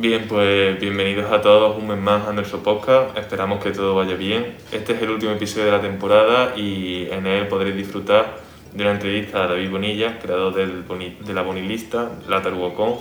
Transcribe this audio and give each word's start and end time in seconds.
Bien, 0.00 0.26
pues 0.26 0.80
bienvenidos 0.80 1.30
a 1.30 1.42
todos 1.42 1.76
un 1.76 1.86
mes 1.86 1.98
más 1.98 2.26
a 2.26 2.32
nuestro 2.32 2.62
podcast. 2.62 3.14
Esperamos 3.18 3.62
que 3.62 3.70
todo 3.70 3.94
vaya 3.94 4.14
bien. 4.14 4.56
Este 4.72 4.94
es 4.94 5.02
el 5.02 5.10
último 5.10 5.32
episodio 5.32 5.66
de 5.66 5.72
la 5.72 5.82
temporada 5.82 6.56
y 6.56 7.06
en 7.10 7.26
él 7.26 7.46
podréis 7.48 7.76
disfrutar 7.76 8.38
de 8.72 8.82
una 8.82 8.92
entrevista 8.92 9.44
a 9.44 9.48
David 9.48 9.70
Bonilla, 9.70 10.18
creador 10.18 10.54
del 10.54 10.86
de 10.88 11.34
la 11.34 11.42
Bonilista, 11.42 12.12
la 12.30 12.40
Tarugocon 12.40 12.94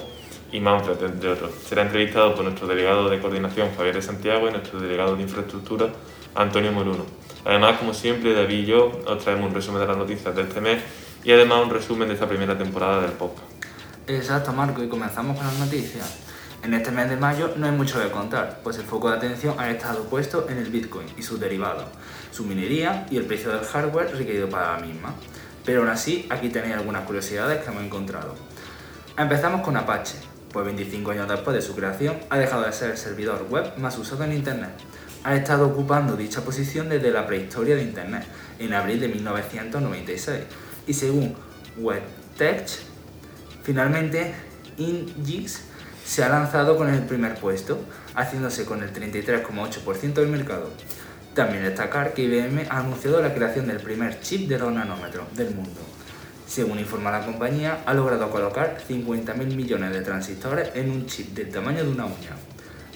y 0.51 0.59
Manfred, 0.59 1.01
entre 1.01 1.29
otros. 1.29 1.51
Será 1.65 1.83
entrevistado 1.83 2.35
por 2.35 2.43
nuestro 2.43 2.67
delegado 2.67 3.09
de 3.09 3.17
coordinación, 3.21 3.69
Javier 3.77 3.95
de 3.95 4.01
Santiago, 4.01 4.49
y 4.49 4.51
nuestro 4.51 4.81
delegado 4.81 5.15
de 5.15 5.21
infraestructura, 5.21 5.87
Antonio 6.35 6.73
Moruno. 6.73 7.05
Además, 7.45 7.77
como 7.79 7.93
siempre, 7.93 8.33
David 8.33 8.63
y 8.63 8.65
yo 8.65 8.91
os 9.07 9.23
traemos 9.23 9.47
un 9.47 9.55
resumen 9.55 9.79
de 9.79 9.87
las 9.87 9.95
noticias 9.95 10.35
de 10.35 10.41
este 10.41 10.59
mes 10.59 10.81
y 11.23 11.31
además 11.31 11.63
un 11.63 11.69
resumen 11.69 12.09
de 12.09 12.15
esta 12.15 12.27
primera 12.27 12.57
temporada 12.57 12.99
del 13.03 13.13
podcast. 13.13 13.47
Exacto, 14.05 14.51
Marco, 14.51 14.83
y 14.83 14.89
comenzamos 14.89 15.37
con 15.37 15.47
las 15.47 15.57
noticias. 15.59 16.28
En 16.61 16.73
este 16.73 16.91
mes 16.91 17.09
de 17.09 17.15
mayo 17.15 17.53
no 17.55 17.67
hay 17.67 17.71
mucho 17.71 18.01
que 18.01 18.11
contar, 18.11 18.59
pues 18.63 18.77
el 18.77 18.83
foco 18.83 19.09
de 19.09 19.15
atención 19.15 19.55
ha 19.57 19.71
estado 19.71 20.03
puesto 20.03 20.45
en 20.49 20.57
el 20.57 20.69
Bitcoin 20.69 21.07
y 21.17 21.23
sus 21.23 21.39
derivados, 21.39 21.85
su 22.31 22.43
minería 22.43 23.07
y 23.09 23.15
el 23.15 23.25
precio 23.25 23.49
del 23.49 23.63
hardware 23.63 24.13
requerido 24.13 24.49
para 24.49 24.73
la 24.73 24.85
misma. 24.85 25.15
Pero 25.63 25.81
aún 25.81 25.89
así, 25.89 26.27
aquí 26.29 26.49
tenéis 26.49 26.75
algunas 26.75 27.05
curiosidades 27.05 27.63
que 27.63 27.71
hemos 27.71 27.83
encontrado. 27.83 28.35
Empezamos 29.17 29.61
con 29.61 29.77
Apache, 29.77 30.17
pues 30.51 30.65
25 30.65 31.11
años 31.11 31.29
después 31.29 31.55
de 31.55 31.61
su 31.61 31.73
creación 31.75 32.17
ha 32.29 32.37
dejado 32.37 32.63
de 32.63 32.73
ser 32.73 32.91
el 32.91 32.97
servidor 32.97 33.47
web 33.49 33.77
más 33.77 33.97
usado 33.97 34.25
en 34.25 34.33
Internet. 34.33 34.71
Ha 35.23 35.37
estado 35.37 35.65
ocupando 35.65 36.17
dicha 36.17 36.41
posición 36.41 36.89
desde 36.89 37.09
la 37.11 37.25
prehistoria 37.25 37.77
de 37.77 37.83
Internet, 37.83 38.25
en 38.59 38.73
abril 38.73 38.99
de 38.99 39.07
1996, 39.07 40.41
y 40.87 40.93
según 40.93 41.35
WebTech, 41.77 42.67
finalmente 43.63 44.33
InGix 44.77 45.68
se 46.09 46.23
ha 46.23 46.29
lanzado 46.29 46.75
con 46.75 46.89
el 46.89 47.03
primer 47.03 47.35
puesto, 47.35 47.77
haciéndose 48.15 48.65
con 48.65 48.81
el 48.81 48.91
33,8% 48.91 50.13
del 50.13 50.27
mercado. 50.29 50.71
También 51.35 51.63
destacar 51.63 52.15
que 52.15 52.23
IBM 52.23 52.65
ha 52.67 52.79
anunciado 52.79 53.21
la 53.21 53.31
creación 53.31 53.67
del 53.67 53.77
primer 53.77 54.19
chip 54.19 54.49
de 54.49 54.57
2 54.57 54.73
nanómetros 54.73 55.27
del 55.35 55.53
mundo. 55.53 55.79
Según 56.47 56.79
informa 56.79 57.11
la 57.11 57.23
compañía, 57.23 57.83
ha 57.85 57.93
logrado 57.93 58.31
colocar 58.31 58.79
50.000 58.89 59.55
millones 59.55 59.91
de 59.93 60.01
transistores 60.01 60.71
en 60.73 60.89
un 60.89 61.05
chip 61.05 61.35
del 61.35 61.51
tamaño 61.51 61.83
de 61.83 61.91
una 61.91 62.05
uña, 62.05 62.35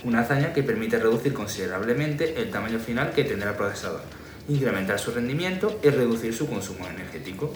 una 0.04 0.22
hazaña 0.22 0.52
que 0.52 0.64
permite 0.64 0.98
reducir 0.98 1.36
considerablemente 1.36 2.42
el 2.42 2.50
tamaño 2.50 2.80
final 2.80 3.12
que 3.12 3.26
tendrá 3.26 3.52
el 3.52 3.56
procesador, 3.56 4.02
incrementar 4.50 4.98
su 4.98 5.12
rendimiento 5.12 5.80
y 5.84 5.90
reducir 5.90 6.34
su 6.34 6.50
consumo 6.50 6.88
energético. 6.88 7.54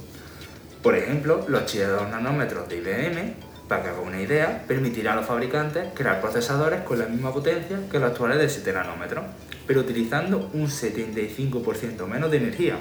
Por 0.84 0.96
ejemplo, 0.96 1.46
los 1.48 1.66
chips 1.66 1.88
de 1.88 1.94
2 1.94 2.10
nanómetros 2.12 2.70
de 2.70 2.78
IBM 2.78 3.47
para 3.68 3.84
que 3.84 3.90
haga 3.90 4.02
una 4.02 4.22
idea, 4.22 4.64
permitirá 4.68 5.14
a 5.14 5.16
los 5.18 5.26
fabricantes 5.26 5.88
crear 5.94 6.22
procesadores 6.22 6.82
con 6.82 7.00
la 7.00 7.06
misma 7.06 7.34
potencia 7.34 7.78
que 7.92 8.00
los 8.00 8.12
actuales 8.12 8.38
de 8.38 8.50
7 8.50 8.74
nanómetros, 8.74 9.26
pero 9.66 9.82
utilizando 9.82 10.50
un 10.54 10.68
75% 10.68 12.08
menos 12.08 12.32
de 12.32 12.38
energía. 12.38 12.78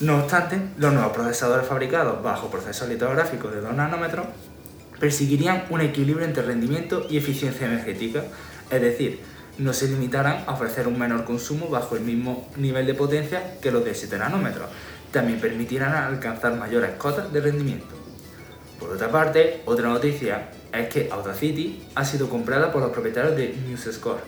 No 0.00 0.18
obstante, 0.18 0.58
los 0.78 0.92
nuevos 0.92 1.12
procesadores 1.12 1.66
fabricados 1.66 2.22
bajo 2.22 2.50
procesos 2.50 2.88
litográficos 2.88 3.52
de 3.52 3.60
2 3.60 3.74
nanómetros 3.74 4.26
perseguirían 4.98 5.64
un 5.70 5.80
equilibrio 5.80 6.24
entre 6.24 6.42
rendimiento 6.42 7.06
y 7.10 7.18
eficiencia 7.18 7.66
energética, 7.66 8.22
es 8.70 8.80
decir, 8.80 9.20
no 9.58 9.72
se 9.72 9.88
limitarán 9.88 10.44
a 10.46 10.52
ofrecer 10.52 10.88
un 10.88 10.98
menor 10.98 11.24
consumo 11.24 11.68
bajo 11.68 11.96
el 11.96 12.02
mismo 12.02 12.48
nivel 12.56 12.86
de 12.86 12.94
potencia 12.94 13.60
que 13.60 13.70
los 13.70 13.84
de 13.84 13.94
7 13.94 14.16
nanómetros, 14.18 14.70
también 15.10 15.40
permitirán 15.40 15.92
alcanzar 15.92 16.56
mayores 16.56 16.92
cotas 16.92 17.32
de 17.32 17.40
rendimiento. 17.40 18.01
Por 18.82 18.96
otra 18.96 19.12
parte, 19.12 19.62
otra 19.64 19.88
noticia 19.88 20.48
es 20.72 20.88
que 20.88 21.08
Audacity 21.12 21.84
ha 21.94 22.04
sido 22.04 22.28
comprada 22.28 22.72
por 22.72 22.82
los 22.82 22.90
propietarios 22.90 23.36
de 23.36 23.54
MuseScore. 23.68 24.20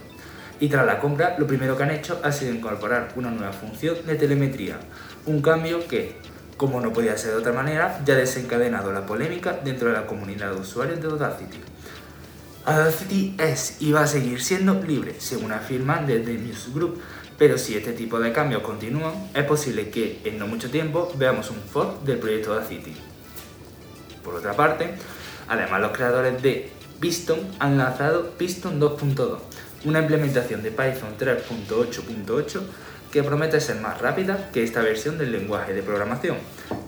Y 0.60 0.68
tras 0.68 0.86
la 0.86 1.00
compra, 1.00 1.34
lo 1.38 1.46
primero 1.48 1.76
que 1.76 1.82
han 1.82 1.90
hecho 1.90 2.20
ha 2.22 2.30
sido 2.30 2.54
incorporar 2.54 3.12
una 3.16 3.32
nueva 3.32 3.52
función 3.52 3.96
de 4.06 4.14
telemetría, 4.14 4.78
un 5.26 5.42
cambio 5.42 5.88
que, 5.88 6.14
como 6.56 6.80
no 6.80 6.92
podía 6.92 7.18
ser 7.18 7.32
de 7.32 7.38
otra 7.38 7.52
manera, 7.52 8.00
ya 8.06 8.14
ha 8.14 8.16
desencadenado 8.16 8.92
la 8.92 9.04
polémica 9.04 9.58
dentro 9.64 9.88
de 9.88 9.94
la 9.94 10.06
comunidad 10.06 10.52
de 10.52 10.60
usuarios 10.60 11.00
de 11.00 11.08
Audacity. 11.08 11.58
Audacity 12.64 13.34
es 13.38 13.78
y 13.80 13.90
va 13.90 14.02
a 14.02 14.06
seguir 14.06 14.40
siendo 14.40 14.80
libre, 14.80 15.16
según 15.18 15.50
afirman 15.50 16.06
desde 16.06 16.38
Muse 16.38 16.70
Group, 16.72 17.00
pero 17.36 17.58
si 17.58 17.76
este 17.76 17.92
tipo 17.92 18.20
de 18.20 18.32
cambios 18.32 18.62
continúan, 18.62 19.14
es 19.34 19.44
posible 19.44 19.90
que 19.90 20.20
en 20.24 20.38
no 20.38 20.46
mucho 20.46 20.70
tiempo 20.70 21.12
veamos 21.16 21.50
un 21.50 21.56
fork 21.56 22.02
del 22.04 22.18
proyecto 22.18 22.52
Audacity. 22.52 22.94
Por 24.24 24.34
otra 24.34 24.54
parte, 24.54 24.94
además 25.48 25.80
los 25.80 25.92
creadores 25.92 26.42
de 26.42 26.70
Piston 27.00 27.40
han 27.58 27.76
lanzado 27.76 28.30
Piston 28.30 28.80
2.2, 28.80 29.38
una 29.84 30.00
implementación 30.00 30.62
de 30.62 30.70
Python 30.70 31.16
3.8.8 31.18 32.62
que 33.12 33.22
promete 33.22 33.60
ser 33.60 33.80
más 33.80 34.00
rápida 34.00 34.50
que 34.50 34.64
esta 34.64 34.82
versión 34.82 35.18
del 35.18 35.30
lenguaje 35.30 35.72
de 35.72 35.82
programación, 35.82 36.36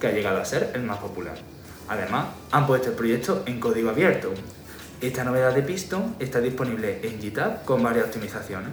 que 0.01 0.09
ha 0.09 0.13
llegado 0.13 0.41
a 0.41 0.45
ser 0.45 0.73
el 0.75 0.83
más 0.83 0.99
popular. 0.99 1.37
Además, 1.89 2.29
han 2.51 2.67
puesto 2.67 2.89
el 2.89 2.95
proyecto 2.97 3.45
en 3.47 3.61
código 3.61 3.91
abierto. 3.91 4.33
Esta 5.01 5.23
novedad 5.23 5.55
de 5.55 5.63
Piston 5.63 6.17
está 6.19 6.41
disponible 6.41 7.01
en 7.03 7.21
GitHub 7.21 7.65
con 7.65 7.83
varias 7.83 8.07
optimizaciones. 8.07 8.71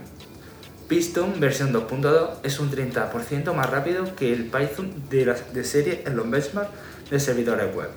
Piston 0.88 1.40
versión 1.40 1.74
2.2 1.74 2.38
es 2.44 2.60
un 2.60 2.72
30% 2.72 3.54
más 3.54 3.70
rápido 3.70 4.16
que 4.16 4.34
el 4.34 4.46
Python 4.46 4.92
de, 5.10 5.64
serie 5.64 6.04
en 6.06 6.16
los 6.16 6.30
benchmarks 6.30 6.72
de 7.10 7.20
servidores 7.20 7.76
web. 7.76 7.90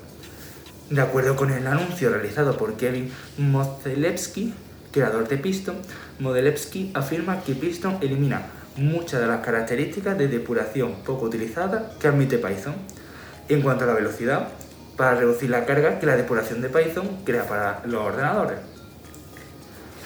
De 0.91 1.01
acuerdo 1.01 1.35
con 1.35 1.51
el 1.51 1.67
anuncio 1.67 2.11
realizado 2.11 2.57
por 2.57 2.77
Kevin 2.77 3.13
Modelewski, 3.39 4.55
creador 4.93 5.27
de 5.27 5.37
Piston, 5.37 5.77
Modelewski 6.21 6.93
afirma 6.95 7.43
que 7.43 7.55
Piston 7.55 7.99
elimina 8.01 8.43
muchas 8.77 9.21
de 9.21 9.27
las 9.27 9.45
características 9.45 10.17
de 10.17 10.29
depuración 10.29 10.95
poco 11.05 11.25
utilizadas 11.25 11.97
que 11.99 12.07
admite 12.07 12.39
Python. 12.39 12.75
En 13.49 13.63
cuanto 13.63 13.83
a 13.83 13.89
la 13.89 13.95
velocidad, 13.95 14.49
para 14.97 15.17
reducir 15.17 15.51
la 15.51 15.65
carga 15.65 15.99
que 15.99 16.07
la 16.07 16.17
depuración 16.17 16.61
de 16.61 16.69
Python 16.69 17.19
crea 17.25 17.49
para 17.49 17.83
los 17.85 18.03
ordenadores. 18.03 18.59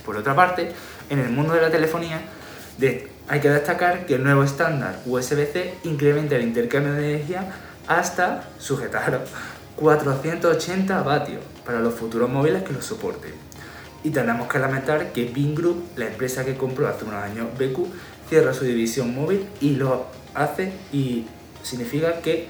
Por 0.05 0.17
otra 0.17 0.35
parte, 0.35 0.73
en 1.11 1.19
el 1.19 1.29
mundo 1.29 1.53
de 1.53 1.61
la 1.61 1.71
telefonía, 1.71 2.23
hay 3.29 3.41
que 3.41 3.51
destacar 3.51 4.07
que 4.07 4.15
el 4.15 4.25
nuevo 4.25 4.43
estándar 4.45 4.97
USB-C 5.05 5.75
incrementa 5.85 6.37
el 6.37 6.43
intercambio 6.43 6.95
de 6.95 7.17
energía 7.17 7.53
hasta, 7.87 8.45
sujetaros, 8.59 9.29
480 9.77 11.03
vatios 11.03 11.41
para 11.65 11.81
los 11.81 11.95
futuros 11.95 12.29
móviles 12.29 12.63
que 12.63 12.73
lo 12.73 12.83
soporten. 12.83 13.33
Y 14.03 14.11
tenemos 14.11 14.49
que 14.49 14.59
lamentar 14.59 15.13
que 15.13 15.25
Bing 15.27 15.55
Group, 15.55 15.83
la 15.97 16.07
empresa 16.07 16.45
que 16.45 16.57
compró 16.57 16.89
hace 16.89 17.05
unos 17.05 17.23
años 17.23 17.49
BQ, 17.59 17.87
cierra 18.29 18.55
su 18.55 18.65
división 18.65 19.15
móvil 19.15 19.47
y 19.61 19.77
lo 19.77 20.07
hace 20.35 20.73
y 20.93 21.27
significa 21.63 22.21
que 22.21 22.49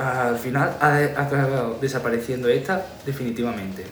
al 0.00 0.38
final 0.38 0.76
ha, 0.80 0.96
acabado 1.20 1.78
desapareciendo 1.80 2.48
esta 2.48 2.86
definitivamente. 3.06 3.84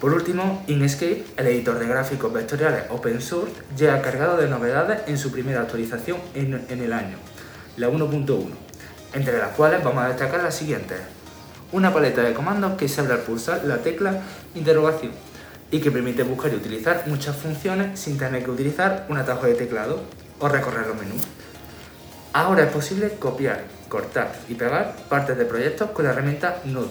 Por 0.00 0.12
último, 0.12 0.64
Inkscape, 0.66 1.24
el 1.36 1.46
editor 1.46 1.78
de 1.78 1.86
gráficos 1.86 2.32
vectoriales 2.32 2.84
open 2.90 3.20
source, 3.20 3.54
ha 3.88 4.02
cargado 4.02 4.36
de 4.36 4.48
novedades 4.48 5.02
en 5.06 5.16
su 5.16 5.30
primera 5.30 5.60
actualización 5.62 6.18
en 6.34 6.80
el 6.80 6.92
año, 6.92 7.16
la 7.76 7.88
1.1 7.88 8.61
entre 9.14 9.38
las 9.38 9.50
cuales 9.50 9.82
vamos 9.82 10.04
a 10.04 10.08
destacar 10.08 10.42
las 10.42 10.54
siguientes. 10.54 10.98
Una 11.72 11.92
paleta 11.92 12.22
de 12.22 12.34
comandos 12.34 12.74
que 12.76 12.88
se 12.88 13.00
abre 13.00 13.14
al 13.14 13.20
pulsar 13.20 13.64
la 13.64 13.78
tecla 13.78 14.20
interrogación 14.54 15.12
y 15.70 15.80
que 15.80 15.90
permite 15.90 16.22
buscar 16.22 16.52
y 16.52 16.56
utilizar 16.56 17.04
muchas 17.06 17.36
funciones 17.36 17.98
sin 17.98 18.18
tener 18.18 18.44
que 18.44 18.50
utilizar 18.50 19.06
un 19.08 19.16
atajo 19.16 19.46
de 19.46 19.54
teclado 19.54 20.02
o 20.38 20.48
recorrer 20.48 20.86
los 20.86 20.96
menús. 20.96 21.22
Ahora 22.34 22.64
es 22.64 22.70
posible 22.70 23.10
copiar, 23.18 23.64
cortar 23.88 24.32
y 24.48 24.54
pegar 24.54 24.96
partes 25.08 25.36
de 25.36 25.44
proyectos 25.44 25.90
con 25.90 26.04
la 26.04 26.12
herramienta 26.12 26.58
Node. 26.64 26.88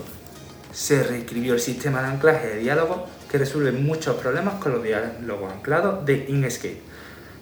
Se 0.71 1.03
reescribió 1.03 1.53
el 1.53 1.59
sistema 1.59 2.01
de 2.01 2.07
anclaje 2.07 2.47
de 2.47 2.57
diálogos 2.57 3.01
que 3.29 3.37
resuelve 3.37 3.71
muchos 3.71 4.15
problemas 4.15 4.55
con 4.55 4.71
los 4.71 4.83
diálogos 4.83 5.51
anclados 5.53 6.05
de 6.05 6.25
Inkscape 6.27 6.81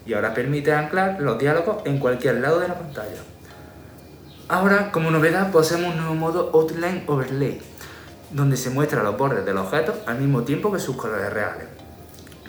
y 0.06 0.13
ahora 0.13 0.33
permite 0.33 0.74
anclar 0.74 1.21
los 1.21 1.38
diálogos 1.38 1.83
en 1.86 2.00
cualquier 2.00 2.36
lado 2.36 2.59
de 2.59 2.68
la 2.68 2.80
pantalla. 2.80 3.21
Ahora, 4.51 4.92
como 4.92 5.12
novedad, 5.12 5.51
poseemos 5.51 5.94
un 5.94 5.98
nuevo 5.98 6.16
modo 6.16 6.50
Outline 6.56 7.04
Overlay, 7.06 7.62
donde 8.31 8.57
se 8.57 8.72
muestran 8.72 9.04
los 9.04 9.16
bordes 9.16 9.46
de 9.46 9.54
los 9.54 9.68
objetos 9.68 9.98
al 10.07 10.18
mismo 10.18 10.42
tiempo 10.42 10.72
que 10.74 10.80
sus 10.80 10.96
colores 10.96 11.31
reales. 11.31 11.68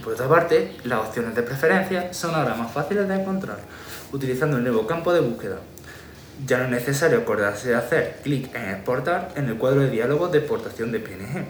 Por 0.02 0.14
otra 0.14 0.26
parte, 0.26 0.78
las 0.84 1.00
opciones 1.00 1.34
de 1.34 1.42
preferencia 1.42 2.14
son 2.14 2.34
ahora 2.34 2.54
más 2.54 2.72
fáciles 2.72 3.06
de 3.06 3.16
encontrar, 3.16 3.58
utilizando 4.12 4.56
el 4.56 4.62
nuevo 4.62 4.86
campo 4.86 5.12
de 5.12 5.20
búsqueda. 5.20 5.56
Ya 6.46 6.56
no 6.56 6.64
es 6.64 6.70
necesario 6.70 7.18
acordarse 7.18 7.68
de 7.68 7.74
hacer 7.74 8.20
clic 8.22 8.54
en 8.54 8.70
exportar 8.70 9.32
en 9.36 9.50
el 9.50 9.58
cuadro 9.58 9.82
de 9.82 9.90
diálogo 9.90 10.28
de 10.28 10.38
exportación 10.38 10.92
de 10.92 11.00
PNG, 11.00 11.44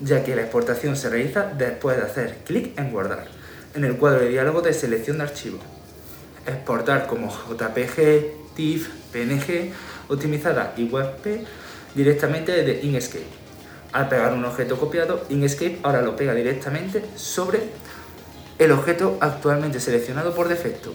ya 0.00 0.24
que 0.24 0.34
la 0.34 0.42
exportación 0.42 0.96
se 0.96 1.10
realiza 1.10 1.52
después 1.56 1.96
de 1.96 2.02
hacer 2.02 2.38
clic 2.44 2.76
en 2.76 2.90
guardar, 2.90 3.28
en 3.76 3.84
el 3.84 3.96
cuadro 3.96 4.18
de 4.18 4.30
diálogo 4.30 4.62
de 4.62 4.74
selección 4.74 5.18
de 5.18 5.22
archivos. 5.22 5.60
Exportar 6.44 7.06
como 7.06 7.28
JPG, 7.30 8.56
TIFF, 8.56 8.88
PNG, 9.12 9.72
optimizada 10.12 10.74
y 10.76 10.84
WebP 10.84 11.46
directamente 11.94 12.52
desde 12.52 12.84
Inkscape. 12.86 13.26
Al 13.92 14.08
pegar 14.08 14.32
un 14.32 14.44
objeto 14.44 14.78
copiado, 14.78 15.24
Inkscape 15.28 15.80
ahora 15.82 16.02
lo 16.02 16.16
pega 16.16 16.34
directamente 16.34 17.04
sobre 17.16 17.60
el 18.58 18.72
objeto 18.72 19.18
actualmente 19.20 19.80
seleccionado 19.80 20.34
por 20.34 20.48
defecto. 20.48 20.92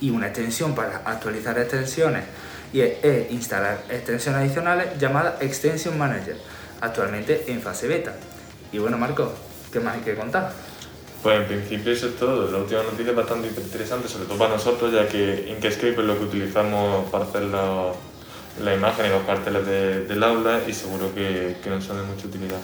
Y 0.00 0.10
una 0.10 0.26
extensión 0.26 0.74
para 0.74 0.98
actualizar 0.98 1.58
extensiones 1.58 2.24
y 2.72 2.80
e 2.80 3.28
instalar 3.30 3.84
extensiones 3.88 4.42
adicionales 4.42 4.98
llamada 4.98 5.38
Extension 5.40 5.96
Manager, 5.96 6.36
actualmente 6.80 7.44
en 7.46 7.62
fase 7.62 7.88
beta. 7.88 8.14
Y 8.72 8.78
bueno, 8.78 8.98
Marco, 8.98 9.32
¿qué 9.72 9.80
más 9.80 9.94
hay 9.94 10.02
que 10.02 10.14
contar? 10.14 10.52
Pues 11.26 11.40
en 11.40 11.46
principio 11.46 11.92
eso 11.92 12.06
es 12.06 12.14
todo. 12.14 12.48
La 12.52 12.58
última 12.58 12.84
noticia 12.84 13.10
es 13.10 13.16
bastante 13.16 13.48
interesante, 13.48 14.06
sobre 14.06 14.26
todo 14.26 14.38
para 14.38 14.54
nosotros, 14.54 14.92
ya 14.92 15.08
que 15.08 15.48
Inkscape 15.50 15.90
es 15.90 15.98
lo 15.98 16.16
que 16.16 16.22
utilizamos 16.22 17.10
para 17.10 17.24
hacer 17.24 17.42
la 17.42 18.74
imagen 18.76 19.06
y 19.06 19.08
los 19.08 19.24
carteles 19.24 19.66
del 20.06 20.22
aula 20.22 20.60
y 20.68 20.72
seguro 20.72 21.12
que, 21.12 21.56
que 21.64 21.68
nos 21.68 21.82
son 21.82 21.96
de 21.96 22.04
mucha 22.04 22.28
utilidad. 22.28 22.60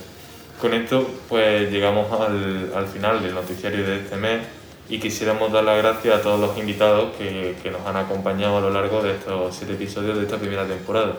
Con 0.61 0.75
esto 0.75 1.11
pues 1.29 1.73
llegamos 1.73 2.06
al, 2.12 2.73
al, 2.73 2.87
final 2.87 3.20
del 3.20 3.35
noticiario 3.35 3.85
de 3.85 3.97
este 3.97 4.14
mes 4.14 4.43
y 4.88 5.00
quisiéramos 5.00 5.50
dar 5.50 5.65
las 5.65 5.79
gracias 5.79 6.20
a 6.20 6.23
todos 6.23 6.38
los 6.38 6.56
invitados 6.56 7.17
que, 7.19 7.56
que 7.65 7.69
nos 7.73 7.85
han 7.85 7.97
acompañado 7.97 8.58
a 8.58 8.61
lo 8.61 8.70
largo 8.70 9.03
de 9.03 9.17
estos 9.17 9.56
siete 9.56 9.73
episodios 9.73 10.17
de 10.17 10.23
esta 10.23 10.37
primera 10.37 10.65
temporada 10.65 11.17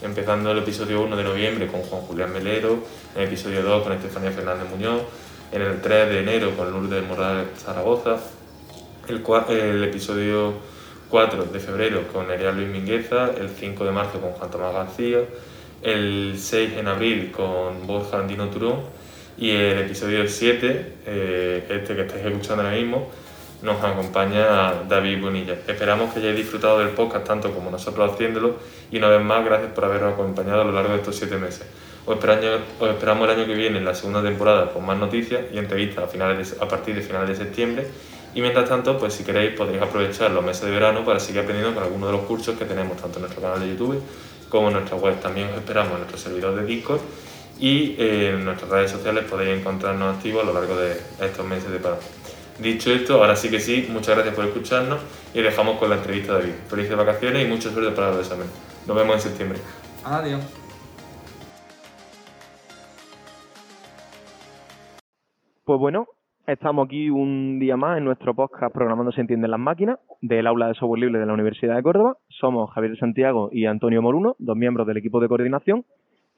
empezando 0.00 0.52
el 0.52 0.58
episodio 0.58 1.02
1 1.02 1.16
de 1.16 1.24
noviembre 1.24 1.66
con 1.66 1.82
Juan 1.82 2.02
Julián 2.02 2.32
Melero, 2.32 2.78
el 3.16 3.24
episodio 3.24 3.62
2 3.62 3.82
con 3.82 3.92
Estefanía 3.92 4.30
Fernández 4.30 4.70
Muñoz, 4.70 5.02
en 5.52 5.62
el 5.62 5.80
3 5.80 6.08
de 6.08 6.20
enero 6.20 6.56
con 6.56 6.70
Lourdes 6.70 7.06
Morales 7.06 7.46
Zaragoza, 7.56 8.16
el, 9.08 9.22
el 9.48 9.84
episodio 9.84 10.54
4 11.08 11.44
de 11.44 11.60
febrero 11.60 12.02
con 12.12 12.28
Nerea 12.28 12.52
Luis 12.52 12.68
Mingueza, 12.68 13.30
el 13.38 13.48
5 13.48 13.84
de 13.84 13.92
marzo 13.92 14.20
con 14.20 14.32
Juan 14.32 14.50
Tomás 14.50 14.74
García, 14.74 15.20
el 15.82 16.34
6 16.36 16.72
en 16.78 16.88
abril 16.88 17.32
con 17.32 17.86
Borja 17.86 18.18
Andino 18.18 18.48
Turón 18.48 18.80
y 19.38 19.50
el 19.50 19.78
episodio 19.78 20.28
7, 20.28 20.92
eh, 21.06 21.66
este 21.68 21.94
que 21.94 22.02
estáis 22.02 22.26
escuchando 22.26 22.62
ahora 22.62 22.76
mismo, 22.76 23.08
nos 23.62 23.82
acompaña 23.82 24.84
David 24.88 25.20
Bonilla. 25.20 25.54
Esperamos 25.66 26.12
que 26.12 26.20
hayáis 26.20 26.36
disfrutado 26.36 26.78
del 26.80 26.90
podcast 26.90 27.26
tanto 27.26 27.52
como 27.52 27.70
nosotros 27.70 28.12
haciéndolo 28.12 28.56
y 28.90 28.98
una 28.98 29.08
vez 29.08 29.22
más 29.22 29.44
gracias 29.44 29.72
por 29.72 29.84
habernos 29.84 30.14
acompañado 30.14 30.62
a 30.62 30.64
lo 30.64 30.72
largo 30.72 30.90
de 30.90 30.98
estos 30.98 31.16
siete 31.16 31.36
meses. 31.36 31.66
Os 32.08 32.14
esperamos, 32.14 33.28
el 33.28 33.38
año 33.38 33.46
que 33.46 33.54
viene 33.54 33.76
en 33.76 33.84
la 33.84 33.94
segunda 33.94 34.22
temporada 34.22 34.72
con 34.72 34.86
más 34.86 34.96
noticias 34.96 35.42
y 35.52 35.58
entrevistas 35.58 36.04
a, 36.58 36.66
partir 36.66 36.94
de 36.94 37.02
finales 37.02 37.28
de 37.28 37.44
septiembre 37.44 37.86
y 38.34 38.40
mientras 38.40 38.66
tanto, 38.66 38.98
pues 38.98 39.12
si 39.12 39.24
queréis 39.24 39.54
podréis 39.54 39.82
aprovechar 39.82 40.30
los 40.30 40.42
meses 40.42 40.64
de 40.64 40.70
verano 40.70 41.04
para 41.04 41.20
seguir 41.20 41.42
aprendiendo 41.42 41.74
con 41.74 41.82
algunos 41.82 42.10
de 42.10 42.16
los 42.16 42.26
cursos 42.26 42.56
que 42.58 42.64
tenemos 42.64 42.96
tanto 42.96 43.18
en 43.18 43.24
nuestro 43.24 43.42
canal 43.42 43.60
de 43.60 43.68
YouTube 43.68 44.02
como 44.48 44.68
en 44.68 44.74
nuestra 44.74 44.96
web. 44.96 45.20
También 45.20 45.48
os 45.48 45.56
esperamos 45.56 45.92
en 45.92 45.98
nuestro 45.98 46.16
servidor 46.16 46.56
de 46.56 46.64
Discord 46.64 47.00
y 47.60 47.94
eh, 47.98 48.30
en 48.30 48.44
nuestras 48.46 48.70
redes 48.70 48.90
sociales 48.90 49.24
podéis 49.28 49.58
encontrarnos 49.58 50.16
activos 50.16 50.44
a 50.44 50.46
lo 50.46 50.54
largo 50.54 50.76
de 50.76 50.98
estos 51.20 51.44
meses 51.44 51.70
de 51.70 51.76
verano. 51.76 52.00
Dicho 52.58 52.90
esto, 52.90 53.16
ahora 53.16 53.36
sí 53.36 53.50
que 53.50 53.60
sí, 53.60 53.86
muchas 53.90 54.14
gracias 54.14 54.34
por 54.34 54.46
escucharnos 54.46 55.00
y 55.34 55.42
dejamos 55.42 55.78
con 55.78 55.90
la 55.90 55.96
entrevista 55.96 56.32
de 56.32 56.38
David. 56.38 56.54
Felices 56.70 56.96
vacaciones 56.96 57.46
y 57.46 57.50
mucha 57.50 57.70
suerte 57.70 57.90
para 57.90 58.14
el 58.14 58.20
examen. 58.20 58.46
Nos 58.86 58.96
vemos 58.96 59.16
en 59.16 59.20
septiembre. 59.20 59.58
Adiós. 60.04 60.57
Pues 65.68 65.78
bueno, 65.78 66.06
estamos 66.46 66.86
aquí 66.86 67.10
un 67.10 67.58
día 67.58 67.76
más 67.76 67.98
en 67.98 68.04
nuestro 68.06 68.34
podcast 68.34 68.72
Programando 68.72 69.12
se 69.12 69.20
entienden 69.20 69.50
las 69.50 69.60
máquinas 69.60 69.98
del 70.22 70.46
aula 70.46 70.68
de 70.68 70.72
software 70.72 71.00
libre 71.00 71.18
de 71.18 71.26
la 71.26 71.34
Universidad 71.34 71.76
de 71.76 71.82
Córdoba. 71.82 72.16
Somos 72.30 72.70
Javier 72.70 72.96
Santiago 72.96 73.50
y 73.52 73.66
Antonio 73.66 74.00
Moruno, 74.00 74.34
dos 74.38 74.56
miembros 74.56 74.86
del 74.86 74.96
equipo 74.96 75.20
de 75.20 75.28
coordinación. 75.28 75.84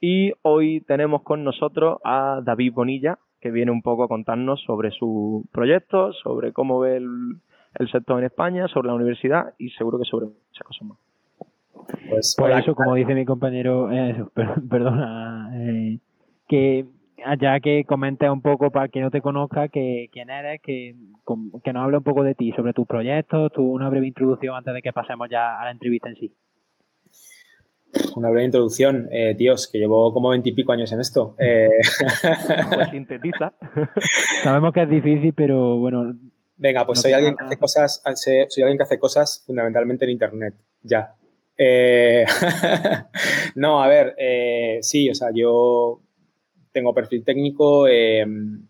Y 0.01 0.33
hoy 0.41 0.81
tenemos 0.81 1.21
con 1.21 1.45
nosotros 1.45 1.99
a 2.03 2.41
David 2.43 2.73
Bonilla, 2.73 3.19
que 3.39 3.51
viene 3.51 3.71
un 3.71 3.81
poco 3.81 4.03
a 4.03 4.09
contarnos 4.09 4.61
sobre 4.65 4.91
su 4.91 5.45
proyecto, 5.53 6.11
sobre 6.11 6.51
cómo 6.51 6.81
ve 6.81 6.97
el, 6.97 7.89
sector 7.89 8.19
en 8.19 8.25
España, 8.25 8.67
sobre 8.67 8.89
la 8.89 8.95
universidad 8.95 9.53
y 9.57 9.69
seguro 9.69 9.97
que 9.97 10.03
sobre 10.03 10.25
muchas 10.25 10.67
cosas 10.67 10.89
más. 10.89 10.97
Pues, 12.09 12.35
Por 12.37 12.51
eso, 12.51 12.75
como 12.75 12.95
dice 12.95 13.15
mi 13.15 13.23
compañero, 13.23 13.93
eh, 13.93 14.25
perdona, 14.69 15.51
eh, 15.55 15.99
que 16.49 16.85
ya 17.39 17.59
que 17.59 17.83
comentes 17.85 18.29
un 18.29 18.41
poco 18.41 18.71
para 18.71 18.87
que 18.87 19.01
no 19.01 19.11
te 19.11 19.21
conozca 19.21 19.67
que, 19.67 20.09
quién 20.11 20.29
eres, 20.29 20.61
que, 20.61 20.95
que 21.63 21.73
nos 21.73 21.83
hable 21.83 21.97
un 21.97 22.03
poco 22.03 22.23
de 22.23 22.35
ti, 22.35 22.51
sobre 22.51 22.73
tus 22.73 22.87
proyectos, 22.87 23.51
tu, 23.51 23.63
una 23.63 23.89
breve 23.89 24.07
introducción 24.07 24.55
antes 24.55 24.73
de 24.73 24.81
que 24.81 24.93
pasemos 24.93 25.29
ya 25.29 25.59
a 25.59 25.65
la 25.65 25.71
entrevista 25.71 26.09
en 26.09 26.15
sí. 26.15 26.33
Una 28.15 28.29
breve 28.29 28.45
introducción, 28.45 29.09
eh, 29.11 29.35
tíos, 29.37 29.67
que 29.67 29.77
llevo 29.77 30.13
como 30.13 30.29
veintipico 30.29 30.71
años 30.71 30.91
en 30.91 31.01
esto. 31.01 31.35
Eh... 31.37 31.69
Pues 32.73 32.89
sintetiza. 32.91 33.53
Sabemos 34.43 34.73
que 34.73 34.83
es 34.83 34.89
difícil, 34.89 35.33
pero 35.33 35.77
bueno. 35.77 36.15
Venga, 36.55 36.85
pues 36.85 37.01
soy 37.01 37.11
alguien 37.11 37.35
que 37.35 37.43
hace 37.43 37.57
cosas, 37.57 38.01
soy 38.15 38.63
alguien 38.63 38.77
que 38.77 38.83
hace 38.83 38.99
cosas 38.99 39.43
fundamentalmente 39.45 40.05
en 40.05 40.11
internet, 40.11 40.53
ya. 40.83 41.15
Eh... 41.57 42.25
no, 43.55 43.83
a 43.83 43.87
ver, 43.87 44.15
eh, 44.17 44.79
sí, 44.81 45.09
o 45.09 45.15
sea, 45.15 45.29
yo 45.33 46.01
tengo 46.71 46.93
perfil 46.93 47.23
técnico. 47.23 47.87
Eh, 47.87 48.25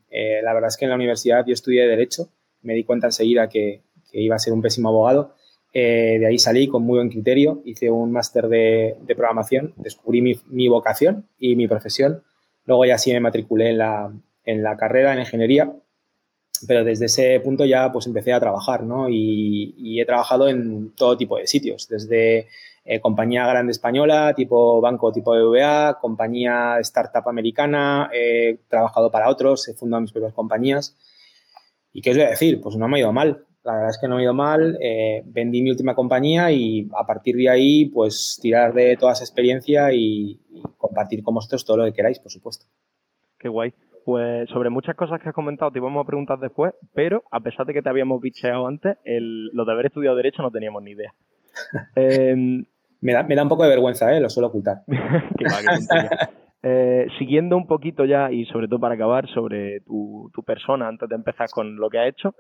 eh, 0.10 0.42
la 0.44 0.54
verdad 0.54 0.70
es 0.70 0.78
que 0.78 0.86
en 0.86 0.90
la 0.90 0.96
universidad 0.96 1.46
yo 1.46 1.54
estudié 1.54 1.88
Derecho, 1.88 2.30
me 2.62 2.74
di 2.74 2.84
cuenta 2.84 3.08
enseguida 3.08 3.50
que, 3.50 3.82
que 4.12 4.22
iba 4.22 4.36
a 4.36 4.40
ser 4.40 4.54
un 4.54 4.62
pésimo 4.62 4.90
abogado 4.90 5.36
eh, 5.74 6.18
de 6.20 6.28
ahí 6.28 6.38
salí 6.38 6.68
con 6.68 6.84
muy 6.84 6.98
buen 6.98 7.10
criterio, 7.10 7.62
hice 7.66 7.90
un 7.90 8.12
máster 8.12 8.48
de, 8.48 8.98
programación, 9.16 9.74
descubrí 9.78 10.22
mi, 10.22 10.68
vocación 10.68 11.28
y 11.40 11.56
mi 11.56 11.68
profesión. 11.68 12.24
Luego 12.66 12.86
ya 12.86 12.98
sí 12.98 13.12
me 13.14 13.20
matriculé 13.22 13.70
en 13.70 13.78
la, 13.78 14.12
en 14.44 14.64
la 14.64 14.76
carrera 14.76 15.14
en 15.14 15.20
ingeniería, 15.20 15.74
pero 16.68 16.84
desde 16.84 17.06
ese 17.06 17.40
punto 17.40 17.66
ya 17.66 17.92
pues 17.92 18.06
empecé 18.06 18.34
a 18.34 18.40
trabajar, 18.40 18.84
¿no? 18.84 19.08
Y, 19.10 20.00
he 20.00 20.06
trabajado 20.06 20.50
en 20.50 20.92
todo 20.96 21.18
tipo 21.18 21.38
de 21.38 21.48
sitios, 21.48 21.88
desde 21.88 22.48
eh, 22.84 23.00
compañía 23.00 23.46
grande 23.46 23.72
española, 23.72 24.34
tipo 24.36 24.82
banco 24.82 25.12
tipo 25.12 25.32
BBVA, 25.32 26.00
compañía 26.00 26.80
startup 26.80 27.28
americana, 27.30 28.10
he 28.14 28.60
trabajado 28.68 29.12
para 29.12 29.30
otros, 29.30 29.68
he 29.68 29.74
fundado 29.74 30.02
mis 30.02 30.12
propias 30.12 30.34
compañías. 30.34 30.98
¿Y 31.94 32.02
qué 32.02 32.12
os 32.12 32.18
voy 32.18 32.26
a 32.26 32.30
decir? 32.30 32.60
Pues 32.62 32.76
no 32.78 32.88
me 32.88 32.98
ha 32.98 33.02
ido 33.02 33.14
mal. 33.14 33.46
La 33.64 33.74
verdad 33.74 33.90
es 33.92 34.00
que 34.00 34.08
no 34.08 34.16
me 34.16 34.22
ha 34.22 34.24
ido 34.24 34.34
mal, 34.34 34.78
eh, 34.82 35.22
vendí 35.26 35.62
mi 35.62 35.70
última 35.70 35.94
compañía 35.94 36.52
y 36.52 36.90
a 36.98 37.06
partir 37.06 37.36
de 37.36 37.48
ahí, 37.48 37.86
pues 37.86 38.40
tirar 38.42 38.74
de 38.74 38.98
toda 38.98 39.14
esa 39.14 39.24
experiencia 39.24 39.94
y, 39.94 40.40
compartir 40.78 41.22
con 41.24 41.36
vosotros 41.36 41.64
todo 41.64 41.78
lo 41.78 41.86
que 41.86 41.94
queráis, 41.94 42.20
por 42.20 42.32
supuesto. 42.32 42.66
Qué 43.38 43.50
guay. 43.50 43.74
Pues 44.04 44.50
sobre 44.50 44.72
muchas 44.72 44.96
cosas 44.96 45.22
que 45.22 45.30
has 45.30 45.36
comentado 45.36 45.72
te 45.72 45.78
íbamos 45.78 46.04
a 46.04 46.08
preguntar 46.08 46.40
después, 46.40 46.74
pero 46.96 47.24
a 47.30 47.40
pesar 47.40 47.68
de 47.68 47.74
que 47.74 47.84
te 47.84 47.90
habíamos 47.90 48.20
bicheado 48.20 48.66
antes, 48.66 48.98
el, 49.06 49.50
lo 49.54 49.64
de 49.64 49.72
haber 49.72 49.86
estudiado 49.86 50.16
Derecho 50.16 50.42
no 50.42 50.50
teníamos 50.50 50.82
ni 50.82 50.92
idea. 50.92 51.14
Em, 51.96 52.66
me, 53.02 53.14
da, 53.14 53.24
me 53.24 53.36
da 53.36 53.44
un 53.44 53.50
poco 53.50 53.64
de 53.64 53.70
vergüenza, 53.70 54.16
¿eh? 54.16 54.22
lo 54.22 54.30
suelo 54.30 54.48
ocultar. 54.48 54.84
eh, 56.64 57.08
siguiendo 57.20 57.58
un 57.58 57.68
poquito 57.68 58.06
ya 58.06 58.32
y 58.32 58.46
sobre 58.46 58.68
todo 58.68 58.80
para 58.80 58.96
acabar 58.96 59.28
sobre 59.30 59.82
tu, 59.82 60.32
tu 60.34 60.44
persona 60.44 60.88
antes 60.88 61.10
de 61.10 61.16
empezar 61.16 61.50
con 61.50 61.76
lo 61.76 61.90
que 61.90 62.00
has 62.00 62.08
hecho, 62.08 62.36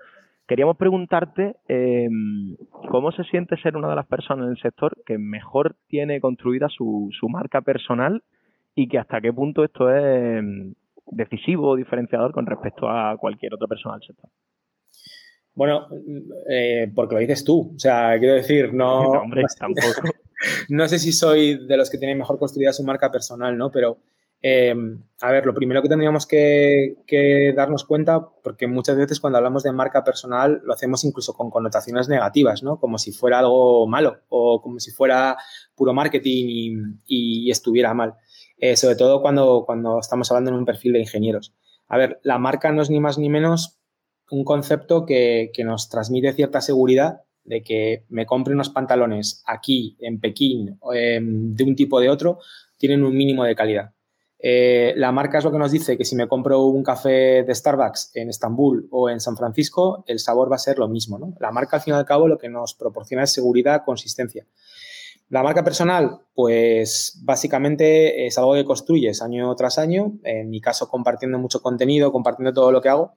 Queríamos 0.51 0.75
preguntarte 0.75 1.55
em, 1.69 2.57
cómo 2.89 3.13
se 3.13 3.23
siente 3.23 3.55
ser 3.61 3.77
una 3.77 3.89
de 3.89 3.95
las 3.95 4.05
personas 4.05 4.47
en 4.47 4.51
el 4.51 4.61
sector 4.61 4.97
que 5.05 5.17
mejor 5.17 5.77
tiene 5.87 6.19
construida 6.19 6.67
su, 6.67 7.09
su 7.17 7.29
marca 7.29 7.61
personal 7.61 8.21
y 8.75 8.89
que 8.89 8.99
hasta 8.99 9.21
qué 9.21 9.31
punto 9.31 9.63
esto 9.63 9.89
es 9.89 10.39
em, 10.39 10.73
decisivo 11.07 11.69
o 11.69 11.75
diferenciador 11.77 12.33
con 12.33 12.45
respecto 12.45 12.89
a 12.89 13.15
cualquier 13.15 13.53
otra 13.53 13.67
persona 13.67 13.95
del 13.95 14.07
sector. 14.07 14.29
Bueno, 15.53 15.87
eh, 16.49 16.91
porque 16.93 17.15
lo 17.15 17.21
dices 17.21 17.43
tú. 17.43 17.73
O 17.75 17.79
sea, 17.79 18.17
quiero 18.19 18.35
decir, 18.35 18.73
no. 18.73 19.03
no 19.13 19.21
hombre, 19.21 19.43
tampoco. 19.59 20.09
no 20.69 20.87
sé 20.87 20.99
si 20.99 21.11
soy 21.11 21.65
de 21.67 21.77
los 21.77 21.89
que 21.89 21.97
tienen 21.97 22.17
mejor 22.17 22.37
construida 22.39 22.73
su 22.73 22.83
marca 22.83 23.11
personal, 23.11 23.57
¿no? 23.57 23.71
Pero 23.71 23.99
eh, 24.43 24.73
a 25.21 25.31
ver, 25.31 25.45
lo 25.45 25.53
primero 25.53 25.83
que 25.83 25.89
tendríamos 25.89 26.25
que, 26.25 27.53
darnos 27.55 27.85
cuenta, 27.85 28.27
porque 28.43 28.65
muchas 28.67 28.97
veces 28.97 29.19
cuando 29.19 29.37
hablamos 29.37 29.61
de 29.63 29.71
marca 29.71 30.03
personal 30.03 30.61
lo 30.63 30.73
hacemos 30.73 31.03
incluso 31.03 31.33
con 31.33 31.51
connotaciones 31.51 32.09
negativas, 32.09 32.63
¿no? 32.63 32.79
Como 32.79 32.97
si 32.97 33.11
fuera 33.11 33.39
algo 33.39 33.85
malo 33.87 34.21
o 34.29 34.61
como 34.61 34.79
si 34.79 34.91
fuera 34.91 35.37
puro 35.75 35.93
marketing 35.93 36.97
y, 37.05 37.51
estuviera 37.51 37.93
mal. 37.93 38.15
Eh, 38.57 38.75
sobre 38.75 38.95
todo 38.95 39.21
cuando, 39.21 39.63
cuando 39.65 39.99
estamos 39.99 40.31
hablando 40.31 40.51
en 40.51 40.57
un 40.57 40.65
perfil 40.65 40.93
de 40.93 40.99
ingenieros. 40.99 41.53
A 41.87 41.97
ver, 41.97 42.19
la 42.23 42.39
marca 42.39 42.71
no 42.71 42.81
es 42.81 42.89
ni 42.89 42.99
más 42.99 43.17
ni 43.17 43.29
menos 43.29 43.80
un 44.31 44.43
concepto 44.43 45.05
que, 45.05 45.51
nos 45.63 45.89
transmite 45.89 46.33
cierta 46.33 46.61
seguridad 46.61 47.21
de 47.43 47.63
que 47.63 48.05
me 48.09 48.25
compre 48.25 48.53
unos 48.53 48.69
pantalones 48.69 49.43
aquí, 49.45 49.97
en 49.99 50.19
Pekín, 50.19 50.79
em, 50.93 51.53
de 51.53 51.63
un 51.63 51.75
tipo 51.75 51.97
o 51.97 51.99
de 51.99 52.09
otro, 52.09 52.39
tienen 52.77 53.03
un 53.03 53.15
mínimo 53.15 53.43
de 53.43 53.55
calidad. 53.55 53.91
Eh, 54.43 54.93
la 54.95 55.11
marca 55.11 55.37
es 55.37 55.43
lo 55.43 55.51
que 55.51 55.59
nos 55.59 55.71
dice 55.71 55.97
que 55.97 56.05
si 56.05 56.15
me 56.15 56.27
compro 56.27 56.63
un 56.65 56.81
café 56.81 57.43
de 57.43 57.53
Starbucks 57.53 58.11
en 58.15 58.29
Estambul 58.29 58.87
o 58.89 59.09
en 59.09 59.19
San 59.19 59.37
Francisco, 59.37 60.03
el 60.07 60.17
sabor 60.17 60.51
va 60.51 60.55
a 60.55 60.59
ser 60.59 60.79
lo 60.79 60.87
mismo. 60.87 61.35
La 61.39 61.51
marca, 61.51 61.77
al 61.77 61.83
fin 61.83 61.93
y 61.93 61.97
al 61.97 62.05
cabo, 62.05 62.27
lo 62.27 62.39
que 62.39 62.49
nos 62.49 62.73
proporciona 62.73 63.23
es 63.23 63.33
seguridad, 63.33 63.83
consistencia. 63.85 64.47
La 65.29 65.43
marca 65.43 65.63
personal, 65.63 66.19
pues 66.33 67.19
básicamente 67.23 68.25
es 68.25 68.37
algo 68.37 68.53
que 68.53 68.65
construyes 68.65 69.21
año 69.21 69.55
tras 69.55 69.77
año, 69.77 70.13
en 70.23 70.49
mi 70.49 70.59
caso 70.59 70.89
compartiendo 70.89 71.37
mucho 71.37 71.61
contenido, 71.61 72.11
compartiendo 72.11 72.51
todo 72.51 72.71
lo 72.71 72.81
que 72.81 72.89
hago, 72.89 73.15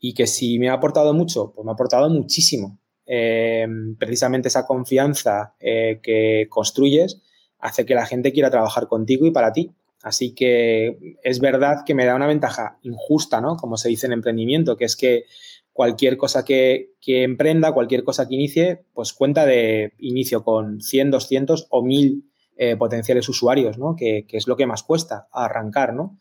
y 0.00 0.14
que 0.14 0.26
si 0.26 0.58
me 0.58 0.68
ha 0.68 0.74
aportado 0.74 1.14
mucho, 1.14 1.52
pues 1.54 1.64
me 1.64 1.70
ha 1.70 1.74
aportado 1.74 2.08
muchísimo. 2.08 2.78
Em, 3.10 3.96
precisamente 3.96 4.48
esa 4.48 4.66
confianza 4.66 5.54
eh, 5.60 5.98
que 6.02 6.46
construyes 6.50 7.22
hace 7.58 7.86
que 7.86 7.94
la 7.94 8.04
gente 8.06 8.32
quiera 8.32 8.50
trabajar 8.50 8.86
contigo 8.86 9.26
y 9.26 9.30
para 9.30 9.52
ti. 9.52 9.72
Así 10.02 10.34
que 10.34 11.16
es 11.22 11.40
verdad 11.40 11.84
que 11.84 11.94
me 11.94 12.04
da 12.04 12.14
una 12.14 12.26
ventaja 12.26 12.78
injusta, 12.82 13.40
¿no? 13.40 13.56
Como 13.56 13.76
se 13.76 13.88
dice 13.88 14.06
en 14.06 14.12
emprendimiento, 14.12 14.76
que 14.76 14.84
es 14.84 14.94
que 14.94 15.24
cualquier 15.72 16.16
cosa 16.16 16.44
que, 16.44 16.90
emprenda, 17.06 17.72
cualquier 17.72 18.04
cosa 18.04 18.28
que 18.28 18.34
inicie, 18.34 18.84
pues 18.94 19.12
cuenta 19.12 19.46
de 19.46 19.92
inicio 19.98 20.44
con 20.44 20.80
100, 20.80 21.10
200 21.10 21.66
o 21.70 21.82
1000 21.82 22.24
eh, 22.56 22.76
potenciales 22.76 23.28
usuarios, 23.28 23.78
¿no? 23.78 23.96
Que, 23.96 24.26
es 24.30 24.46
lo 24.46 24.56
que 24.56 24.66
más 24.66 24.82
cuesta 24.82 25.28
arrancar, 25.32 25.94
¿no? 25.94 26.18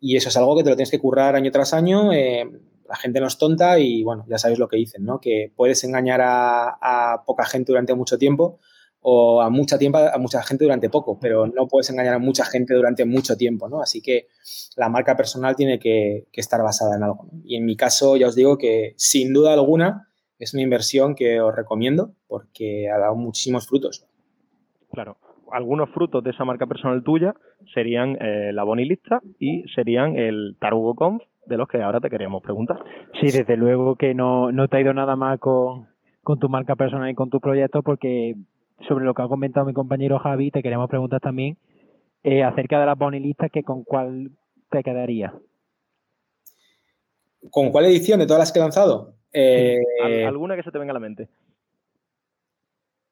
Y 0.00 0.16
eso 0.16 0.28
es 0.28 0.36
algo 0.36 0.56
que 0.56 0.62
te 0.62 0.70
lo 0.70 0.76
tienes 0.76 0.90
que 0.90 0.98
currar 1.00 1.34
año 1.34 1.50
tras 1.50 1.74
año. 1.74 2.12
Eh, 2.12 2.48
la 2.88 2.96
gente 2.96 3.20
no 3.20 3.26
es 3.26 3.38
tonta 3.38 3.78
y, 3.78 4.02
bueno, 4.02 4.24
ya 4.28 4.38
sabéis 4.38 4.58
lo 4.58 4.68
que 4.68 4.76
dicen, 4.76 5.04
¿no? 5.04 5.20
Que 5.20 5.52
puedes 5.54 5.84
engañar 5.84 6.20
a 6.22 7.22
poca 7.26 7.44
gente 7.44 7.72
durante 7.72 7.94
mucho 7.94 8.18
tiempo, 8.18 8.58
o 9.00 9.40
a 9.40 9.50
mucha 9.50 9.78
tiempo 9.78 9.98
a 9.98 10.18
mucha 10.18 10.42
gente 10.42 10.64
durante 10.64 10.90
poco, 10.90 11.18
pero 11.20 11.46
no 11.46 11.68
puedes 11.68 11.88
engañar 11.90 12.14
a 12.14 12.18
mucha 12.18 12.44
gente 12.44 12.74
durante 12.74 13.04
mucho 13.04 13.36
tiempo, 13.36 13.68
¿no? 13.68 13.80
Así 13.80 14.02
que 14.02 14.26
la 14.76 14.88
marca 14.88 15.16
personal 15.16 15.56
tiene 15.56 15.78
que, 15.78 16.26
estar 16.32 16.62
basada 16.62 16.96
en 16.96 17.02
algo. 17.02 17.28
Y 17.44 17.56
en 17.56 17.64
mi 17.64 17.76
caso, 17.76 18.16
ya 18.16 18.28
os 18.28 18.34
digo 18.34 18.58
que 18.58 18.94
sin 18.96 19.32
duda 19.32 19.52
alguna 19.52 20.08
es 20.38 20.54
una 20.54 20.62
inversión 20.62 21.14
que 21.14 21.40
os 21.40 21.54
recomiendo 21.54 22.12
porque 22.26 22.88
ha 22.90 22.98
dado 22.98 23.16
muchísimos 23.16 23.66
frutos. 23.66 24.06
Claro, 24.92 25.16
algunos 25.52 25.90
frutos 25.90 26.22
de 26.24 26.30
esa 26.30 26.44
marca 26.44 26.66
personal 26.66 27.02
tuya 27.02 27.34
serían 27.74 28.16
eh, 28.20 28.52
la 28.52 28.64
Bonilista 28.64 29.20
y 29.38 29.64
serían 29.74 30.16
el 30.16 30.56
Tarugo 30.60 30.94
Conf, 30.94 31.22
de 31.48 31.56
los 31.56 31.68
que 31.68 31.82
ahora 31.82 32.00
te 32.00 32.10
queríamos 32.10 32.42
preguntar. 32.42 32.78
Sí, 33.20 33.30
desde 33.30 33.56
luego 33.56 33.96
que 33.96 34.14
no, 34.14 34.52
no 34.52 34.68
te 34.68 34.76
ha 34.76 34.80
ido 34.80 34.94
nada 34.94 35.16
más 35.16 35.38
con, 35.40 35.88
con 36.22 36.38
tu 36.38 36.48
marca 36.48 36.76
personal 36.76 37.10
y 37.10 37.14
con 37.14 37.30
tu 37.30 37.40
proyecto 37.40 37.82
porque 37.82 38.34
sobre 38.86 39.04
lo 39.04 39.14
que 39.14 39.22
ha 39.22 39.28
comentado 39.28 39.66
mi 39.66 39.72
compañero 39.72 40.18
Javi, 40.18 40.50
te 40.50 40.62
queremos 40.62 40.88
preguntar 40.88 41.20
también 41.20 41.56
eh, 42.22 42.42
acerca 42.42 42.78
de 42.80 42.86
las 42.86 42.98
bonilistas, 42.98 43.50
que 43.50 43.62
con 43.62 43.84
cuál 43.84 44.30
te 44.70 44.82
quedaría. 44.82 45.34
¿Con 47.50 47.70
cuál 47.70 47.86
edición 47.86 48.18
de 48.18 48.26
todas 48.26 48.40
las 48.40 48.52
que 48.52 48.58
he 48.58 48.62
lanzado? 48.62 49.14
Eh, 49.32 49.78
¿Alguna 50.26 50.56
que 50.56 50.62
se 50.62 50.70
te 50.70 50.78
venga 50.78 50.90
a 50.90 50.94
la 50.94 51.00
mente? 51.00 51.28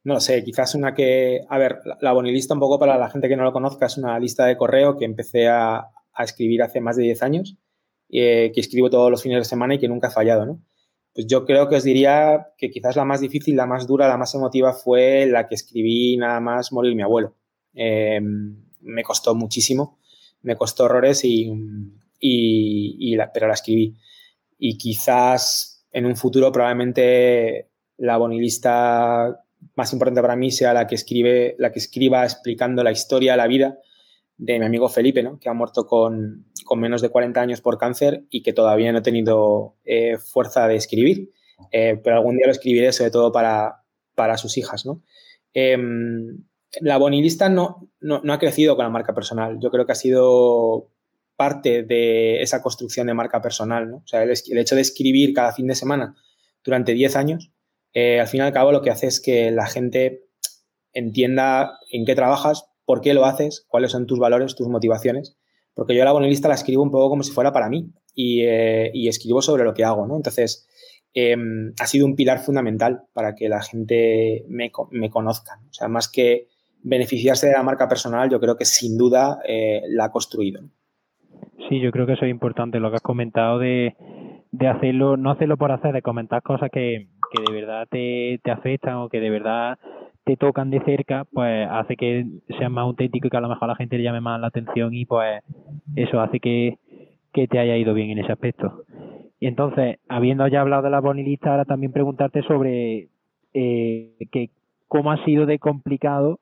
No 0.05 0.15
lo 0.15 0.21
sé, 0.21 0.45
quizás 0.45 0.75
una 0.75 0.95
que. 0.95 1.41
A 1.49 1.59
ver, 1.59 1.81
la 2.01 2.13
bonilista, 2.13 2.55
un 2.55 2.61
poco 2.61 2.79
para 2.79 2.97
la 2.97 3.11
gente 3.11 3.29
que 3.29 3.37
no 3.37 3.45
lo 3.45 3.53
conozca, 3.53 3.87
es 3.87 3.99
una 3.99 4.19
lista 4.19 4.47
de 4.47 4.57
correo 4.57 4.97
que 4.97 5.05
empecé 5.05 5.49
a, 5.49 5.89
escribir 6.19 6.63
hace 6.63 6.81
más 6.81 6.97
de 6.97 7.03
10 7.03 7.23
años, 7.23 7.57
eh, 8.11 8.53
que 8.55 8.61
escribo 8.61 8.91
todos 8.91 9.11
los 9.11 9.23
fines 9.23 9.39
de 9.39 9.45
semana 9.45 9.75
y 9.75 9.79
que 9.79 9.89
nunca 9.89 10.09
ha 10.09 10.11
fallado, 10.11 10.47
¿no? 10.47 10.63
Pues 11.15 11.27
yo 11.27 11.47
creo 11.47 11.69
que 11.69 11.77
os 11.77 11.85
diría 11.85 12.49
que 12.59 12.71
quizás 12.71 12.95
la 12.95 13.05
más 13.07 13.21
difícil, 13.21 13.57
la 13.57 13.67
más 13.67 13.87
dura, 13.87 14.07
la 14.07 14.19
más 14.19 14.35
emotiva 14.35 14.75
fue 14.75 15.27
la 15.27 15.49
que 15.49 15.55
escribí 15.55 16.17
nada 16.19 16.41
más 16.41 16.73
morir 16.73 16.95
mi 16.95 17.03
abuelo. 17.03 17.35
Eh, 17.75 18.21
me 18.81 19.03
costó 19.03 19.35
muchísimo, 19.35 19.99
me 20.43 20.57
costó 20.57 20.85
horrores 20.85 21.25
y, 21.25 21.51
y, 22.21 23.17
pero 23.33 23.49
la 23.49 23.55
escribí. 23.55 23.97
Y 24.59 24.77
quizás 24.77 25.87
en 25.91 26.05
un 26.05 26.17
futuro 26.17 26.53
probablemente 26.53 27.71
la 27.97 28.19
bonilista 28.19 29.43
más 29.75 29.93
importante 29.93 30.21
para 30.21 30.37
mí 30.37 30.51
sea 30.51 30.75
la 30.75 30.87
que 30.87 30.95
escribe, 30.95 31.57
la 31.59 31.73
que 31.73 31.79
escriba 31.79 32.25
explicando 32.25 32.85
la 32.85 32.93
historia, 32.93 33.37
la 33.37 33.47
vida 33.47 33.79
de 34.37 34.59
mi 34.59 34.67
amigo 34.67 34.89
Felipe, 34.89 35.23
¿no? 35.23 35.39
que 35.39 35.49
ha 35.49 35.55
muerto 35.55 35.87
con, 35.87 36.45
con 36.67 36.81
menos 36.81 37.01
de 37.01 37.09
40 37.09 37.41
años 37.41 37.63
por 37.63 37.79
cáncer 37.79 38.25
y 38.29 38.43
que 38.43 38.53
todavía 38.53 38.93
no 38.93 38.99
he 38.99 39.03
tenido 39.03 39.77
eh, 39.85 40.19
fuerza 40.19 40.69
de 40.69 40.77
escribir, 40.77 41.31
eh, 41.73 41.99
pero 42.05 42.17
algún 42.17 42.37
día 42.37 42.47
lo 42.47 42.53
escribiré 42.53 42.93
sobre 42.93 43.11
todo 43.11 43.33
para, 43.33 43.85
para 44.15 44.37
sus 44.37 44.59
hijas. 44.59 44.85
Em, 45.55 46.45
la 46.81 46.99
Bonilista 46.99 47.49
no, 47.49 47.89
no, 48.01 48.33
ha 48.33 48.39
crecido 48.39 48.77
con 48.77 48.85
la 48.85 48.91
marca 48.91 49.15
personal, 49.15 49.59
yo 49.61 49.71
creo 49.71 49.87
que 49.87 49.93
ha 49.93 49.97
sido 49.97 50.91
parte 51.37 51.83
de 51.83 52.43
esa 52.43 52.61
construcción 52.63 53.07
de 53.07 53.15
marca 53.15 53.41
personal. 53.41 53.91
¿no? 53.91 53.97
O 53.99 54.07
sea, 54.07 54.23
el, 54.23 54.31
hecho 54.31 54.75
de 54.75 54.81
escribir 54.81 55.33
cada 55.33 55.53
fin 55.53 55.67
de 55.67 55.75
semana 55.75 56.17
durante 56.65 56.93
10 56.93 57.17
años, 57.17 57.51
eh, 57.95 58.21
al 58.21 58.27
fin 58.27 58.41
y 58.41 58.45
al 58.45 58.53
cabo 58.53 58.73
lo 58.73 58.83
que 58.83 58.91
hace 58.91 59.07
es 59.07 59.21
que 59.21 59.51
la 59.51 59.67
gente 59.67 60.25
entienda 60.93 61.79
en 61.91 62.05
qué 62.05 62.15
trabajas, 62.15 62.67
por 62.85 63.01
qué 63.01 63.15
lo 63.15 63.25
haces, 63.25 63.65
cuáles 63.69 63.93
son 63.93 64.07
tus 64.07 64.19
valores, 64.19 64.55
tus 64.55 64.69
motivaciones 64.69 65.37
porque 65.77 65.95
yo 65.95 66.05
la 66.05 66.13
bonelista 66.13 66.49
la 66.49 66.55
escribo 66.55 66.83
un 66.83 66.91
poco 66.91 67.11
como 67.11 67.23
si 67.23 67.33
fuera 67.33 67.53
para 67.53 67.69
mí 67.69 67.93
y, 68.15 68.41
eh, 68.41 68.91
escribo 69.09 69.43
sobre 69.43 69.63
lo 69.63 69.75
que 69.75 69.85
hago, 69.85 70.07
¿no? 70.07 70.17
Entonces, 70.17 70.67
em, 71.13 71.75
ha 71.79 71.87
sido 71.87 72.07
un 72.07 72.17
pilar 72.17 72.39
fundamental 72.39 73.03
para 73.13 73.35
que 73.35 73.51
la 73.51 73.63
gente 73.63 74.47
me, 74.49 74.71
conozca. 75.11 75.61
O 75.69 75.73
sea, 75.75 75.89
más 75.89 76.11
que 76.11 76.49
beneficiarse 76.83 77.49
de 77.49 77.53
la 77.53 77.63
marca 77.63 77.89
personal, 77.89 78.31
yo 78.31 78.41
creo 78.41 78.57
que 78.57 78.65
sin 78.65 78.97
duda 78.97 79.39
eh, 79.47 79.83
la 79.89 80.07
ha 80.07 80.11
construido. 80.11 80.63
Sí, 81.69 81.79
yo 81.81 81.91
creo 81.91 82.07
que 82.07 82.15
eso 82.15 82.25
es 82.25 82.31
importante, 82.31 82.81
lo 82.81 82.89
que 82.89 82.97
has 82.97 83.03
comentado 83.03 83.59
de, 83.59 83.95
hacerlo, 84.67 85.19
no 85.19 85.31
hacerlo 85.31 85.59
por 85.59 85.73
hacer, 85.73 85.93
de 85.93 86.01
comentar 86.01 86.43
cosas 86.43 86.71
que, 86.73 87.09
de 87.47 87.53
verdad 87.53 87.87
te 87.91 88.51
afectan 88.51 88.95
o 88.95 89.11
que 89.11 89.21
de 89.21 89.29
verdad 89.29 89.79
te 90.27 90.37
tocan 90.37 90.71
de 90.71 90.81
cerca, 90.81 91.25
pues 91.33 91.69
hace 91.71 91.97
que 91.97 92.27
sea 92.59 92.69
más 92.69 92.83
auténtico 92.83 93.29
y 93.29 93.31
que 93.31 93.37
a 93.37 93.41
lo 93.41 93.49
mejor 93.49 93.69
la 93.69 93.77
gente 93.77 93.97
le 93.97 94.03
llame 94.03 94.21
más 94.21 94.41
la 94.41 94.49
atención 94.49 94.93
y 94.93 95.05
pues 95.07 95.41
eso 95.95 96.21
hace 96.21 96.41
que, 96.41 96.79
te 97.33 97.59
haya 97.61 97.77
ido 97.77 97.95
bien 97.95 98.11
en 98.11 98.19
ese 98.19 98.33
aspecto. 98.33 98.83
Y 99.39 99.47
entonces, 99.47 99.99
habiendo 100.09 100.49
ya 100.49 100.63
hablado 100.63 100.83
de 100.83 100.91
la 100.91 101.01
bonilista, 101.01 101.51
ahora 101.51 101.65
también 101.65 101.93
preguntarte 101.93 102.43
sobre 102.43 103.09
eh, 103.55 104.17
que 104.33 104.51
cómo 104.89 105.13
ha 105.13 105.25
sido 105.25 105.47
de 105.47 105.61
complicado 105.61 106.41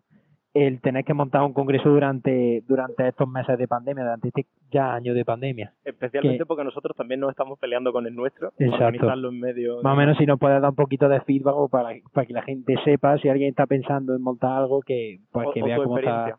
el 0.54 0.80
tener 0.80 1.04
que 1.04 1.14
montar 1.14 1.42
un 1.42 1.52
congreso 1.52 1.88
durante, 1.88 2.62
durante 2.68 3.08
estos 3.08 3.28
meses 3.28 3.58
de 3.58 3.66
pandemia, 3.66 4.04
durante 4.04 4.28
este 4.28 4.46
ya 4.70 4.94
año 4.94 5.12
de 5.12 5.24
pandemia. 5.24 5.72
Especialmente 5.84 6.46
porque 6.46 6.62
nosotros 6.62 6.96
también 6.96 7.18
nos 7.18 7.30
estamos 7.30 7.58
peleando 7.58 7.92
con 7.92 8.06
el 8.06 8.14
nuestro, 8.14 8.52
organizarlo 8.58 9.30
en 9.30 9.40
medio. 9.40 9.82
Más 9.82 9.94
o 9.94 9.96
menos 9.96 10.16
si 10.16 10.26
nos 10.26 10.38
puedes 10.38 10.62
dar 10.62 10.70
un 10.70 10.76
poquito 10.76 11.08
de 11.08 11.20
feedback 11.22 11.56
para, 11.70 11.88
para 12.12 12.26
que 12.26 12.32
la 12.32 12.42
gente 12.42 12.76
sepa 12.84 13.18
si 13.18 13.28
alguien 13.28 13.50
está 13.50 13.66
pensando 13.66 14.14
en 14.14 14.22
montar 14.22 14.52
algo 14.52 14.80
que, 14.80 15.18
pues, 15.32 15.48
que 15.52 15.62
vea 15.62 15.76
cómo 15.76 15.98
está 15.98 16.38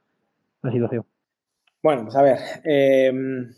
la 0.62 0.72
situación. 0.72 1.03
Bueno, 1.84 2.03
pues 2.03 2.15
a 2.15 2.22
ver, 2.22 2.38
em, 2.63 3.50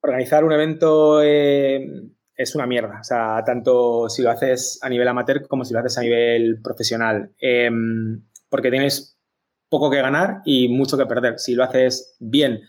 organizar 0.00 0.44
un 0.44 0.52
evento 0.52 1.20
em, 1.20 2.10
es 2.36 2.54
una 2.54 2.66
mierda, 2.66 3.00
o 3.00 3.04
sea, 3.04 3.42
tanto 3.44 4.08
si 4.08 4.22
lo 4.22 4.30
haces 4.30 4.78
a 4.82 4.88
nivel 4.88 5.08
amateur 5.08 5.46
como 5.48 5.64
si 5.64 5.74
lo 5.74 5.80
haces 5.80 5.98
a 5.98 6.02
nivel 6.02 6.60
profesional, 6.62 7.32
em, 7.40 8.22
porque 8.48 8.70
tienes 8.70 9.15
poco 9.76 9.90
que 9.90 10.00
ganar 10.00 10.40
y 10.46 10.68
mucho 10.68 10.96
que 10.96 11.04
perder. 11.04 11.38
Si 11.38 11.54
lo 11.54 11.64
haces 11.64 12.16
bien, 12.18 12.62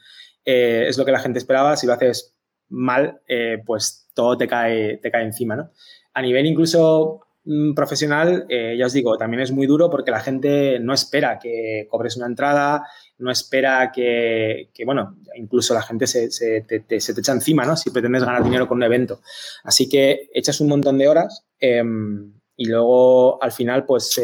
eh, 0.44 0.86
es 0.88 0.98
lo 0.98 1.06
que 1.06 1.14
la 1.14 1.20
gente 1.20 1.40
esperaba. 1.40 1.78
Si 1.78 1.88
lo 1.88 1.94
haces 1.94 2.36
mal, 2.68 3.22
eh, 3.28 3.62
pues 3.66 4.10
todo 4.14 4.38
te 4.38 4.48
cae, 4.48 4.98
te 4.98 5.10
cae 5.10 5.24
encima, 5.24 5.56
¿no? 5.56 5.72
A 6.14 6.22
nivel 6.22 6.46
incluso 6.46 7.22
mm, 7.46 7.74
profesional, 7.74 8.46
eh, 8.50 8.76
ya 8.78 8.88
os 8.88 8.94
digo, 8.94 9.18
también 9.18 9.42
es 9.42 9.54
muy 9.54 9.68
duro 9.68 9.90
porque 9.90 10.12
la 10.12 10.20
gente 10.20 10.80
no 10.82 10.94
espera 10.94 11.40
que 11.40 11.88
cobres 11.90 12.18
una 12.18 12.26
entrada, 12.26 12.84
no 13.20 13.32
espera 13.32 13.90
que, 13.94 14.70
bueno, 14.86 15.16
incluso 15.36 15.74
la 15.74 15.82
gente 15.82 16.08
se, 16.08 16.30
te, 16.62 16.84
echa 16.90 17.32
encima, 17.32 17.66
¿no? 17.66 17.78
Si 17.78 17.90
pretendes 17.90 18.26
ganar 18.26 18.44
dinero 18.44 18.68
con 18.68 18.80
un 18.80 18.84
evento. 18.84 19.22
Así 19.64 19.88
que 19.88 20.30
echas 20.34 20.60
un 20.60 20.68
montón 20.68 20.98
de 20.98 21.08
horas 21.08 21.46
em, 21.58 22.34
y 22.58 22.66
luego 22.66 23.42
al 23.42 23.54
final, 23.54 23.86
pues 23.86 24.20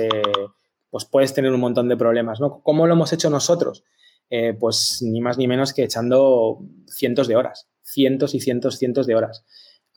pues 0.93 1.05
puedes 1.05 1.33
tener 1.33 1.51
un 1.51 1.59
montón 1.59 1.89
de 1.89 1.97
problemas, 1.97 2.39
¿no? 2.39 2.61
¿Cómo 2.61 2.85
lo 2.85 2.93
hemos 2.93 3.11
hecho 3.13 3.31
nosotros? 3.31 3.83
Eh, 4.29 4.53
pues 4.53 4.99
ni 5.01 5.21
más 5.21 5.39
ni 5.39 5.47
menos 5.47 5.73
que 5.73 5.83
echando 5.83 6.59
cientos 6.85 7.27
de 7.27 7.35
horas, 7.35 7.67
cientos 7.81 8.35
y 8.35 8.39
cientos, 8.39 8.77
cientos 8.77 9.07
de 9.07 9.15
horas. 9.15 9.43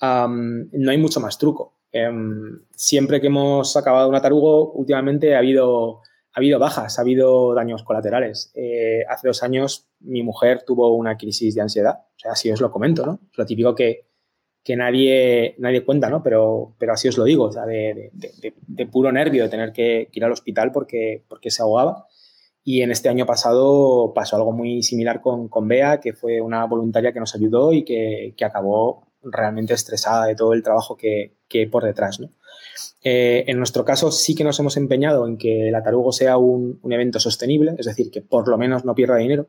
no 0.01 0.91
hay 0.91 0.97
mucho 0.97 1.21
más 1.21 1.37
truco. 1.37 1.75
Em, 1.93 2.63
siempre 2.75 3.21
que 3.21 3.27
hemos 3.27 3.77
acabado 3.77 4.09
un 4.09 4.15
atarugo, 4.15 4.73
últimamente 4.73 5.35
ha 5.35 5.41
habido, 5.41 5.99
ha 6.33 6.39
habido 6.39 6.59
bajas, 6.59 6.99
ha 6.99 7.03
habido 7.03 7.53
daños 7.53 7.83
colaterales. 7.83 8.51
Eh, 8.55 9.05
hace 9.07 9.29
dos 9.29 9.43
años 9.43 9.91
mi 10.01 10.23
mujer 10.23 10.63
tuvo 10.67 10.95
una 10.95 11.19
crisis 11.19 11.55
de 11.55 11.61
ansiedad, 11.61 12.07
o 12.17 12.19
sea, 12.19 12.33
así 12.33 12.51
os 12.51 12.63
lo 12.63 12.71
comento, 12.71 13.05
¿no? 13.05 13.21
Lo 13.37 13.45
típico 13.45 13.75
que, 13.75 14.06
que 14.67 14.75
nadie, 14.75 15.55
nadie 15.59 15.85
cuenta, 15.85 16.11
¿no? 16.11 16.25
Pero, 16.25 16.75
pero 16.77 16.93
así 16.93 17.07
os 17.07 17.17
lo 17.17 17.23
digo, 17.23 17.45
o 17.45 17.51
de, 17.53 18.11
puro 18.91 19.13
nervio 19.13 19.45
de 19.45 19.49
tener 19.49 19.73
que, 19.73 20.09
ir 20.13 20.25
al 20.25 20.33
hospital 20.33 20.73
porque, 20.73 21.23
porque 21.29 21.53
se 21.53 21.63
ahogaba. 21.63 22.09
Y 22.65 22.83
en 22.83 22.91
este 22.91 23.09
año 23.09 23.27
pasado 23.27 24.13
pasó 24.13 24.35
algo 24.35 24.51
muy 24.51 24.83
similar 24.83 25.21
con, 25.21 25.47
con 25.47 25.69
Bea, 25.69 26.01
que 26.01 26.15
fue 26.15 26.41
una 26.41 26.65
voluntaria 26.67 27.13
que 27.13 27.21
nos 27.21 27.37
ayudó 27.37 27.73
y 27.73 27.85
que, 27.85 28.35
acabó 28.45 29.07
realmente 29.23 29.73
estresada 29.73 30.27
de 30.27 30.35
todo 30.35 30.53
el 30.53 30.65
trabajo 30.65 30.97
que, 30.97 31.37
que 31.49 31.61
hay 31.61 31.67
por 31.67 31.85
detrás. 31.85 32.19
¿no? 32.19 32.31
Eh, 33.05 33.45
en 33.47 33.59
nuestro 33.59 33.85
caso 33.85 34.11
sí 34.11 34.35
que 34.35 34.43
nos 34.43 34.59
hemos 34.59 34.77
empeñado 34.77 35.29
en 35.29 35.39
que 35.39 35.69
la 35.71 35.85
Tarugo 35.85 36.11
sea 36.11 36.39
un, 36.39 36.81
evento 36.91 37.21
sostenible, 37.21 37.77
es 37.79 37.87
decir, 37.87 38.11
que 38.11 38.21
por 38.21 38.49
lo 38.49 38.59
menos 38.59 38.85
no 38.85 38.97
pierda 38.97 39.15
dinero. 39.15 39.47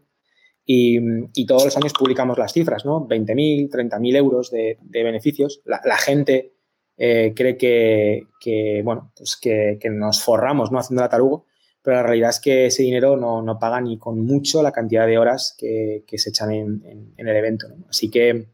Y, 0.69 1.45
todos 1.45 1.63
los 1.63 1.77
años 1.77 1.93
publicamos 1.97 2.37
las 2.37 2.51
cifras, 2.51 2.83
¿no? 2.83 3.07
20.000, 3.07 3.69
30.000 3.69 4.15
euros 4.17 4.51
de, 4.51 4.77
beneficios. 4.91 5.61
La, 5.63 5.97
gente 5.97 6.55
eh, 6.97 7.33
cree 7.33 7.57
que, 7.57 8.81
bueno, 8.83 9.13
pues 9.15 9.37
que, 9.37 9.79
nos 9.89 10.21
forramos 10.21 10.69
¿no? 10.69 10.77
haciendo 10.77 11.03
la 11.03 11.09
tarugo, 11.09 11.45
pero 11.81 11.95
la 11.95 12.03
realidad 12.03 12.31
es 12.31 12.41
que 12.41 12.65
ese 12.65 12.83
dinero 12.83 13.15
no, 13.15 13.57
paga 13.59 13.79
ni 13.79 13.97
con 13.97 14.19
mucho 14.25 14.61
la 14.61 14.73
cantidad 14.73 15.07
de 15.07 15.17
horas 15.17 15.55
que, 15.57 16.03
se 16.05 16.29
echan 16.29 16.51
en, 16.51 17.13
el 17.15 17.27
evento. 17.29 17.67
Así 17.89 18.11
que 18.11 18.49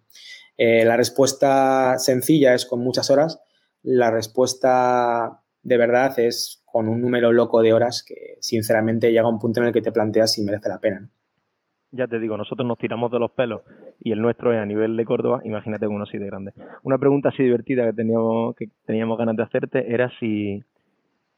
eh, 0.55 0.86
la 0.86 0.96
respuesta 0.96 1.98
sencilla 1.98 2.53
es 2.53 2.67
con 2.67 2.79
muchas 2.79 3.10
horas, 3.10 3.39
la 3.82 4.12
respuesta 4.12 5.41
de 5.63 5.77
verdad 5.77 6.20
es 6.20 6.62
con 6.65 6.88
un 6.88 7.01
número 7.01 7.32
loco 7.32 7.63
de 7.63 7.74
horas 7.74 8.03
que 8.03 8.38
sinceramente 8.39 9.12
llega 9.12 9.24
a 9.24 9.29
un 9.29 9.39
punto 9.39 9.62
en 9.62 9.67
el 9.67 9.74
que 9.74 9.82
te 9.82 9.91
planteas 9.91 10.34
si 10.34 10.43
merece 10.43 10.70
la 10.70 10.79
pena. 10.79 11.10
Ya 11.95 12.07
te 12.07 12.19
digo, 12.19 12.38
nosotros 12.38 12.67
nos 12.67 12.79
tiramos 12.79 13.12
de 13.12 13.19
los 13.19 13.31
pelos 13.31 13.62
y 14.00 14.12
el 14.12 14.21
nuestro 14.21 14.51
es 14.51 14.59
a 14.59 14.65
nivel 14.65 14.97
de 14.97 15.05
Córdoba, 15.05 15.41
imagínate 15.43 15.88
uno 15.88 16.03
así 16.03 16.17
de 16.17 16.25
grande. 16.25 16.51
Una 16.81 16.97
pregunta 16.97 17.29
así 17.29 17.43
divertida 17.43 17.85
que 17.85 17.93
teníamos, 17.93 18.55
que 18.55 18.69
teníamos 18.85 19.17
ganas 19.17 19.35
de 19.35 19.43
hacerte 19.43 19.93
era 19.93 20.12
si, 20.19 20.63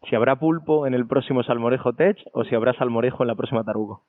si 0.10 0.16
habrá 0.16 0.38
pulpo 0.38 0.88
en 0.88 0.94
el 0.94 1.06
próximo 1.08 1.44
Salmorejo 1.44 1.94
Tech 1.94 2.18
o 2.32 2.46
si 2.46 2.56
habrá 2.56 2.74
salmorejo 2.74 3.24
en 3.24 3.28
la 3.28 3.36
próxima 3.36 3.64
Tarugo. 3.64 4.02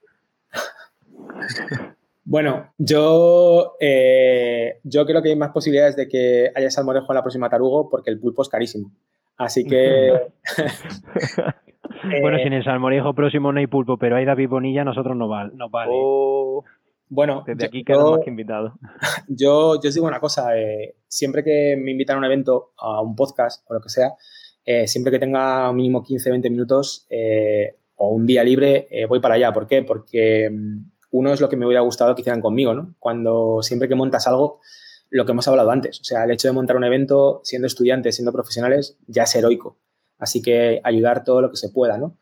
Bueno, 2.29 2.73
yo, 2.77 3.77
eh, 3.79 4.81
yo 4.83 5.07
creo 5.07 5.23
que 5.23 5.29
hay 5.29 5.37
más 5.37 5.53
posibilidades 5.53 5.95
de 5.95 6.09
que 6.09 6.51
haya 6.57 6.73
salmorejo 6.73 7.13
en 7.13 7.15
la 7.15 7.23
próxima 7.23 7.49
tarugo 7.49 7.89
porque 7.89 8.11
el 8.11 8.19
pulpo 8.19 8.43
es 8.43 8.49
carísimo. 8.49 8.91
Así 9.37 9.65
que. 9.65 10.13
bueno, 12.21 12.39
si 12.39 12.45
en 12.45 12.53
el 12.53 12.65
salmorejo 12.65 13.15
próximo 13.15 13.53
no 13.53 13.59
hay 13.59 13.67
pulpo, 13.67 13.97
pero 13.99 14.17
hay 14.17 14.25
David 14.25 14.49
Bonilla, 14.49 14.85
nosotros 14.85 15.17
no, 15.17 15.29
vale. 15.29 15.53
Oh, 15.91 16.65
bueno, 17.09 17.45
desde 17.47 17.67
aquí 17.67 17.85
queda 17.85 18.03
más 18.03 18.21
que 18.25 18.31
invitado. 18.31 18.75
Yo, 19.29 19.81
yo 19.81 19.89
os 19.89 19.95
digo 19.95 20.07
una 20.07 20.21
cosa: 20.21 20.59
eh, 20.59 20.97
siempre 21.07 21.45
que 21.45 21.77
me 21.81 21.93
invitan 21.93 22.17
a 22.17 22.19
un 22.19 22.25
evento, 22.25 22.73
a 22.79 23.01
un 23.01 23.15
podcast 23.15 23.65
o 23.71 23.75
lo 23.75 23.81
que 23.81 23.89
sea, 23.89 24.15
eh, 24.65 24.87
siempre 24.87 25.13
que 25.13 25.19
tenga 25.19 25.73
mínimo 25.73 26.03
15-20 26.03 26.51
minutos 26.51 27.07
o 27.97 28.09
un 28.09 28.27
día 28.27 28.43
libre, 28.45 28.89
voy 29.09 29.21
para 29.21 29.37
allá. 29.37 29.53
¿Por 29.53 29.67
qué? 29.67 29.83
Porque 29.83 30.51
mm, 30.51 30.97
uno 31.11 31.33
es 31.33 31.41
lo 31.41 31.49
que 31.49 31.57
me 31.57 31.67
hubiera 31.67 31.81
gustado 31.81 32.15
que 32.15 32.21
hicieran 32.21 32.41
conmigo, 32.41 32.75
¿no? 32.75 32.95
Cuando 32.99 33.63
siempre 33.63 33.89
que 33.89 33.95
montas 33.95 34.27
algo, 34.27 34.61
lo 35.11 35.25
que 35.25 35.33
hemos 35.33 35.49
hablado 35.49 35.71
antes, 35.71 36.01
o 36.01 36.05
sea, 36.05 36.25
el 36.25 36.31
hecho 36.33 36.49
de 36.49 36.53
montar 36.53 36.77
un 36.77 36.85
evento 36.85 37.41
siendo 37.45 37.67
estudiantes, 37.67 38.17
siendo 38.17 38.33
profesionales, 38.33 38.99
ya 39.07 39.23
es 39.23 39.35
heroico. 39.35 39.79
Así 40.19 40.41
que 40.41 40.81
ayudar 40.83 41.25
todo 41.25 41.43
lo 41.43 41.51
que 41.51 41.57
se 41.57 41.69
pueda, 41.69 41.99
¿no? 41.99 42.17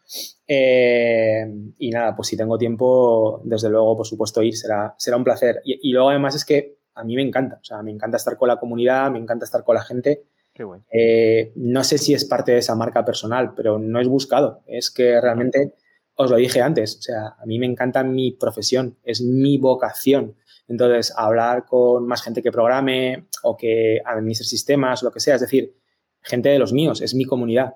Eh, 0.49 1.47
y 1.79 1.91
nada, 1.91 2.17
pues 2.17 2.29
si 2.29 2.37
tengo 2.37 2.59
tiempo, 2.59 3.41
desde 3.45 3.71
luego, 3.71 3.97
por 3.97 4.07
supuesto, 4.07 4.43
ir 4.43 4.57
será, 4.57 4.95
será 4.99 5.17
un 5.17 5.25
placer. 5.25 5.61
Y, 5.65 5.93
luego 5.93 6.11
además 6.11 6.35
es 6.35 6.45
que 6.45 6.79
a 6.95 7.05
mí 7.05 7.15
me 7.15 7.23
encanta, 7.23 7.59
o 7.61 7.65
sea, 7.65 7.83
me 7.83 7.93
encanta 7.93 8.17
estar 8.17 8.37
con 8.37 8.49
la 8.49 8.59
comunidad, 8.59 9.11
me 9.11 9.19
encanta 9.19 9.45
estar 9.45 9.63
con 9.63 9.77
la 9.77 9.83
gente. 9.83 10.25
Qué 10.53 10.65
bueno. 10.65 10.85
Eh, 10.93 11.53
no 11.57 11.85
sé 11.85 11.99
si 11.99 12.15
es 12.15 12.25
parte 12.25 12.53
de 12.53 12.59
esa 12.59 12.75
marca 12.75 13.05
personal, 13.05 13.55
pero 13.55 13.79
no 13.79 14.01
es 14.01 14.09
buscado. 14.09 14.63
Es 14.67 14.91
que 14.91 15.21
realmente 15.21 15.75
os 16.17 16.31
lo 16.31 16.37
dije 16.37 16.61
antes, 16.61 16.97
o 16.99 17.03
sea, 17.03 17.35
a 17.39 17.47
mí 17.47 17.59
me 17.59 17.67
encanta 17.67 18.05
mi 18.05 18.33
profesión, 18.33 18.97
es 19.03 19.21
mi 19.21 19.59
vocación. 19.59 20.37
Entonces, 20.69 21.13
hablar 21.17 21.67
con 21.67 22.07
más 22.07 22.23
gente 22.23 22.43
que 22.43 22.53
programe 22.53 23.27
o 23.43 23.57
que 23.57 24.01
administre 24.05 24.47
sistemas 24.47 25.03
lo 25.03 25.11
que 25.11 25.21
sea, 25.21 25.35
es 25.35 25.41
decir, 25.41 25.77
gente 26.21 26.49
de 26.49 26.59
los 26.59 26.73
míos, 26.73 27.03
es 27.03 27.15
mi 27.15 27.25
comunidad, 27.25 27.75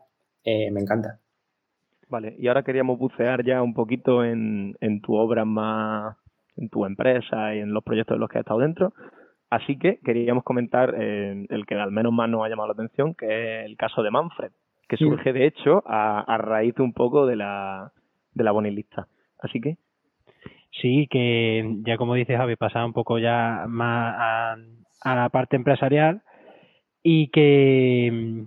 eh, 0.49 0.71
me 0.71 0.81
encanta. 0.81 1.19
Vale, 2.09 2.35
y 2.39 2.49
ahora 2.49 2.63
queríamos 2.63 2.99
bucear 2.99 3.45
ya 3.45 3.63
un 3.63 3.75
poquito 3.75 4.25
en, 4.25 4.75
tu 5.03 5.15
obra 5.15 5.45
más, 5.45 6.17
en 6.57 6.69
tu 6.71 6.87
empresa 6.87 7.55
y 7.55 7.59
en 7.59 7.75
los 7.75 7.85
proyectos 7.85 8.15
de 8.15 8.21
los 8.21 8.31
que 8.31 8.39
has 8.39 8.43
estado 8.43 8.61
dentro. 8.61 8.95
Así 9.51 9.79
que 9.79 9.99
queríamos 10.05 10.45
comentar 10.45 10.95
eh, 10.99 11.47
el 11.49 11.67
que 11.67 11.75
al 11.75 11.91
menos 11.91 12.13
más 12.13 12.29
nos 12.29 12.45
ha 12.45 12.49
llamado 12.49 12.69
la 12.69 12.73
atención, 12.75 13.15
que 13.15 13.27
es 13.61 13.67
el 13.67 13.77
caso 13.77 14.03
de 14.03 14.11
Manfred, 14.11 14.53
que 14.89 14.97
surge 14.97 15.33
de 15.33 15.47
hecho 15.47 15.83
a 15.87 16.39
raíz 16.39 16.75
de 16.75 16.83
un 16.83 16.93
poco 16.93 17.27
de 17.27 17.37
la, 17.37 17.93
de 18.35 18.45
la 18.45 18.53
bonilista. 18.53 19.07
Así 19.41 19.61
que. 19.61 19.77
Sí, 20.81 21.09
que 21.11 21.77
ya 21.85 21.97
como 21.97 22.15
dice 22.15 22.37
Javi, 22.37 22.57
pasaba 22.57 22.87
un 22.87 22.93
poco 22.93 23.19
ya 23.19 23.65
más 23.69 24.57
a, 25.03 25.15
la 25.15 25.29
parte 25.31 25.57
empresarial 25.57 26.23
y 27.03 27.29
que 27.29 28.45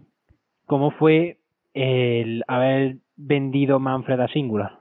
cómo 0.65 0.91
fue 0.91 1.39
el 1.73 2.43
haber 2.47 2.97
vendido 3.15 3.79
Manfred 3.79 4.19
a 4.19 4.27
Singular. 4.27 4.79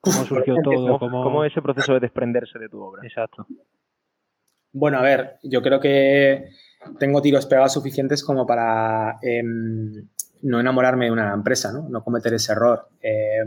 ¿Cómo 0.00 0.24
surgió 0.24 0.56
todo? 0.62 0.98
¿Cómo... 0.98 1.22
¿Cómo 1.22 1.44
ese 1.44 1.62
proceso 1.62 1.94
de 1.94 2.00
desprenderse 2.00 2.58
de 2.58 2.68
tu 2.68 2.80
obra? 2.82 3.02
Exacto. 3.04 3.46
Bueno, 4.72 4.98
a 4.98 5.02
ver, 5.02 5.38
yo 5.42 5.62
creo 5.62 5.80
que 5.80 6.48
tengo 6.98 7.22
tiros 7.22 7.46
pegados 7.46 7.72
suficientes 7.72 8.24
como 8.24 8.46
para 8.46 9.18
em, 9.22 10.08
no 10.42 10.60
enamorarme 10.60 11.06
de 11.06 11.12
una 11.12 11.32
empresa, 11.32 11.72
¿no? 11.72 11.88
No 11.88 12.02
cometer 12.02 12.34
ese 12.34 12.52
error. 12.52 12.88
Eh, 13.00 13.44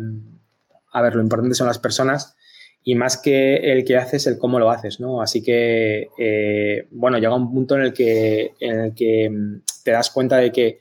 a 0.94 1.02
ver, 1.02 1.16
lo 1.16 1.22
importante 1.22 1.54
son 1.54 1.68
las 1.68 1.80
personas 1.80 2.36
y 2.84 2.96
más 2.96 3.18
que 3.18 3.58
el 3.58 3.84
que 3.84 3.98
haces, 3.98 4.26
el 4.28 4.38
cómo 4.38 4.60
lo 4.60 4.72
haces, 4.72 5.00
¿no? 5.00 5.22
Así 5.22 5.44
que, 5.44 6.08
eh, 6.18 6.88
bueno, 6.92 7.18
llega 7.18 7.36
un 7.36 7.54
punto 7.54 7.76
en 7.76 7.82
el, 7.82 7.94
que, 7.94 8.54
en 8.62 8.80
el 8.80 8.96
que 8.96 9.30
mm, 9.30 9.62
te 9.84 9.92
das 9.92 10.10
cuenta 10.10 10.38
de 10.38 10.52
que 10.52 10.80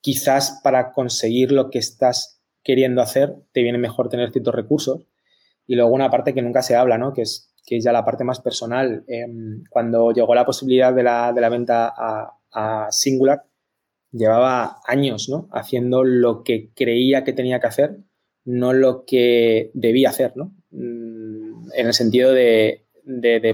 quizás 0.00 0.60
para 0.62 0.92
conseguir 0.92 1.52
lo 1.52 1.70
que 1.70 1.78
estás 1.78 2.40
queriendo 2.62 3.02
hacer, 3.02 3.36
te 3.52 3.62
viene 3.62 3.78
mejor 3.78 4.08
tener 4.08 4.30
ciertos 4.32 4.54
recursos. 4.54 5.06
Y 5.66 5.76
luego 5.76 5.92
una 5.92 6.10
parte 6.10 6.34
que 6.34 6.42
nunca 6.42 6.62
se 6.62 6.76
habla, 6.76 6.98
¿no? 6.98 7.12
Que 7.12 7.22
es, 7.22 7.54
que 7.64 7.80
ya 7.80 7.92
la 7.92 8.04
parte 8.04 8.24
más 8.24 8.40
personal. 8.40 9.04
Em, 9.06 9.62
cuando 9.70 10.12
llegó 10.12 10.34
la 10.34 10.44
posibilidad 10.44 10.92
de 10.92 11.02
la, 11.02 11.32
de 11.32 11.40
la 11.40 11.48
venta 11.48 11.92
a, 11.96 12.36
a 12.52 12.90
Singular, 12.90 13.44
llevaba 14.12 14.80
años 14.86 15.28
¿no? 15.28 15.48
haciendo 15.52 16.04
lo 16.04 16.42
que 16.42 16.70
creía 16.74 17.24
que 17.24 17.32
tenía 17.32 17.60
que 17.60 17.66
hacer, 17.66 17.98
no 18.44 18.72
lo 18.72 19.04
que 19.04 19.70
debía 19.74 20.08
hacer, 20.08 20.32
¿no? 20.36 20.54
Mm, 20.70 21.70
en 21.74 21.86
el 21.86 21.94
sentido 21.94 22.32
de, 22.32 22.86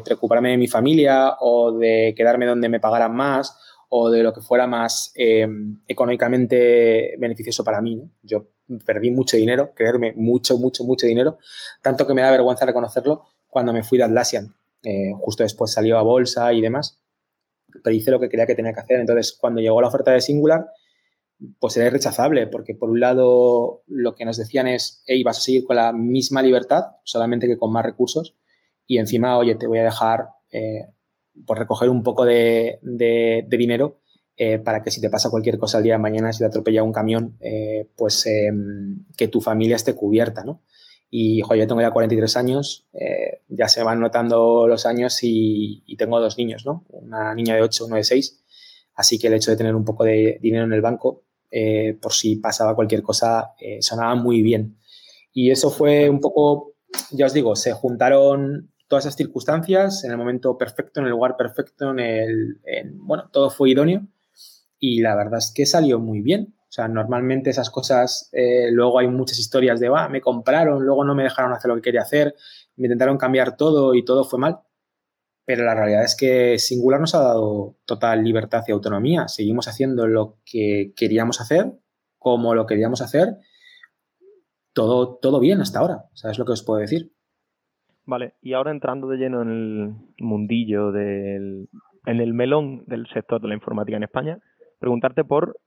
preocuparme 0.04 0.50
de 0.50 0.56
mi 0.56 0.68
familia 0.68 1.36
o 1.40 1.72
de 1.72 2.14
quedarme 2.16 2.46
donde 2.46 2.68
me 2.68 2.80
pagaran 2.80 3.14
más 3.14 3.58
o 3.88 4.10
de 4.10 4.22
lo 4.22 4.32
que 4.32 4.40
fuera 4.40 4.66
más 4.66 5.12
em, 5.14 5.80
económicamente 5.86 7.16
beneficioso 7.18 7.64
para 7.64 7.80
mí. 7.80 8.02
Yo 8.22 8.48
perdí 8.84 9.10
mucho 9.10 9.36
dinero, 9.36 9.72
creerme, 9.74 10.12
mucho, 10.16 10.58
mucho, 10.58 10.84
mucho 10.84 11.06
dinero, 11.06 11.38
tanto 11.82 12.06
que 12.06 12.14
me 12.14 12.22
da 12.22 12.30
vergüenza 12.30 12.66
reconocerlo 12.66 13.24
cuando 13.46 13.72
me 13.72 13.82
fui 13.82 13.98
de 13.98 14.04
Atlassian. 14.04 14.54
Eh, 14.82 15.12
justo 15.18 15.42
después 15.42 15.72
salió 15.72 15.98
a 15.98 16.02
bolsa 16.02 16.52
y 16.52 16.60
demás 16.60 17.00
pero 17.82 17.96
hice 17.96 18.10
lo 18.10 18.20
que 18.20 18.28
creía 18.28 18.46
que 18.46 18.54
tenía 18.54 18.72
que 18.72 18.80
hacer. 18.80 19.00
Entonces, 19.00 19.36
cuando 19.38 19.60
llegó 19.60 19.80
la 19.80 19.88
oferta 19.88 20.12
de 20.12 20.20
Singular, 20.20 20.66
pues 21.58 21.76
era 21.76 21.86
irrechazable, 21.86 22.46
porque 22.46 22.74
por 22.74 22.90
un 22.90 23.00
lado 23.00 23.82
lo 23.86 24.14
que 24.14 24.24
nos 24.24 24.36
decían 24.36 24.66
es, 24.68 25.02
hey, 25.06 25.22
vas 25.22 25.38
a 25.38 25.42
seguir 25.42 25.64
con 25.64 25.76
la 25.76 25.92
misma 25.92 26.42
libertad, 26.42 26.84
solamente 27.04 27.46
que 27.46 27.58
con 27.58 27.72
más 27.72 27.84
recursos, 27.84 28.36
y 28.86 28.98
encima, 28.98 29.36
oye, 29.36 29.54
te 29.56 29.66
voy 29.66 29.78
a 29.78 29.84
dejar 29.84 30.28
eh, 30.50 30.86
pues 31.44 31.58
recoger 31.58 31.88
un 31.88 32.02
poco 32.02 32.24
de, 32.24 32.78
dinero 33.48 34.00
eh, 34.36 34.58
para 34.58 34.82
que 34.82 34.90
si 34.90 35.00
te 35.00 35.10
pasa 35.10 35.30
cualquier 35.30 35.58
cosa 35.58 35.78
el 35.78 35.84
día 35.84 35.94
de 35.94 35.98
mañana, 35.98 36.32
si 36.32 36.40
te 36.40 36.44
atropella 36.44 36.82
un 36.82 36.92
camión, 36.92 37.36
eh, 37.40 37.88
pues 37.96 38.26
em, 38.26 39.04
que 39.16 39.28
tu 39.28 39.40
familia 39.40 39.76
esté 39.76 39.94
cubierta, 39.94 40.44
¿no? 40.44 40.62
Y, 41.08 41.40
joder, 41.40 41.62
yo 41.62 41.68
tengo 41.68 41.80
ya 41.80 41.90
43 41.90 42.36
años, 42.36 42.86
eh, 42.92 43.42
ya 43.48 43.68
se 43.68 43.82
van 43.82 44.00
notando 44.00 44.66
los 44.66 44.86
años 44.86 45.18
y, 45.22 45.84
tengo 45.96 46.20
dos 46.20 46.36
niños, 46.36 46.66
¿no? 46.66 46.84
Una 46.88 47.34
niña 47.34 47.54
de 47.54 47.62
8, 47.62 47.86
uno 47.86 47.96
de 47.96 48.04
6. 48.04 48.42
Así 48.94 49.18
que 49.18 49.28
el 49.28 49.34
hecho 49.34 49.50
de 49.50 49.56
tener 49.56 49.74
un 49.74 49.84
poco 49.84 50.04
de 50.04 50.38
dinero 50.42 50.64
en 50.64 50.72
el 50.72 50.80
banco, 50.80 51.24
por 52.02 52.12
si 52.12 52.36
pasaba 52.36 52.74
cualquier 52.74 53.02
cosa, 53.02 53.54
sonaba 53.80 54.14
muy 54.14 54.42
bien. 54.42 54.78
Y 55.32 55.50
eso 55.50 55.70
fue 55.70 56.10
un 56.10 56.20
poco, 56.20 56.74
ya 57.12 57.26
os 57.26 57.32
digo, 57.32 57.56
se 57.56 57.72
juntaron 57.72 58.70
todas 58.88 59.04
esas 59.04 59.16
circunstancias 59.16 60.04
en 60.04 60.12
el 60.12 60.16
momento 60.16 60.56
perfecto, 60.56 61.00
en 61.00 61.06
el 61.06 61.12
lugar 61.12 61.36
perfecto, 61.36 61.90
en 61.90 62.00
el, 62.00 62.60
bueno, 62.94 63.28
todo 63.32 63.50
fue 63.50 63.70
idóneo 63.70 64.06
y 64.78 65.00
la 65.00 65.16
verdad 65.16 65.38
es 65.38 65.52
que 65.54 65.66
salió 65.66 65.98
muy 65.98 66.20
bien. 66.20 66.54
O 66.58 66.72
sea, 66.76 66.88
normalmente 66.88 67.50
esas 67.50 67.70
cosas, 67.70 68.28
eh, 68.32 68.70
luego 68.70 68.98
hay 68.98 69.08
muchas 69.08 69.38
historias 69.38 69.80
de, 69.80 69.88
va, 69.88 70.08
me 70.08 70.20
compraron, 70.20 70.84
luego 70.84 71.04
no 71.04 71.14
me 71.14 71.22
dejaron 71.22 71.52
hacer 71.52 71.68
lo 71.68 71.76
que 71.76 71.82
quería 71.82 72.02
hacer, 72.02 72.34
me 72.76 72.86
intentaron 72.86 73.16
cambiar 73.16 73.56
todo 73.56 73.94
y 73.94 74.04
todo 74.04 74.24
fue 74.24 74.38
mal. 74.38 74.60
Pero 75.46 75.64
la 75.64 75.74
realidad 75.74 76.02
es 76.04 76.16
que 76.16 76.58
Singular 76.58 77.00
nos 77.00 77.14
ha 77.14 77.20
dado 77.20 77.76
total 77.84 78.24
libertad 78.24 78.64
y 78.66 78.72
autonomía. 78.72 79.28
Seguimos 79.28 79.68
haciendo 79.68 80.08
lo 80.08 80.38
que 80.44 80.92
queríamos 80.96 81.40
hacer, 81.40 81.72
como 82.18 82.54
lo 82.54 82.66
queríamos 82.66 83.00
hacer, 83.00 83.38
todo, 84.72 85.16
todo 85.16 85.38
bien 85.38 85.60
hasta 85.60 85.78
ahora. 85.78 86.06
¿Sabes 86.14 86.38
lo 86.38 86.44
que 86.44 86.52
os 86.52 86.62
puedo 86.62 86.80
decir? 86.80 87.15
Vale, 88.06 88.34
y 88.40 88.52
ahora 88.52 88.70
entrando 88.70 89.08
de 89.08 89.16
lleno 89.16 89.42
en 89.42 89.50
el 89.50 89.94
mundillo 90.24 90.92
del, 90.92 91.68
en 92.06 92.20
el 92.20 92.34
melón 92.34 92.84
del 92.86 93.06
sector 93.12 93.40
de 93.40 93.48
la 93.48 93.54
informática 93.54 93.96
en 93.96 94.04
España, 94.04 94.38
preguntarte 94.78 95.24
por 95.24 95.58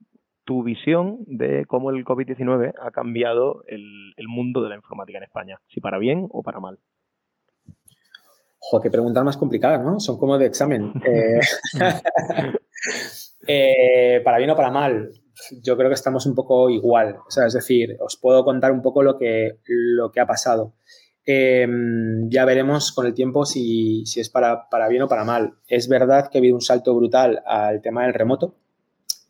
tu 0.46 0.64
visión 0.64 1.20
de 1.28 1.66
cómo 1.68 1.92
el 1.92 2.06
COVID-19 2.06 2.74
ha 2.82 2.92
cambiado 2.92 3.64
el, 3.68 4.14
mundo 4.28 4.64
de 4.64 4.70
la 4.70 4.76
informática 4.76 5.18
en 5.18 5.26
España, 5.26 5.60
si 5.68 5.82
para 5.82 6.00
bien 6.00 6.28
o 6.32 6.42
para 6.42 6.60
mal. 6.60 6.80
Joder, 8.58 8.84
qué 8.84 8.92
preguntas 8.92 9.24
más 9.24 9.38
complicadas, 9.38 9.84
¿no? 9.84 10.00
Son 10.00 10.18
como 10.18 10.38
de 10.38 10.46
examen. 10.46 10.94
Eh, 11.06 11.40
eh, 13.48 14.22
para 14.24 14.38
bien 14.38 14.50
o 14.50 14.56
para 14.56 14.72
mal, 14.72 15.12
yo 15.62 15.76
creo 15.76 15.90
que 15.90 15.96
estamos 15.96 16.26
un 16.26 16.36
poco 16.36 16.70
igual. 16.70 17.18
O 17.28 17.32
sea, 17.32 17.46
es 17.46 17.54
decir, 17.54 17.98
os 18.00 18.18
puedo 18.18 18.44
contar 18.44 18.72
un 18.72 18.82
poco 18.82 19.04
lo 19.04 19.18
que, 19.18 19.60
lo 19.66 20.12
que 20.12 20.20
ha 20.20 20.26
pasado. 20.26 20.74
Em, 21.26 22.30
ya 22.30 22.46
veremos 22.46 22.92
con 22.92 23.06
el 23.06 23.14
tiempo 23.14 23.46
si, 23.46 24.04
es 24.04 24.30
para, 24.30 24.68
bien 24.90 25.04
o 25.04 25.08
para 25.08 25.24
mal. 25.24 25.56
Es 25.68 25.88
verdad 25.88 26.30
que 26.30 26.38
ha 26.38 26.42
habido 26.42 26.56
un 26.56 26.62
salto 26.62 26.96
brutal 26.96 27.42
al 27.46 27.82
tema 27.82 28.04
del 28.04 28.14
remoto. 28.14 28.56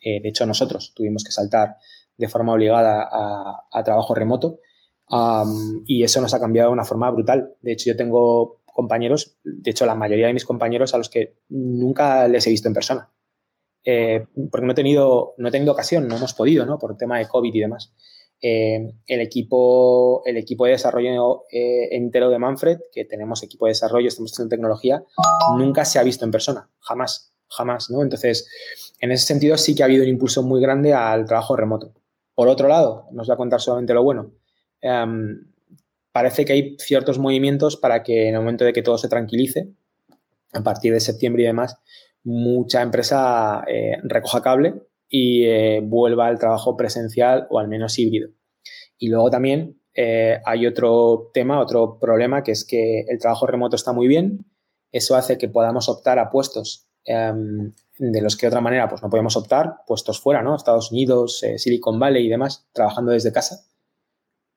Eh, 0.02 0.22
de 0.22 0.30
hecho, 0.30 0.46
nosotros 0.46 0.94
tuvimos 0.96 1.24
que 1.24 1.32
saltar 1.32 1.78
de 2.18 2.28
forma 2.28 2.54
obligada 2.54 3.08
a, 3.12 3.84
trabajo 3.84 4.14
remoto 4.14 4.60
y 5.86 6.04
eso 6.04 6.22
nos 6.22 6.34
ha 6.34 6.40
cambiado 6.40 6.70
de 6.70 6.74
una 6.74 6.86
forma 6.86 7.10
brutal. 7.12 7.56
De 7.62 7.74
hecho, 7.74 7.90
yo 7.90 7.96
tengo 7.96 8.62
compañeros, 8.66 9.38
de 9.44 9.72
hecho, 9.72 9.86
la 9.86 9.96
mayoría 9.96 10.28
de 10.28 10.34
mis 10.34 10.46
compañeros 10.46 10.94
a 10.94 10.98
los 10.98 11.10
que 11.10 11.36
nunca 11.50 12.28
les 12.28 12.48
he 12.48 12.50
visto 12.50 12.68
en 12.68 12.74
persona. 12.74 13.10
Eh, 13.84 14.26
porque 14.52 14.66
no 14.66 14.74
he, 14.74 14.76
tenido, 14.76 15.34
no 15.38 15.48
he 15.48 15.52
tenido 15.52 15.74
ocasión, 15.74 16.08
no 16.08 16.18
hemos 16.18 16.34
podido, 16.34 16.66
¿no? 16.66 16.78
Por 16.78 16.96
tema 16.98 17.18
de 17.18 17.28
COVID 17.28 17.54
y 17.54 17.60
demás. 17.60 17.94
Eh, 18.42 18.94
el, 19.08 19.20
equipo, 19.20 20.22
el 20.26 20.38
equipo 20.38 20.66
de 20.66 20.72
desarrollo 20.72 21.44
eh, 21.52 21.90
entero 21.92 22.30
de 22.30 22.40
Manfred, 22.40 22.80
que 22.92 23.04
tenemos 23.04 23.44
equipo 23.44 23.66
de 23.66 23.72
desarrollo, 23.72 24.08
estamos 24.08 24.32
haciendo 24.32 24.50
tecnología, 24.50 25.04
nunca 25.58 25.84
se 25.84 26.00
ha 26.00 26.04
visto 26.04 26.24
en 26.24 26.32
persona, 26.32 26.70
jamás, 26.80 27.34
jamás, 27.50 27.90
¿no? 27.90 28.02
Entonces, 28.02 28.48
en 29.02 29.12
ese 29.12 29.26
sentido 29.26 29.58
sí 29.58 29.76
que 29.76 29.84
ha 29.84 29.88
habido 29.88 30.04
un 30.04 30.10
impulso 30.10 30.42
muy 30.42 30.62
grande 30.62 30.94
al 30.94 31.26
trabajo 31.26 31.58
remoto. 31.58 31.94
Por 32.34 32.48
otro 32.48 32.70
lado, 32.70 33.08
nos 33.12 33.28
voy 33.28 33.34
a 33.34 33.38
contar 33.38 33.60
solamente 33.60 33.94
lo 33.94 34.04
bueno. 34.04 34.32
Em, 34.80 35.52
parece 36.14 36.46
que 36.46 36.54
hay 36.54 36.76
ciertos 36.80 37.20
movimientos 37.20 37.76
para 37.76 38.04
que 38.04 38.30
en 38.30 38.36
el 38.36 38.40
momento 38.40 38.64
de 38.64 38.72
que 38.72 38.82
todo 38.82 38.98
se 38.98 39.10
tranquilice, 39.10 39.68
a 40.54 40.64
partir 40.64 40.94
de 40.94 41.02
septiembre 41.02 41.44
y 41.44 41.48
demás, 41.48 41.78
mucha 42.24 42.82
empresa 42.82 43.66
eh, 43.68 43.98
recoja 44.04 44.42
cable 44.42 44.76
y 45.10 45.46
eh, 45.46 45.82
vuelva 45.84 46.28
al 46.28 46.38
trabajo 46.38 46.78
presencial 46.78 47.48
o 47.50 47.60
al 47.60 47.68
menos 47.68 47.98
híbrido. 47.98 48.30
Y 48.98 49.10
luego 49.10 49.30
también 49.32 49.82
eh, 49.96 50.40
hay 50.46 50.68
otro 50.68 51.32
tema, 51.34 51.60
otro 51.60 51.98
problema, 52.00 52.44
que 52.44 52.52
es 52.52 52.64
que 52.64 53.02
el 53.08 53.18
trabajo 53.20 53.48
remoto 53.48 53.76
está 53.76 53.92
muy 53.92 54.08
bien. 54.08 54.46
Eso 54.92 55.16
hace 55.16 55.38
que 55.38 55.50
podamos 55.50 55.90
optar 55.90 56.20
a 56.20 56.30
puestos 56.30 56.88
em, 57.06 57.74
de 57.98 58.22
los 58.22 58.38
que 58.38 58.46
de 58.46 58.50
otra 58.50 58.62
manera 58.62 58.88
pues 58.88 59.02
no 59.02 59.10
podemos 59.10 59.36
optar, 59.36 59.78
puestos 59.88 60.20
fuera, 60.20 60.42
¿no? 60.44 60.56
Estados 60.56 60.92
Unidos, 60.92 61.44
eh, 61.44 61.58
Silicon 61.58 62.00
Valley 62.00 62.26
y 62.26 62.30
demás, 62.30 62.68
trabajando 62.72 63.12
desde 63.12 63.32
casa. 63.32 63.66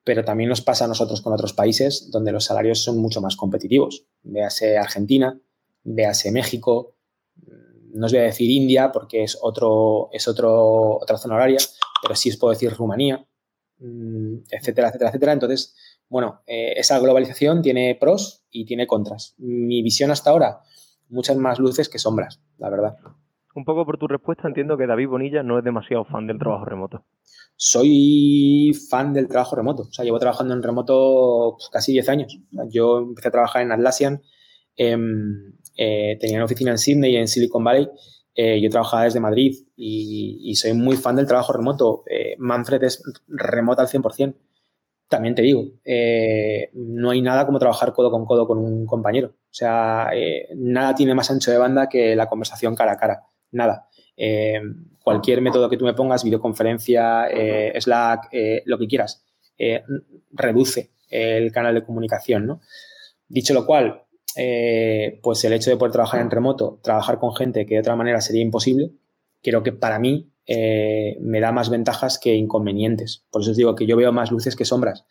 Pero 0.05 0.25
también 0.25 0.49
nos 0.49 0.61
pasa 0.61 0.85
a 0.85 0.89
nosotros 0.89 1.23
con 1.23 1.33
otros 1.33 1.53
países 1.53 2.11
donde 2.11 2.33
los 2.33 2.45
salarios 2.45 2.83
son 2.83 2.99
mucho 2.99 3.21
más 3.21 3.37
competitivos. 3.37 4.07
Véase 4.23 4.77
Argentina, 4.77 5.41
véase 5.85 6.33
México, 6.33 6.97
no 7.93 8.07
os 8.07 8.13
voy 8.13 8.21
a 8.21 8.25
decir 8.25 8.51
India 8.51 8.91
porque 8.93 9.23
es, 9.23 9.39
otro, 9.41 10.09
es 10.13 10.27
otro, 10.29 10.99
otra 10.99 11.19
zona 11.19 11.35
horaria, 11.37 11.59
pero 12.03 12.15
sí 12.15 12.31
os 12.31 12.37
puedo 12.37 12.53
decir 12.53 12.73
Rumanía, 12.73 13.27
mm, 13.79 14.37
etcétera, 14.51 14.89
etcétera, 14.89 15.11
etcétera. 15.11 15.33
Entonces, 15.33 15.77
bueno, 16.09 16.43
eh, 16.47 16.75
esa 16.77 16.99
globalización 16.99 17.63
tiene 17.63 17.97
pros 17.99 18.45
y 18.51 18.65
tiene 18.65 18.87
contras. 18.87 19.35
Mi 19.39 19.83
visión 19.83 20.11
hasta 20.11 20.31
ahora, 20.31 20.61
muchas 21.09 21.37
más 21.37 21.59
luces 21.59 21.89
que 21.89 21.99
sombras, 21.99 22.41
la 22.59 22.71
verdad. 22.71 22.97
Un 23.55 23.65
poco 23.65 23.85
por 23.85 23.99
tu 23.99 24.09
respuesta, 24.09 24.49
entiendo 24.49 24.79
que 24.79 24.87
David 24.87 25.09
Bonilla 25.09 25.43
no 25.43 25.59
es 25.59 25.65
demasiado 25.65 26.05
fan 26.05 26.27
del 26.27 26.39
trabajo 26.39 26.65
remoto. 26.65 27.05
Soy 27.57 28.73
fan 28.89 29.13
del 29.13 29.29
trabajo 29.29 29.57
remoto. 29.57 29.83
O 29.83 29.93
sea, 29.93 30.05
llevo 30.05 30.19
trabajando 30.19 30.55
en 30.55 30.63
remoto 30.63 31.57
pues, 31.59 31.69
casi 31.71 31.93
10 31.93 32.09
años. 32.09 32.39
yo 32.71 32.99
empecé 32.99 33.29
a 33.29 33.33
trabajar 33.33 33.63
en 33.63 33.73
Atlassian 33.73 34.23
eh, 34.77 34.97
tenía 35.77 36.37
una 36.37 36.45
oficina 36.45 36.71
en 36.71 36.79
Sydney 36.79 37.13
y 37.13 37.17
en 37.17 37.29
Silicon 37.29 37.65
Valley. 37.65 37.89
Eh, 38.35 38.61
yo 38.63 38.71
trabajaba 38.71 39.05
desde 39.05 39.21
Madrid 39.21 39.55
y, 39.77 40.55
soy 40.57 40.73
muy 40.73 40.97
fan 40.97 41.17
del 41.17 41.27
trabajo 41.27 41.53
remoto. 41.53 42.05
Eh, 42.09 42.35
Manfred 42.39 42.83
es 42.85 43.03
remota 43.29 43.83
al 43.83 43.89
100%. 43.89 44.35
También 45.09 45.35
te 45.35 45.43
digo, 45.43 45.65
no 46.73 47.11
hay 47.11 47.21
nada 47.21 47.45
como 47.45 47.59
trabajar 47.59 47.93
codo 47.93 48.11
con 48.11 48.25
codo 48.25 48.47
con 48.47 48.57
un 48.57 48.87
compañero. 48.87 49.29
O 49.29 49.55
sea, 49.55 50.11
nada 50.57 50.95
tiene 50.95 51.15
más 51.15 51.31
ancho 51.31 51.51
de 51.51 51.59
banda 51.59 51.91
que 51.91 52.17
la 52.17 52.31
conversación 52.31 52.75
cara 52.75 52.93
a 52.93 52.97
cara. 52.97 53.27
Nada. 53.51 53.89
cualquier 55.05 55.43
método 55.43 55.69
que 55.69 55.77
tú 55.77 55.85
me 55.85 55.93
pongas, 55.93 56.25
videoconferencia, 56.25 57.29
Slack, 57.79 58.31
lo 58.65 58.79
que 58.79 58.87
quieras, 58.87 59.23
reduce 60.31 60.93
el 61.11 61.53
canal 61.53 61.75
de 61.75 61.85
comunicación. 61.85 62.47
¿no? 62.47 62.63
Dicho 63.29 63.53
lo 63.53 63.67
cual, 63.67 64.05
eh, 64.37 65.21
pues 65.23 65.45
el 65.45 65.53
hecho 65.53 65.71
de 65.71 65.77
poder 65.77 65.93
trabajar 65.93 66.21
en 66.21 66.31
remoto, 66.31 66.81
trabajar 66.83 67.19
con 67.19 67.35
gente 67.35 67.67
que 67.67 67.75
de 67.75 67.81
otra 67.81 67.97
manera 67.97 68.21
sería 68.21 68.43
imposible, 68.43 68.93
creo 69.43 69.63
que 69.63 69.73
para 69.73 69.99
mí 69.99 70.33
eh, 70.47 71.17
me 71.21 71.41
da 71.41 71.53
más 71.53 71.71
ventajas 71.71 72.19
que 72.19 72.35
inconvenientes. 72.35 73.27
Por 73.31 73.43
eso 73.43 73.53
os 73.53 73.57
digo 73.57 73.75
que 73.75 73.87
yo 73.87 73.97
veo 73.97 74.13
más 74.13 74.31
luces 74.31 74.57
que 74.57 74.65
sombras. 74.65 75.07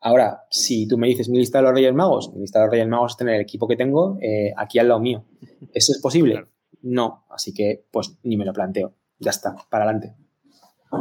Ahora, 0.00 0.44
si 0.50 0.86
tú 0.86 0.98
me 0.98 1.08
dices 1.08 1.28
mi 1.28 1.38
lista 1.38 1.58
de 1.58 1.64
los 1.64 1.72
Reyes 1.72 1.94
Magos, 1.94 2.32
mi 2.34 2.40
lista 2.40 2.60
de 2.60 2.66
los 2.66 2.72
Reyes 2.72 2.88
Magos 2.88 3.12
es 3.12 3.16
tener 3.16 3.34
el 3.34 3.40
equipo 3.40 3.66
que 3.66 3.76
tengo 3.76 4.18
eh, 4.20 4.52
aquí 4.56 4.78
al 4.78 4.88
lado 4.88 5.00
mío. 5.00 5.24
¿Eso 5.72 5.92
es 5.92 6.00
posible? 6.00 6.44
No. 6.82 7.24
Así 7.30 7.54
que, 7.54 7.84
pues, 7.90 8.18
ni 8.22 8.36
me 8.36 8.44
lo 8.44 8.52
planteo. 8.52 8.92
Ya 9.18 9.30
está, 9.30 9.56
para 9.70 9.84
adelante. 9.84 10.14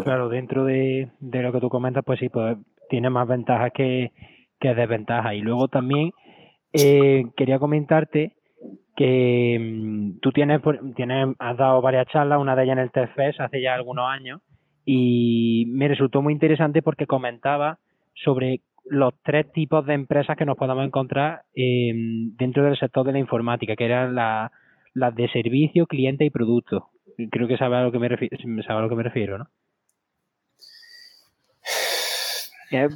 Claro, 0.03 0.29
dentro 0.29 0.65
de, 0.65 1.11
lo 1.19 1.51
que 1.51 1.59
tú 1.59 1.69
comentas, 1.69 2.03
pues 2.05 2.19
sí, 2.19 2.29
pues 2.29 2.57
tiene 2.89 3.09
más 3.09 3.27
ventajas 3.27 3.71
que, 3.73 4.11
que 4.59 4.73
desventajas. 4.73 5.33
Y 5.33 5.39
luego 5.39 5.67
también 5.67 6.11
eh, 6.77 7.25
quería 7.35 7.59
comentarte 7.59 8.33
que 8.95 9.57
mm, 9.59 10.19
tú 10.19 10.31
tienes, 10.31 10.61
tienes, 10.95 11.35
has 11.39 11.57
dado 11.57 11.81
varias 11.81 12.07
charlas, 12.07 12.39
una 12.39 12.55
de 12.55 12.63
ellas 12.63 12.77
en 12.77 12.83
el 12.83 12.91
TFS 12.91 13.39
hace 13.39 13.61
ya 13.61 13.73
algunos 13.73 14.05
años, 14.09 14.41
y 14.85 15.65
me 15.69 15.87
resultó 15.87 16.21
muy 16.21 16.33
interesante 16.33 16.81
porque 16.81 17.07
comentaba 17.07 17.79
sobre 18.13 18.61
los 18.85 19.13
tres 19.23 19.51
tipos 19.51 19.85
de 19.85 19.95
empresas 19.95 20.37
que 20.37 20.45
nos 20.45 20.57
podemos 20.57 20.85
encontrar 20.85 21.41
dentro 21.55 22.63
del 22.63 22.77
sector 22.77 23.05
de 23.05 23.13
la 23.13 23.19
informática, 23.19 23.75
que 23.75 23.85
eran 23.85 24.13
las 24.13 25.15
de 25.15 25.27
servicio, 25.29 25.87
cliente 25.87 26.23
y 26.23 26.29
producto. 26.29 26.89
Creo 27.31 27.47
que 27.47 27.57
sabe 27.57 27.77
a 27.77 27.79
lo 27.79 27.87
a 27.87 28.81
lo 28.81 28.89
que 28.89 28.95
me 28.95 29.03
refiero, 29.03 29.37
¿no? 29.39 29.47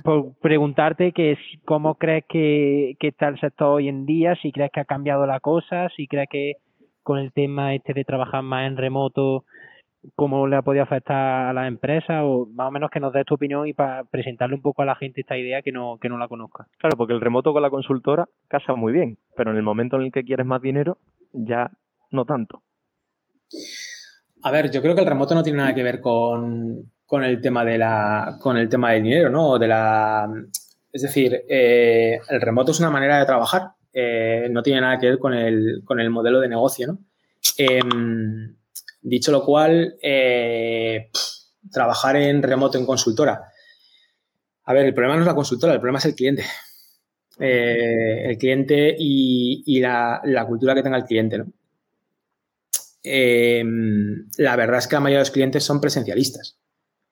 Por 0.04 0.38
preguntarte 0.39 1.12
que 1.12 1.38
cómo 1.65 1.96
crees 1.96 2.26
que, 2.28 2.96
está 3.00 3.28
el 3.28 3.39
sector 3.39 3.68
hoy 3.68 3.88
en 3.88 4.06
día, 4.06 4.36
si 4.42 4.52
crees 4.52 4.72
que 4.72 4.80
ha 4.80 4.86
cambiado 4.86 5.26
la 5.26 5.39
cosa, 5.39 5.89
si 5.96 6.08
crees 6.08 6.30
que 6.30 6.54
con 7.04 7.20
el 7.20 7.32
tema 7.32 7.74
este 7.74 7.94
de 7.94 8.04
trabajar 8.04 8.44
más 8.44 8.68
en 8.68 8.78
remoto, 8.78 9.46
cómo 10.15 10.48
le 10.48 10.56
ha 10.56 10.62
podido 10.62 10.84
afectar 10.84 11.48
a 11.48 11.54
la 11.54 11.68
empresa 11.68 12.24
o 12.24 12.46
más 12.48 12.68
o 12.68 12.72
menos 12.72 12.89
que 12.89 13.00
nos 13.00 13.13
des 13.13 13.26
tu 13.26 13.36
opinión 13.36 13.68
y 13.68 13.74
para 13.74 14.04
presentarle 14.06 14.56
un 14.56 14.62
poco 14.62 14.82
a 14.82 14.86
la 14.86 14.96
gente 14.96 15.22
esta 15.22 15.38
idea 15.38 15.62
que 15.62 15.72
no, 15.72 15.98
que 16.00 16.10
no 16.10 16.18
la 16.18 16.28
conozca. 16.28 16.68
Claro, 16.78 16.98
porque 16.98 17.13
el 17.13 17.22
remoto 17.22 17.54
con 17.54 17.62
la 17.62 17.70
consultora 17.70 18.28
casa 18.48 18.76
muy 18.76 18.94
bien, 18.94 19.18
pero 19.36 19.52
en 19.52 19.58
el 19.58 19.63
momento 19.63 19.98
en 19.98 20.04
el 20.04 20.12
que 20.12 20.24
quieres 20.24 20.46
más 20.46 20.62
dinero, 20.62 20.98
ya 21.34 21.72
no 22.12 22.26
tanto. 22.26 22.62
A 24.41 24.52
ver, 24.52 24.71
yo 24.71 24.82
creo 24.82 24.95
que 24.95 25.02
el 25.02 25.08
remoto 25.08 25.36
no 25.36 25.43
tiene 25.43 25.58
nada 25.58 25.75
que 25.75 25.84
ver 25.84 25.99
con, 25.99 26.91
con 27.06 27.23
el 27.23 27.41
tema 27.41 27.65
de 27.65 27.78
la, 27.78 28.38
con 28.39 28.56
el 28.56 28.69
tema 28.69 28.91
del 28.91 29.04
dinero, 29.04 29.30
¿no? 29.30 29.60
De 29.60 29.67
la, 29.67 30.30
es 30.91 31.02
decir, 31.02 31.43
eh, 31.49 32.19
el 32.30 32.41
remoto 32.41 32.71
es 32.71 32.80
una 32.80 32.89
manera 32.89 33.19
de 33.19 33.25
trabajar, 33.25 33.71
eh, 33.93 34.47
no 34.52 34.63
tiene 34.63 34.82
nada 34.82 34.97
que 34.97 35.08
ver 35.08 35.19
con 35.19 35.34
el, 35.34 35.82
con 35.84 35.99
el 35.99 36.10
modelo 36.10 36.39
de 36.39 36.47
negocio, 36.47 36.88
¿no? 36.88 36.99
Em, 37.58 38.56
dicho 39.02 39.32
lo 39.32 39.43
cual, 39.43 39.95
eh, 40.02 41.10
trabajar 41.71 42.15
en 42.15 42.41
remoto 42.41 42.78
en 42.78 42.86
consultora. 42.86 43.43
A 44.65 44.73
ver, 44.73 44.86
el 44.86 44.93
problema 44.93 45.15
no 45.15 45.21
es 45.21 45.28
la 45.28 45.36
consultora, 45.36 45.73
el 45.73 45.80
problema 45.80 45.99
es 45.99 46.06
el 46.06 46.15
cliente. 46.15 46.43
el 47.39 48.38
cliente 48.38 48.95
y, 48.97 49.80
la, 49.80 50.21
la, 50.25 50.45
cultura 50.45 50.75
que 50.75 50.84
tenga 50.84 50.97
el 50.97 51.06
cliente, 51.06 51.38
¿no? 51.38 51.45
Em, 53.04 54.28
la 54.38 54.56
verdad 54.56 54.80
es 54.80 54.88
que 54.88 54.96
la 54.96 55.00
mayoría 55.00 55.20
de 55.20 55.24
los 55.24 55.32
clientes 55.32 55.64
son 55.64 55.82
presencialistas. 55.82 56.60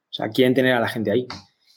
O 0.10 0.13
sea, 0.13 0.30
quieren 0.30 0.54
tener 0.54 0.73
a 0.73 0.80
la 0.80 0.89
gente 0.89 1.12
ahí. 1.12 1.28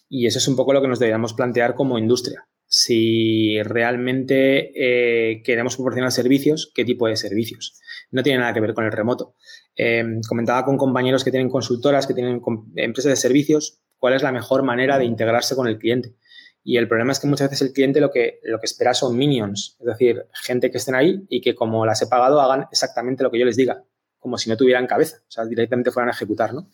Y 0.08 0.26
eso 0.26 0.38
es 0.38 0.48
un 0.48 0.56
poco 0.56 0.72
lo 0.72 0.82
que 0.82 0.88
nos 0.88 0.98
deberíamos 0.98 1.34
plantear 1.34 1.74
como 1.74 1.98
industria. 1.98 2.48
Si 2.66 3.62
realmente 3.62 4.72
eh, 4.74 5.42
queremos 5.42 5.76
proporcionar 5.76 6.12
servicios, 6.12 6.70
¿qué 6.74 6.84
tipo 6.84 7.08
de 7.08 7.16
servicios? 7.16 7.80
No 8.10 8.22
tiene 8.22 8.40
nada 8.40 8.52
que 8.54 8.60
ver 8.60 8.74
con 8.74 8.84
el 8.84 8.92
remoto. 8.92 9.34
Em, 9.76 10.20
comentaba 10.28 10.64
con 10.64 10.76
compañeros 10.76 11.24
que 11.24 11.30
tienen 11.30 11.48
consultoras, 11.48 12.06
que 12.06 12.14
tienen 12.14 12.40
empresas 12.76 13.10
de 13.10 13.16
servicios, 13.16 13.80
cuál 13.98 14.14
es 14.14 14.22
la 14.22 14.32
mejor 14.32 14.62
manera 14.62 14.98
de 14.98 15.04
integrarse 15.04 15.54
con 15.54 15.68
el 15.68 15.78
cliente. 15.78 16.16
Y 16.62 16.76
el 16.76 16.88
problema 16.88 17.12
es 17.12 17.20
que 17.20 17.26
muchas 17.26 17.50
veces 17.50 17.68
el 17.68 17.72
cliente 17.72 18.00
lo 18.00 18.10
que, 18.10 18.40
lo 18.42 18.58
que 18.58 18.66
espera 18.66 18.94
son 18.94 19.16
minions, 19.16 19.76
es 19.80 19.86
decir, 19.86 20.26
gente 20.32 20.70
que 20.70 20.78
estén 20.78 20.94
ahí 20.94 21.24
y 21.28 21.40
que 21.40 21.54
como 21.54 21.86
las 21.86 22.02
he 22.02 22.06
pagado 22.06 22.40
hagan 22.40 22.66
exactamente 22.70 23.22
lo 23.22 23.30
que 23.30 23.38
yo 23.38 23.46
les 23.46 23.56
diga, 23.56 23.84
como 24.20 24.38
si 24.38 24.48
no 24.48 24.56
tuvieran 24.56 24.86
cabeza, 24.86 25.18
o 25.28 25.30
sea, 25.30 25.44
directamente 25.44 25.90
fueran 25.90 26.10
a 26.10 26.12
ejecutar, 26.12 26.54
¿no? 26.54 26.68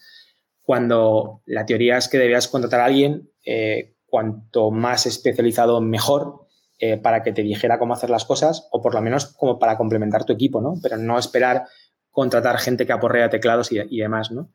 Cuando 0.63 1.43
la 1.47 1.65
teoría 1.65 1.97
es 1.97 2.09
que 2.09 2.19
debías 2.19 2.49
contratar 2.49 2.81
a 2.81 2.87
alguien 2.87 3.31
eh, 3.45 3.95
cuanto 4.07 4.71
más 4.71 5.07
especializado 5.07 5.81
mejor 5.81 6.47
eh, 6.79 6.99
para 6.99 7.23
que 7.23 7.33
te 7.33 7.43
dijera 7.43 7.79
cómo 7.79 7.95
hacer 7.95 8.11
las 8.11 8.25
cosas 8.25 8.69
o 8.71 8.83
por 8.83 8.93
lo 8.95 9.01
menos 9.01 9.27
como 9.27 9.59
para 9.59 9.79
complementar 9.79 10.25
tu 10.25 10.33
equipo, 10.33 10.61
¿no? 10.61 10.75
Pero 10.83 10.99
no 10.99 11.19
esperar 11.19 11.67
contratar 12.11 12.59
gente 12.59 12.85
que 12.85 12.93
aporrea 12.93 13.31
teclados 13.31 13.73
y, 13.73 13.79
y 13.89 14.01
demás, 14.01 14.31
¿no? 14.31 14.53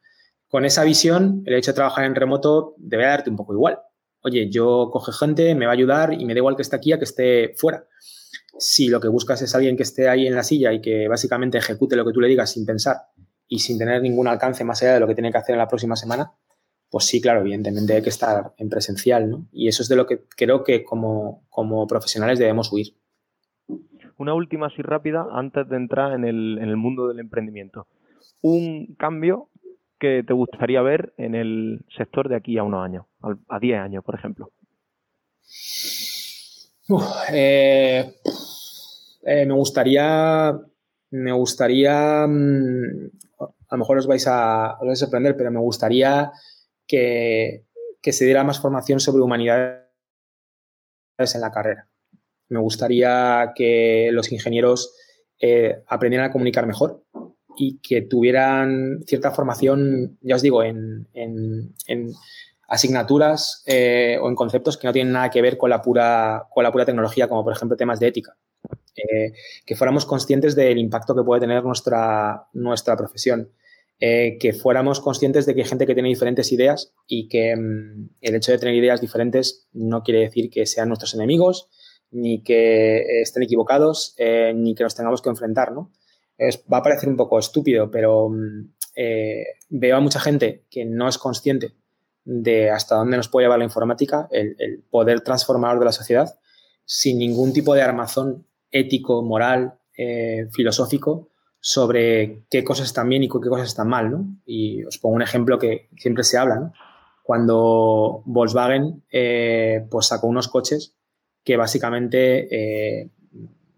Con 0.47 0.65
esa 0.65 0.84
visión, 0.84 1.43
el 1.45 1.56
hecho 1.56 1.71
de 1.71 1.75
trabajar 1.75 2.06
en 2.06 2.13
remoto 2.13 2.75
debe 2.77 3.06
darte 3.06 3.30
un 3.30 3.38
poco 3.38 3.54
igual 3.54 3.80
oye, 4.23 4.49
yo 4.49 4.89
coge 4.91 5.12
gente, 5.12 5.56
me 5.56 5.65
va 5.65 5.71
a 5.71 5.75
ayudar 5.75 6.13
y 6.13 6.25
me 6.25 6.34
da 6.34 6.39
igual 6.39 6.56
que 6.56 6.62
esté 6.62 6.75
aquí 6.75 6.93
a 6.93 6.97
que 6.97 7.06
esté 7.06 7.54
fuera. 7.58 7.86
Si 8.57 8.87
lo 8.87 8.99
que 8.99 9.07
buscas 9.07 9.41
es 9.41 9.55
alguien 9.55 9.77
que 9.77 9.83
esté 9.83 10.09
ahí 10.09 10.27
en 10.27 10.35
la 10.35 10.43
silla 10.43 10.71
y 10.73 10.81
que 10.81 11.07
básicamente 11.07 11.57
ejecute 11.57 11.95
lo 11.95 12.05
que 12.05 12.13
tú 12.13 12.21
le 12.21 12.27
digas 12.27 12.51
sin 12.51 12.65
pensar 12.65 12.97
y 13.47 13.59
sin 13.59 13.77
tener 13.77 14.01
ningún 14.01 14.27
alcance 14.27 14.63
más 14.63 14.81
allá 14.81 14.95
de 14.95 14.99
lo 14.99 15.07
que 15.07 15.15
tiene 15.15 15.31
que 15.31 15.37
hacer 15.37 15.53
en 15.53 15.59
la 15.59 15.67
próxima 15.67 15.95
semana, 15.95 16.31
pues 16.89 17.05
sí, 17.05 17.21
claro, 17.21 17.41
evidentemente 17.41 17.93
hay 17.93 18.01
que 18.01 18.09
estar 18.09 18.53
en 18.57 18.69
presencial, 18.69 19.29
¿no? 19.29 19.47
Y 19.51 19.67
eso 19.67 19.81
es 19.81 19.89
de 19.89 19.95
lo 19.95 20.05
que 20.05 20.23
creo 20.35 20.63
que 20.63 20.83
como, 20.83 21.43
como 21.49 21.87
profesionales 21.87 22.37
debemos 22.37 22.71
huir. 22.71 22.95
Una 24.17 24.33
última 24.33 24.67
así 24.67 24.81
rápida 24.81 25.25
antes 25.31 25.67
de 25.67 25.77
entrar 25.77 26.13
en 26.13 26.25
el, 26.25 26.59
en 26.61 26.69
el 26.69 26.77
mundo 26.77 27.07
del 27.07 27.19
emprendimiento. 27.19 27.87
Un 28.41 28.95
cambio 28.97 29.49
que 29.99 30.23
te 30.25 30.33
gustaría 30.33 30.81
ver 30.81 31.13
en 31.17 31.35
el 31.35 31.85
sector 31.95 32.27
de 32.27 32.35
aquí 32.35 32.57
a 32.57 32.63
unos 32.63 32.83
años, 32.83 33.05
a 33.47 33.59
10 33.59 33.79
años, 33.79 34.03
por 34.03 34.15
ejemplo? 34.15 34.51
Eh, 37.31 38.15
eh, 39.23 39.45
me 39.45 39.53
gustaría, 39.53 40.60
me 41.12 41.31
gustaría, 41.31 42.25
mm, 42.27 43.12
a 43.39 43.75
lo 43.75 43.77
mejor 43.77 43.97
os 43.97 44.07
vais 44.07 44.25
a, 44.27 44.77
sorprender, 44.95 45.36
pero 45.38 45.51
me 45.51 45.60
gustaría 45.60 46.31
que, 46.88 47.65
se 48.01 48.25
diera 48.25 48.43
más 48.43 48.60
formación 48.60 48.99
sobre 48.99 49.23
humanidades 49.23 49.86
en 51.17 51.41
la 51.41 51.51
carrera. 51.51 51.88
Me 52.49 52.60
gustaría 52.60 53.53
que 53.55 54.10
los 54.12 54.31
ingenieros 54.31 54.93
eh, 55.39 55.84
aprendieran 55.88 56.29
a 56.29 56.31
comunicar 56.34 56.67
mejor, 56.67 57.03
y 57.55 57.79
que 57.79 58.01
tuvieran 58.01 59.03
cierta 59.05 59.31
formación, 59.31 60.17
ya 60.21 60.36
os 60.36 60.41
digo, 60.41 60.63
en, 60.63 61.07
asignaturas 62.67 63.63
eh, 63.65 64.17
o 64.21 64.29
en 64.29 64.36
conceptos 64.36 64.77
que 64.77 64.88
no 64.88 64.93
tienen 64.93 65.13
nada 65.13 65.29
que 65.29 65.41
ver 65.41 65.57
con 65.57 65.69
la 65.69 65.81
pura, 65.81 66.47
con 66.49 66.63
la 66.63 66.71
pura 66.71 66.86
tecnología, 66.86 67.27
como 67.27 67.43
por 67.43 67.53
ejemplo 67.53 67.75
temas 67.75 67.99
de 67.99 68.07
ética. 68.07 68.38
Eh, 68.95 69.34
que 69.65 69.75
fuéramos 69.75 70.06
conscientes 70.06 70.56
del 70.56 70.77
impacto 70.77 71.15
que 71.15 71.23
puede 71.23 71.41
tener 71.41 71.63
nuestra, 71.63 72.47
nuestra 72.54 72.95
profesión. 72.95 73.51
Eh, 74.04 74.38
que 74.39 74.54
fuéramos 74.54 74.99
conscientes 74.99 75.45
de 75.45 75.54
que 75.54 75.62
hay 75.62 75.67
gente 75.67 75.86
que 75.86 75.93
tiene 75.93 76.10
diferentes 76.10 76.51
ideas 76.51 76.91
y 77.06 77.27
que 77.27 77.56
mm, 77.56 78.10
el 78.21 78.36
hecho 78.36 78.51
de 78.51 78.58
tener 78.58 78.73
ideas 78.73 78.99
diferentes 78.99 79.67
no 79.73 80.01
quiere 80.01 80.21
decir 80.21 80.49
que 80.49 80.65
sean 80.65 80.88
nuestros 80.88 81.13
enemigos, 81.13 81.69
ni 82.10 82.41
que 82.41 83.21
estén 83.21 83.43
equivocados, 83.43 84.15
ni 84.56 84.75
que 84.75 84.84
nos 84.84 84.95
tengamos 84.95 85.21
que 85.21 85.30
enfrentar, 85.30 85.71
¿no? 85.71 85.91
va 86.71 86.80
a 86.80 86.84
parecer 86.84 87.10
un 87.10 87.17
poco 87.17 87.39
estúpido, 87.39 87.91
pero 87.91 88.30
mm, 88.30 88.73
eh, 88.95 89.45
veo 89.69 89.97
a 89.97 90.01
mucha 90.01 90.19
gente 90.19 90.65
que 90.69 90.86
no 90.86 91.08
es 91.08 91.17
consciente 91.17 91.75
de 92.23 92.69
hasta 92.69 92.95
dónde 92.95 93.17
nos 93.17 93.30
puede 93.30 93.45
llevar 93.45 93.60
la 93.60 93.65
informática, 93.65 94.27
el, 94.32 94.84
poder 94.89 95.21
transformador 95.21 95.80
de 95.80 95.86
la 95.86 95.91
sociedad, 95.91 96.39
sin 96.86 97.17
ningún 97.17 97.54
tipo 97.54 97.73
de 97.73 97.82
armazón 97.82 98.45
ético, 98.71 99.21
moral, 99.21 99.75
eh, 99.97 100.47
filosófico 100.51 101.29
sobre 101.60 102.43
qué 102.49 102.63
cosas 102.63 102.88
están 102.88 103.10
bien 103.10 103.23
y 103.23 103.29
qué 103.29 103.49
cosas 103.49 103.67
están 103.67 103.88
mal. 103.88 104.10
¿no? 104.10 104.25
Y 104.45 104.84
os 104.84 104.97
pongo 104.97 105.15
un 105.15 105.21
ejemplo 105.21 105.60
que 105.60 105.89
siempre 105.97 106.23
se 106.23 106.38
habla. 106.38 106.71
Cuando 107.23 108.23
Volkswagen 108.25 109.03
eh, 109.12 109.86
pues 109.89 110.07
sacó 110.07 110.27
unos 110.27 110.47
coches 110.47 110.95
que 111.43 111.57
básicamente 111.57 113.10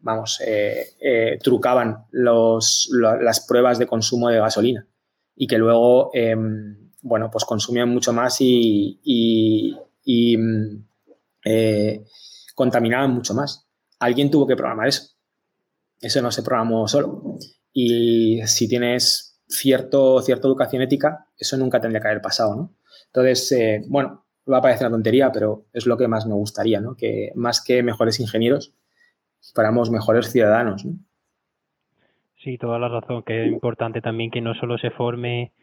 vamos, 0.03 0.41
eh, 0.45 0.86
eh, 0.99 1.39
trucaban 1.41 2.06
las 2.12 3.45
pruebas 3.47 3.79
de 3.79 3.88
consumo 3.88 4.29
de 4.29 4.38
gasolina 4.38 4.86
y 5.36 5.47
que 5.47 5.58
luego, 5.58 6.12
em, 6.13 6.91
bueno, 7.01 7.29
pues 7.32 7.45
consumían 7.45 7.89
mucho 7.89 8.13
más 8.13 8.39
y, 8.39 8.99
y, 10.06 10.38
mm, 10.38 10.86
contaminaban 12.53 13.12
mucho 13.12 13.34
más. 13.34 13.65
Alguien 14.04 14.30
tuvo 14.30 14.46
que 14.46 14.56
programar 14.56 14.88
eso. 14.88 15.16
Eso 16.02 16.22
no 16.22 16.32
se 16.32 16.44
programó 16.44 16.88
solo. 16.88 17.38
Y 17.72 18.42
si 18.46 18.68
tienes 18.68 19.42
cierto, 19.48 20.22
cierta 20.22 20.48
educación 20.48 20.82
ética, 20.82 21.28
eso 21.38 21.58
nunca 21.58 21.80
tendría 21.80 22.02
que 22.02 22.08
haber 22.10 22.22
pasado, 22.22 22.56
¿no? 22.56 22.76
Entonces, 23.08 23.86
bueno, 23.88 24.26
va 24.52 24.58
a 24.58 24.62
parecer 24.62 24.88
una 24.88 24.96
tontería, 24.96 25.32
pero 25.32 25.66
es 25.72 25.86
lo 25.86 25.98
que 25.98 26.08
más 26.08 26.26
me 26.26 26.34
gustaría, 26.34 26.82
¿no? 26.82 26.96
Que 26.96 27.32
más 27.36 27.63
que 27.63 27.84
mejores 27.84 28.20
ingenieros, 28.20 28.74
fuéramos 29.54 29.89
mejores 29.89 30.32
ciudadanos. 30.32 30.86
¿no? 30.86 30.94
Sí, 32.44 32.58
toda 32.58 32.80
la 32.80 32.89
razón, 32.89 33.24
que 33.24 33.46
es 33.46 33.52
importante 33.52 34.02
también 34.02 34.32
que 34.32 34.42
no 34.42 34.54
solo 34.56 34.78
se 34.78 34.92
forme 34.92 35.54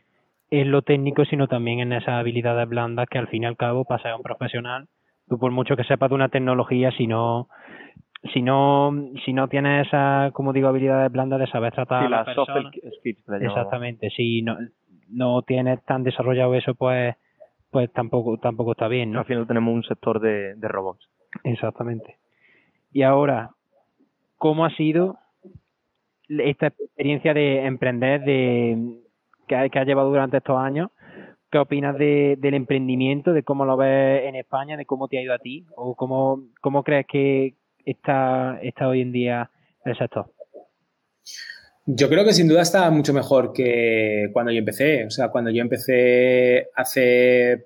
en 0.50 0.70
lo 0.70 0.82
técnico, 0.82 1.24
sino 1.24 1.46
también 1.46 1.80
en 1.80 1.92
esas 1.92 2.20
habilidades 2.20 2.68
blandas 2.68 3.06
que 3.10 3.18
al 3.18 3.28
fin 3.28 3.42
y 3.42 3.46
al 3.46 3.56
cabo 3.56 3.84
pasa 3.84 4.10
a 4.10 4.16
un 4.16 4.22
profesional. 4.22 4.88
Tú 5.28 5.38
por 5.38 5.52
mucho 5.52 5.76
que 5.76 5.84
sepas 5.84 6.08
de 6.08 6.16
una 6.16 6.28
tecnología, 6.28 6.90
si 6.96 7.06
no 7.06 7.48
si 8.32 8.42
no 8.42 8.92
si 9.24 9.32
no 9.32 9.48
tienes 9.48 9.86
esa 9.86 10.30
como 10.32 10.52
digo 10.52 10.68
habilidades 10.68 11.10
blandas 11.10 11.40
de 11.40 11.46
saber 11.46 11.72
tratar 11.72 12.04
a 12.04 12.08
la 12.08 12.24
persona, 12.24 12.70
exactamente 13.40 14.10
si 14.10 14.42
no 14.42 14.58
no 15.08 15.42
tienes 15.42 15.82
tan 15.84 16.04
desarrollado 16.04 16.54
eso 16.54 16.74
pues 16.74 17.16
pues 17.70 17.90
tampoco 17.92 18.36
tampoco 18.38 18.72
está 18.72 18.88
bien 18.88 19.12
¿no? 19.12 19.20
al 19.20 19.24
final 19.24 19.46
tenemos 19.46 19.74
un 19.74 19.84
sector 19.84 20.20
de, 20.20 20.54
de 20.54 20.68
robots 20.68 21.08
exactamente 21.44 22.18
y 22.92 23.02
ahora 23.02 23.50
cómo 24.36 24.64
ha 24.64 24.70
sido 24.70 25.18
esta 26.28 26.68
experiencia 26.68 27.34
de 27.34 27.66
emprender 27.66 28.22
de 28.22 29.00
que, 29.46 29.56
has 29.56 29.86
llevado 29.86 30.10
durante 30.10 30.36
estos 30.36 30.56
años. 30.56 30.90
¿Qué 31.50 31.58
opinas 31.58 31.98
del 31.98 32.54
emprendimiento, 32.54 33.32
de 33.32 33.42
cómo 33.42 33.64
lo 33.64 33.76
ves 33.76 34.22
en 34.24 34.36
España, 34.36 34.76
de 34.76 34.86
cómo 34.86 35.08
te 35.08 35.18
ha 35.18 35.22
ido 35.22 35.34
a 35.34 35.38
ti? 35.38 35.66
¿O 35.76 35.96
cómo, 35.96 36.44
cómo 36.60 36.84
crees 36.84 37.06
que 37.08 37.54
está, 37.84 38.58
está 38.62 38.88
hoy 38.88 39.02
en 39.02 39.12
día 39.12 39.50
el 39.84 39.96
sector? 39.96 40.32
Yo 41.86 42.08
creo 42.08 42.24
que 42.24 42.32
sin 42.32 42.48
duda 42.48 42.62
está 42.62 42.90
mucho 42.90 43.12
mejor 43.12 43.52
que 43.52 44.28
cuando 44.32 44.52
yo 44.52 44.58
empecé. 44.58 45.06
O 45.06 45.10
sea, 45.10 45.28
cuando 45.28 45.50
yo 45.50 45.62
empecé 45.62 46.68
hace 46.76 47.64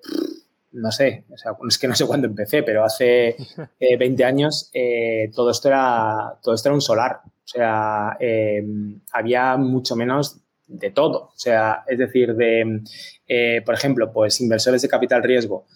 no 0.74 0.90
sé, 0.90 1.24
o 1.32 1.38
sea, 1.38 1.52
es 1.68 1.78
que 1.78 1.86
no 1.86 1.94
sé 1.94 2.04
cuándo 2.04 2.26
empecé, 2.26 2.64
pero 2.64 2.84
hace 2.84 3.36
20 3.78 4.22
eh, 4.22 4.26
años 4.26 4.70
eh, 4.74 5.30
todo, 5.34 5.50
esto 5.50 5.68
era, 5.68 6.36
todo 6.42 6.54
esto 6.54 6.68
era 6.68 6.74
un 6.74 6.80
solar. 6.80 7.20
O 7.24 7.46
sea, 7.46 8.16
em, 8.18 9.00
había 9.12 9.56
mucho 9.56 9.94
menos 9.94 10.40
de 10.66 10.90
todo. 10.90 11.26
O 11.26 11.36
sea, 11.36 11.84
es 11.86 11.98
decir, 11.98 12.34
de, 12.34 12.82
eh, 13.28 13.62
por 13.64 13.74
ejemplo, 13.74 14.12
pues 14.12 14.40
inversores 14.40 14.82
de 14.82 14.88
capital 14.88 15.22
riesgo, 15.22 15.66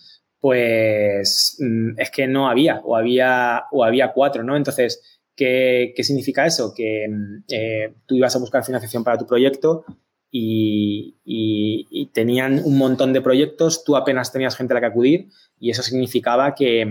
pues 0.40 1.57
mm, 1.59 1.98
es 1.98 2.11
que 2.11 2.27
no 2.27 2.48
había, 2.48 2.81
o 2.85 2.96
había, 2.96 3.64
o 3.72 3.85
había 3.85 4.12
cuatro, 4.12 4.42
¿no? 4.42 4.57
Entonces, 4.57 5.20
¿qué, 5.35 5.92
qué 5.96 6.05
significa 6.05 6.46
eso? 6.46 6.72
Que 6.74 7.07
mm, 7.09 7.44
tú 8.07 8.14
ibas 8.14 8.35
a 8.37 8.38
buscar 8.38 8.64
financiación 8.64 9.05
para 9.05 9.18
tu 9.18 9.27
proyecto 9.27 9.85
y, 10.31 12.11
tenían 12.12 12.61
un 12.64 12.79
montón 12.79 13.12
de 13.12 13.20
proyectos, 13.20 13.85
tú 13.85 13.96
apenas 13.96 14.33
tenías 14.33 14.57
gente 14.57 14.72
a 14.72 14.77
la 14.77 14.81
que 14.81 14.87
acudir 14.87 15.29
y 15.59 15.70
eso 15.70 15.83
significaba 15.83 16.55
que, 16.55 16.87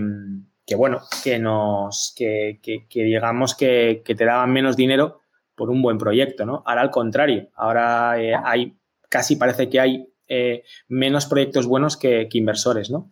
bueno, 0.76 1.00
que 1.22 1.38
nos, 1.38 2.14
que, 2.16 2.60
digamos 2.92 3.54
que, 3.54 4.02
te 4.04 4.24
daban 4.24 4.52
menos 4.52 4.76
dinero 4.76 5.20
por 5.54 5.70
un 5.70 5.82
buen 5.82 5.98
proyecto, 5.98 6.46
¿no? 6.46 6.62
Ahora 6.66 6.82
al 6.82 6.90
contrario, 6.90 7.50
ahora 7.54 8.22
eh, 8.22 8.34
hay, 8.44 8.78
casi 9.08 9.36
parece 9.36 9.68
que 9.68 9.80
hay 9.80 10.08
eh, 10.28 10.62
menos 10.86 11.26
proyectos 11.26 11.66
buenos 11.66 11.96
que, 11.96 12.28
inversores, 12.32 12.90
¿no? 12.90 13.10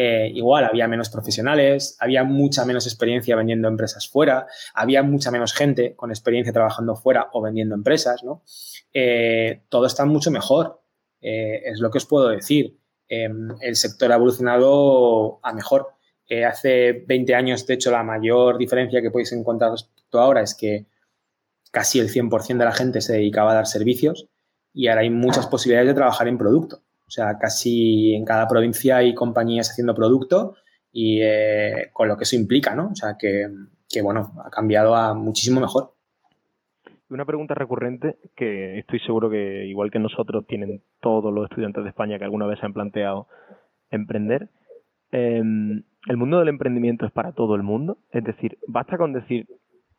Eh, 0.00 0.30
igual 0.32 0.64
había 0.64 0.86
menos 0.86 1.10
profesionales, 1.10 1.96
había 1.98 2.22
mucha 2.22 2.64
menos 2.64 2.86
experiencia 2.86 3.34
vendiendo 3.34 3.66
empresas 3.66 4.08
fuera, 4.08 4.46
había 4.72 5.02
mucha 5.02 5.32
menos 5.32 5.52
gente 5.52 5.96
con 5.96 6.10
experiencia 6.10 6.52
trabajando 6.52 6.94
fuera 6.94 7.30
o 7.32 7.42
vendiendo 7.42 7.74
empresas, 7.74 8.22
¿no? 8.22 8.44
Eh, 8.92 9.64
todo 9.68 9.86
está 9.86 10.04
mucho 10.04 10.30
mejor, 10.30 10.84
eh, 11.20 11.62
es 11.64 11.80
lo 11.80 11.90
que 11.90 11.98
os 11.98 12.06
puedo 12.06 12.28
decir. 12.28 12.78
Em, 13.08 13.48
el 13.60 13.74
sector 13.74 14.12
ha 14.12 14.14
evolucionado 14.14 15.40
a 15.42 15.52
mejor. 15.52 15.88
hace 16.46 16.92
20 16.92 17.34
años, 17.34 17.66
de 17.66 17.74
hecho, 17.74 17.90
la 17.90 18.04
mayor 18.04 18.56
diferencia 18.56 19.02
que 19.02 19.10
podéis 19.10 19.32
encontrar 19.32 19.72
respecto 19.72 20.20
ahora 20.20 20.42
es 20.42 20.54
que 20.54 20.86
casi 21.72 21.98
el 21.98 22.08
100% 22.08 22.58
de 22.58 22.64
la 22.66 22.72
gente 22.72 23.00
se 23.00 23.14
dedicaba 23.14 23.50
a 23.50 23.54
dar 23.54 23.66
servicios 23.66 24.28
y 24.72 24.86
ahora 24.86 25.00
hay 25.00 25.10
muchas 25.10 25.48
posibilidades 25.48 25.88
de 25.88 25.94
trabajar 25.94 26.28
en 26.28 26.38
producto. 26.38 26.84
O 27.08 27.10
sea, 27.10 27.38
casi 27.38 28.14
en 28.14 28.26
cada 28.26 28.46
provincia 28.46 28.98
hay 28.98 29.14
compañías 29.14 29.70
haciendo 29.70 29.94
producto 29.94 30.56
y 30.92 31.20
eh, 31.22 31.88
con 31.94 32.06
lo 32.06 32.18
que 32.18 32.24
eso 32.24 32.36
implica, 32.36 32.74
¿no? 32.74 32.90
O 32.92 32.94
sea, 32.94 33.16
que, 33.18 33.48
que, 33.88 34.02
bueno, 34.02 34.32
ha 34.44 34.50
cambiado 34.50 34.94
a 34.94 35.14
muchísimo 35.14 35.58
mejor. 35.58 35.94
Una 37.08 37.24
pregunta 37.24 37.54
recurrente 37.54 38.18
que 38.36 38.78
estoy 38.78 39.00
seguro 39.00 39.30
que, 39.30 39.64
igual 39.66 39.90
que 39.90 39.98
nosotros, 39.98 40.46
tienen 40.46 40.82
todos 41.00 41.32
los 41.32 41.50
estudiantes 41.50 41.82
de 41.82 41.88
España 41.88 42.18
que 42.18 42.24
alguna 42.24 42.46
vez 42.46 42.60
se 42.60 42.66
han 42.66 42.74
planteado 42.74 43.26
emprender. 43.90 44.50
Em, 45.10 45.84
¿El 46.06 46.16
mundo 46.18 46.38
del 46.38 46.48
emprendimiento 46.48 47.06
es 47.06 47.12
para 47.12 47.32
todo 47.32 47.54
el 47.54 47.62
mundo? 47.62 47.96
Es 48.12 48.22
decir, 48.22 48.58
basta 48.66 48.98
con 48.98 49.14
decir, 49.14 49.46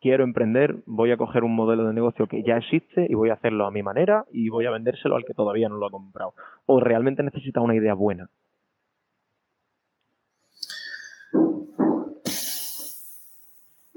quiero 0.00 0.24
emprender, 0.24 0.76
voy 0.86 1.12
a 1.12 1.16
coger 1.16 1.44
un 1.44 1.54
modelo 1.54 1.86
de 1.86 1.92
negocio 1.92 2.26
que 2.26 2.42
ya 2.42 2.56
existe 2.56 3.06
y 3.08 3.14
voy 3.14 3.30
a 3.30 3.34
hacerlo 3.34 3.66
a 3.66 3.70
mi 3.70 3.82
manera 3.82 4.24
y 4.32 4.48
voy 4.48 4.66
a 4.66 4.70
vendérselo 4.70 5.16
al 5.16 5.24
que 5.24 5.34
todavía 5.34 5.68
no 5.68 5.76
lo 5.76 5.86
ha 5.86 5.90
comprado. 5.90 6.34
¿O 6.66 6.80
realmente 6.80 7.22
necesita 7.22 7.60
una 7.60 7.76
idea 7.76 7.94
buena? 7.94 8.30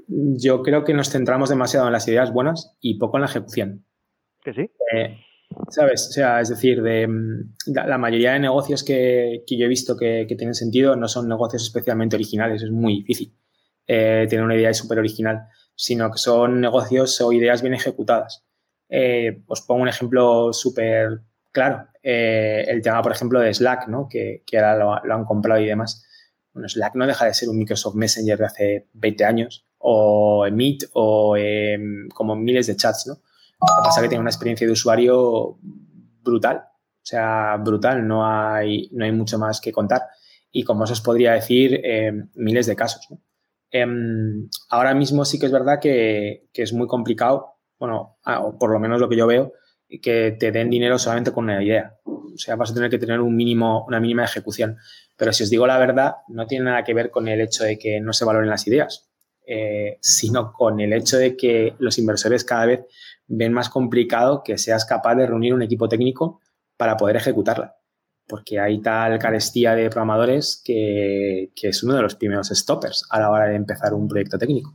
Yo 0.06 0.62
creo 0.62 0.84
que 0.84 0.94
nos 0.94 1.10
centramos 1.10 1.48
demasiado 1.48 1.86
en 1.86 1.92
las 1.92 2.06
ideas 2.06 2.32
buenas 2.32 2.76
y 2.80 2.98
poco 2.98 3.16
en 3.16 3.22
la 3.22 3.28
ejecución. 3.28 3.84
¿Que 4.42 4.52
sí? 4.52 4.70
Eh, 4.92 5.18
¿Sabes? 5.70 6.08
O 6.08 6.12
sea, 6.12 6.40
es 6.40 6.50
decir, 6.50 6.82
de, 6.82 7.06
mm, 7.06 7.54
la 7.86 7.98
mayoría 7.98 8.32
de 8.32 8.40
negocios 8.40 8.84
que, 8.84 9.42
yo 9.46 9.64
he 9.64 9.68
visto 9.68 9.96
que, 9.96 10.26
tienen 10.36 10.54
sentido 10.54 10.94
no 10.96 11.08
son 11.08 11.28
negocios 11.28 11.62
especialmente 11.62 12.16
originales, 12.16 12.62
es 12.62 12.70
muy 12.70 12.96
difícil 12.96 13.32
eh, 13.86 14.26
tener 14.28 14.44
una 14.44 14.56
idea 14.56 14.72
súper 14.74 14.98
original 14.98 15.46
sino 15.74 16.10
que 16.10 16.18
son 16.18 16.60
negocios 16.60 17.20
o 17.20 17.32
ideas 17.32 17.62
bien 17.62 17.74
ejecutadas. 17.74 18.44
Eh, 18.88 19.42
os 19.46 19.62
pongo 19.62 19.82
un 19.82 19.88
ejemplo 19.88 20.52
súper 20.52 21.20
claro. 21.52 21.88
Eh, 22.02 22.64
el 22.68 22.82
tema, 22.82 23.02
por 23.02 23.12
ejemplo, 23.12 23.40
de 23.40 23.52
Slack, 23.52 23.88
¿no? 23.88 24.08
que, 24.08 24.42
ahora 24.54 24.76
lo, 24.76 25.14
han 25.14 25.24
comprado 25.24 25.60
y 25.60 25.66
demás. 25.66 26.06
Bueno, 26.52 26.68
Slack 26.68 26.94
no 26.94 27.06
deja 27.06 27.26
de 27.26 27.34
ser 27.34 27.48
un 27.48 27.58
Microsoft 27.58 27.96
Messenger 27.96 28.38
de 28.38 28.44
hace 28.44 28.88
20 28.92 29.24
años, 29.24 29.66
o 29.78 30.46
Meet, 30.50 30.84
o 30.92 31.36
como 32.14 32.36
miles 32.36 32.66
de 32.66 32.76
chats. 32.76 33.06
¿no? 33.06 33.14
Lo 33.14 33.82
que 33.82 33.86
pasa 33.86 34.00
es 34.00 34.02
que 34.04 34.08
tiene 34.08 34.20
una 34.20 34.30
experiencia 34.30 34.66
de 34.66 34.72
usuario 34.72 35.58
brutal. 36.22 36.58
O 36.58 37.06
sea, 37.06 37.56
brutal, 37.56 38.06
no 38.06 38.26
hay, 38.26 38.88
no 38.92 39.04
hay 39.04 39.12
mucho 39.12 39.38
más 39.38 39.60
que 39.60 39.72
contar. 39.72 40.02
Y 40.50 40.62
como 40.62 40.84
os 40.84 41.00
podría 41.00 41.32
decir, 41.32 41.80
eh, 41.84 42.12
miles 42.34 42.66
de 42.66 42.76
casos. 42.76 43.06
¿no? 43.10 43.20
Em, 43.76 44.48
ahora 44.70 44.94
mismo 44.94 45.24
sí 45.24 45.40
que 45.40 45.46
es 45.46 45.52
verdad 45.52 45.80
que, 45.80 46.46
es 46.54 46.72
muy 46.72 46.86
complicado, 46.86 47.56
bueno, 47.76 48.18
por 48.60 48.70
lo 48.70 48.78
menos 48.78 49.00
lo 49.00 49.08
que 49.08 49.16
yo 49.16 49.26
veo, 49.26 49.52
que 50.00 50.36
te 50.38 50.52
den 50.52 50.70
dinero 50.70 50.96
solamente 50.96 51.32
con 51.32 51.44
una 51.44 51.60
idea. 51.60 51.98
O 52.04 52.36
sea, 52.36 52.54
vas 52.54 52.70
a 52.70 52.74
tener 52.74 52.88
que 52.88 52.98
tener 52.98 53.20
un 53.20 53.34
mínimo, 53.34 53.84
una 53.88 53.98
mínima 53.98 54.22
ejecución. 54.22 54.76
Pero 55.16 55.32
si 55.32 55.42
os 55.42 55.50
digo 55.50 55.66
la 55.66 55.78
verdad, 55.78 56.14
no 56.28 56.46
tiene 56.46 56.66
nada 56.66 56.84
que 56.84 56.94
ver 56.94 57.10
con 57.10 57.26
el 57.26 57.40
hecho 57.40 57.64
de 57.64 57.76
que 57.76 58.00
no 58.00 58.12
se 58.12 58.24
valoren 58.24 58.48
las 58.48 58.64
ideas, 58.68 59.10
eh, 59.44 59.98
sino 60.00 60.52
con 60.52 60.78
el 60.78 60.92
hecho 60.92 61.18
de 61.18 61.36
que 61.36 61.74
los 61.80 61.98
inversores 61.98 62.44
cada 62.44 62.66
vez 62.66 62.86
ven 63.26 63.52
más 63.52 63.70
complicado 63.70 64.44
que 64.44 64.56
seas 64.56 64.84
capaz 64.84 65.16
de 65.16 65.26
reunir 65.26 65.52
un 65.52 65.62
equipo 65.62 65.88
técnico 65.88 66.40
para 66.76 66.96
poder 66.96 67.16
ejecutarla 67.16 67.74
porque 68.28 68.58
hay 68.58 68.80
tal 68.80 69.18
carestía 69.18 69.74
de 69.74 69.90
programadores 69.90 70.62
que, 70.64 71.50
es 71.54 71.84
uno 71.84 71.94
de 71.94 72.02
los 72.02 72.14
primeros 72.16 72.48
stoppers 72.48 73.06
a 73.10 73.20
la 73.20 73.30
hora 73.30 73.46
de 73.46 73.56
empezar 73.56 73.92
un 73.94 74.08
proyecto 74.08 74.38
técnico. 74.38 74.72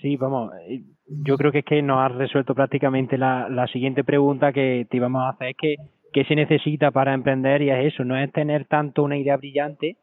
Sí, 0.00 0.16
vamos, 0.16 0.52
eh, 0.68 0.82
yo 1.06 1.36
creo 1.36 1.50
que 1.50 1.60
es 1.60 1.64
que 1.64 1.82
nos 1.82 1.98
has 1.98 2.16
resuelto 2.16 2.54
prácticamente 2.54 3.18
la, 3.18 3.48
la 3.48 3.66
siguiente 3.66 4.04
pregunta 4.04 4.52
que 4.52 4.86
te 4.88 4.96
íbamos 4.96 5.22
a 5.22 5.30
hacer, 5.30 5.48
es 5.48 5.56
que 5.56 5.76
qué 6.12 6.24
se 6.24 6.36
necesita 6.36 6.90
para 6.90 7.14
emprender 7.14 7.62
y 7.62 7.70
es 7.70 7.92
eso, 7.92 8.04
no 8.04 8.16
es 8.16 8.32
tener 8.32 8.66
tanto 8.66 9.02
una 9.02 9.16
idea 9.16 9.36
brillante, 9.36 9.96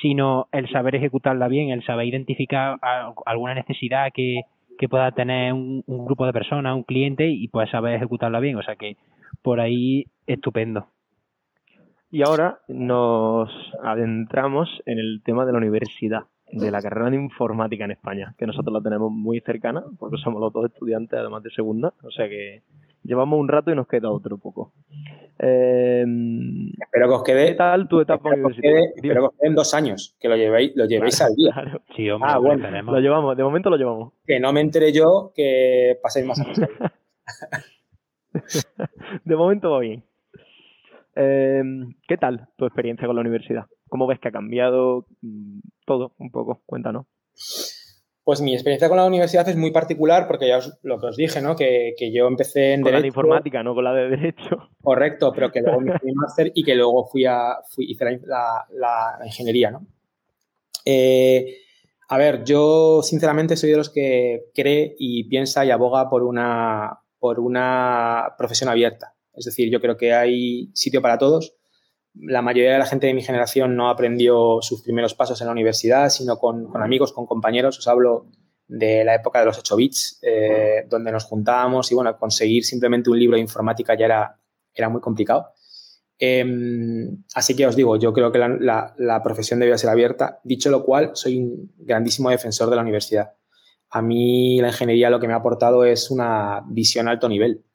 sino 0.00 0.48
el 0.52 0.68
saber 0.70 0.94
ejecutarla 0.94 1.48
bien, 1.48 1.70
el 1.70 1.84
saber 1.84 2.06
identificar 2.06 2.78
alguna 3.24 3.54
necesidad 3.54 4.08
que, 4.12 4.42
pueda 4.90 5.10
tener 5.12 5.54
un, 5.54 5.82
un, 5.86 6.04
grupo 6.04 6.26
de 6.26 6.34
personas, 6.34 6.76
un 6.76 6.82
cliente 6.82 7.28
y 7.28 7.48
pues 7.48 7.70
saber 7.70 7.94
ejecutarla 7.94 8.40
bien. 8.40 8.56
O 8.56 8.62
sea 8.62 8.76
que 8.76 8.96
por 9.42 9.58
ahí 9.58 10.04
estupendo. 10.26 10.86
Y 12.10 12.22
ahora 12.22 12.60
nos 12.68 13.50
adentramos 13.82 14.68
en 14.86 14.98
el 14.98 15.22
tema 15.24 15.44
de 15.44 15.52
la 15.52 15.58
universidad, 15.58 16.24
de 16.52 16.70
la 16.70 16.80
carrera 16.80 17.10
de 17.10 17.16
informática 17.16 17.84
en 17.84 17.90
España, 17.90 18.34
que 18.38 18.46
nosotros 18.46 18.72
la 18.72 18.80
tenemos 18.80 19.10
muy 19.10 19.40
cercana, 19.40 19.82
porque 19.98 20.16
somos 20.18 20.40
los 20.40 20.52
dos 20.52 20.66
estudiantes, 20.66 21.18
además 21.18 21.42
de 21.42 21.50
segunda, 21.50 21.92
o 22.02 22.10
sea 22.10 22.28
que 22.28 22.62
llevamos 23.02 23.40
un 23.40 23.48
rato 23.48 23.72
y 23.72 23.74
nos 23.74 23.88
queda 23.88 24.10
otro 24.10 24.38
poco. 24.38 24.72
Em, 25.38 26.70
espero 26.80 27.08
que 27.08 27.14
os 27.14 27.22
quede. 27.24 27.46
¿Qué 27.48 27.54
tal 27.54 27.88
tu 27.88 28.00
etapa 28.00 28.28
universitaria? 28.30 28.88
Espero 28.94 29.20
que 29.22 29.26
os 29.26 29.34
queden 29.40 29.54
dos 29.54 29.74
años, 29.74 30.16
que 30.20 30.28
lo 30.28 30.36
llevéis, 30.36 30.72
lo 30.76 30.86
llevéis 30.86 31.20
al 31.20 31.34
día. 31.34 31.80
Sí, 31.96 32.08
hombre, 32.08 32.30
ah, 32.32 32.38
bueno, 32.38 32.70
lo 32.82 33.00
llevamos, 33.00 33.36
de 33.36 33.42
momento 33.42 33.68
lo 33.68 33.76
llevamos. 33.76 34.12
Que 34.24 34.38
no 34.38 34.52
me 34.52 34.60
entere 34.60 34.92
yo 34.92 35.32
que 35.34 35.98
paséis 36.02 36.24
más 36.24 36.40
años. 36.40 36.60
de 39.24 39.36
momento 39.36 39.72
va 39.72 39.80
bien. 39.80 40.04
Em, 41.16 41.94
¿Qué 42.06 42.18
tal 42.18 42.48
tu 42.56 42.66
experiencia 42.66 43.06
con 43.06 43.16
la 43.16 43.22
universidad? 43.22 43.64
¿Cómo 43.88 44.06
ves 44.06 44.20
que 44.20 44.28
ha 44.28 44.32
cambiado 44.32 45.06
mm, 45.22 45.60
todo 45.86 46.12
un 46.18 46.30
poco? 46.30 46.60
Cuéntanos. 46.66 47.06
Pues 48.22 48.42
mi 48.42 48.52
experiencia 48.52 48.88
con 48.88 48.98
la 48.98 49.06
universidad 49.06 49.48
es 49.48 49.56
muy 49.56 49.70
particular 49.70 50.26
porque 50.26 50.48
ya 50.48 50.58
os, 50.58 50.78
lo 50.82 51.00
que 51.00 51.06
os 51.06 51.16
dije, 51.16 51.40
¿no? 51.40 51.56
Que, 51.56 51.94
yo 52.12 52.26
empecé 52.26 52.74
en 52.74 52.82
con 52.82 52.92
la 52.92 53.00
de 53.00 53.06
informática, 53.06 53.62
no 53.62 53.74
con 53.74 53.84
la 53.84 53.94
de 53.94 54.10
Derecho. 54.10 54.68
Correcto, 54.82 55.32
pero 55.32 55.50
que 55.50 55.62
luego 55.62 55.80
me 55.80 55.98
fui 55.98 56.12
máster 56.12 56.52
y 56.54 56.62
que 56.64 56.74
luego 56.74 57.06
fui 57.06 57.24
a, 57.24 57.60
fui, 57.70 57.90
hice 57.90 58.20
la, 58.26 59.18
ingeniería, 59.24 59.70
¿no? 59.70 59.86
Eh, 60.84 61.60
a 62.08 62.18
ver, 62.18 62.44
yo 62.44 63.00
sinceramente 63.02 63.56
soy 63.56 63.70
de 63.70 63.76
los 63.78 63.90
que 63.90 64.50
cree 64.54 64.94
y 64.98 65.24
piensa 65.28 65.64
y 65.64 65.70
aboga 65.70 66.10
por 66.10 66.22
una, 66.22 67.00
por 67.18 67.40
una 67.40 68.34
profesión 68.36 68.68
abierta. 68.68 69.15
Es 69.36 69.44
decir, 69.44 69.70
yo 69.70 69.80
creo 69.80 69.96
que 69.96 70.12
hay 70.12 70.70
sitio 70.74 71.02
para 71.02 71.18
todos. 71.18 71.54
La 72.14 72.42
mayoría 72.42 72.72
de 72.72 72.78
la 72.78 72.86
gente 72.86 73.06
de 73.06 73.14
mi 73.14 73.22
generación 73.22 73.76
no 73.76 73.90
aprendió 73.90 74.58
sus 74.62 74.82
primeros 74.82 75.14
pasos 75.14 75.40
en 75.40 75.46
la 75.46 75.52
universidad, 75.52 76.08
sino 76.08 76.38
con, 76.38 76.70
amigos, 76.82 77.12
con 77.12 77.26
compañeros. 77.26 77.78
Os 77.78 77.86
hablo 77.88 78.26
de 78.66 79.04
la 79.04 79.14
época 79.14 79.40
de 79.40 79.46
los 79.46 79.58
8 79.58 79.76
bits, 79.76 80.18
eh, 80.22 80.86
donde 80.88 81.12
nos 81.12 81.24
juntábamos 81.24 81.92
y 81.92 81.94
bueno, 81.94 82.16
conseguir 82.18 82.64
simplemente 82.64 83.10
un 83.10 83.18
libro 83.18 83.36
de 83.36 83.42
informática 83.42 83.96
ya 83.96 84.06
era, 84.06 84.40
era 84.72 84.88
muy 84.88 85.00
complicado. 85.00 85.52
Em, 86.18 87.24
así 87.34 87.54
que 87.54 87.66
os 87.66 87.76
digo, 87.76 87.98
yo 87.98 88.12
creo 88.14 88.32
que 88.32 88.38
la, 88.38 88.94
la, 88.96 89.22
profesión 89.22 89.60
debía 89.60 89.76
ser 89.76 89.90
abierta. 89.90 90.40
Dicho 90.44 90.70
lo 90.70 90.82
cual, 90.82 91.10
soy 91.12 91.38
un 91.38 91.72
grandísimo 91.76 92.30
defensor 92.30 92.70
de 92.70 92.76
la 92.76 92.82
universidad. 92.82 93.34
A 93.90 94.00
mí 94.00 94.60
la 94.60 94.68
ingeniería 94.68 95.10
lo 95.10 95.20
que 95.20 95.28
me 95.28 95.34
ha 95.34 95.36
aportado 95.36 95.84
es 95.84 96.10
una 96.10 96.62
visión 96.68 97.08
a 97.08 97.10
alto 97.10 97.28
nivel. 97.28 97.65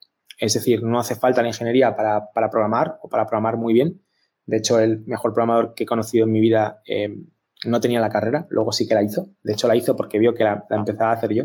Es 0.41 0.55
decir, 0.55 0.81
no 0.81 0.99
hace 0.99 1.15
falta 1.15 1.43
la 1.43 1.49
ingeniería 1.49 1.95
para, 1.95 2.31
programar 2.49 2.97
o 3.03 3.09
para 3.09 3.27
programar 3.27 3.57
muy 3.57 3.73
bien. 3.73 4.01
De 4.47 4.57
hecho, 4.57 4.79
el 4.79 5.05
mejor 5.05 5.33
programador 5.33 5.75
que 5.75 5.83
he 5.83 5.85
conocido 5.85 6.25
en 6.25 6.31
mi 6.31 6.41
vida 6.41 6.81
eh, 6.87 7.15
no 7.63 7.79
tenía 7.79 7.99
la 7.99 8.09
carrera, 8.09 8.47
luego 8.49 8.71
sí 8.71 8.87
que 8.87 8.95
la 8.95 9.03
hizo. 9.03 9.29
De 9.43 9.53
hecho, 9.53 9.67
la 9.67 9.75
hizo 9.75 9.95
porque 9.95 10.17
vio 10.17 10.33
que 10.33 10.43
la, 10.43 10.65
empezaba 10.71 11.11
a 11.11 11.13
hacer 11.13 11.31
yo. 11.31 11.43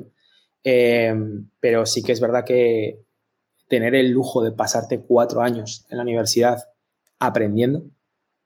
Eh, 0.65 1.15
pero 1.61 1.85
sí 1.85 2.03
que 2.03 2.13
es 2.13 2.21
verdad 2.21 2.43
que 2.43 3.05
tener 3.69 3.95
el 3.95 4.11
lujo 4.13 4.43
de 4.43 4.53
pasarte 4.53 5.03
cuatro 5.03 5.43
años 5.43 5.85
en 5.91 5.99
la 5.99 6.03
universidad 6.03 6.65
aprendiendo, 7.19 7.85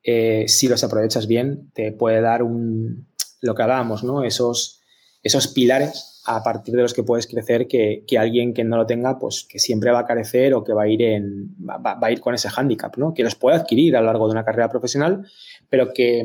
eh, 0.03 0.47
si 0.49 0.67
los 0.67 0.83
aprovechas 0.83 1.29
bien, 1.29 1.71
te 1.75 1.93
puede 1.93 2.21
dar 2.21 2.43
un, 2.43 3.07
lo 3.41 3.55
que 3.55 3.63
hablábamos, 3.63 4.03
¿no? 4.03 4.25
Esos, 4.25 4.81
esos 5.23 5.47
pilares 5.47 6.10
a 6.37 6.45
partir 6.45 6.77
de 6.77 6.83
los 6.83 6.95
que 6.95 7.03
puedes 7.03 7.27
crecer 7.27 7.67
que, 7.67 8.05
alguien 8.17 8.55
que 8.55 8.63
no 8.63 8.77
lo 8.77 8.87
tenga, 8.87 9.19
pues 9.19 9.45
que 9.49 9.59
siempre 9.59 9.91
va 9.91 10.01
a 10.01 10.07
carecer 10.07 10.55
o 10.55 10.63
que 10.63 10.73
va 10.73 10.85
a 10.85 10.89
ir 10.89 11.03
en, 11.03 11.57
va, 11.59 11.99
a 12.01 12.13
ir 12.13 12.21
con 12.21 12.35
ese 12.35 12.49
hándicap, 12.49 12.97
¿no? 12.99 13.13
Que 13.13 13.25
los 13.25 13.35
puede 13.35 13.57
adquirir 13.57 13.97
a 13.97 14.01
lo 14.01 14.07
largo 14.07 14.27
de 14.27 14.33
una 14.33 14.45
carrera 14.45 14.69
profesional, 14.69 15.27
pero 15.69 15.93
que, 15.93 16.25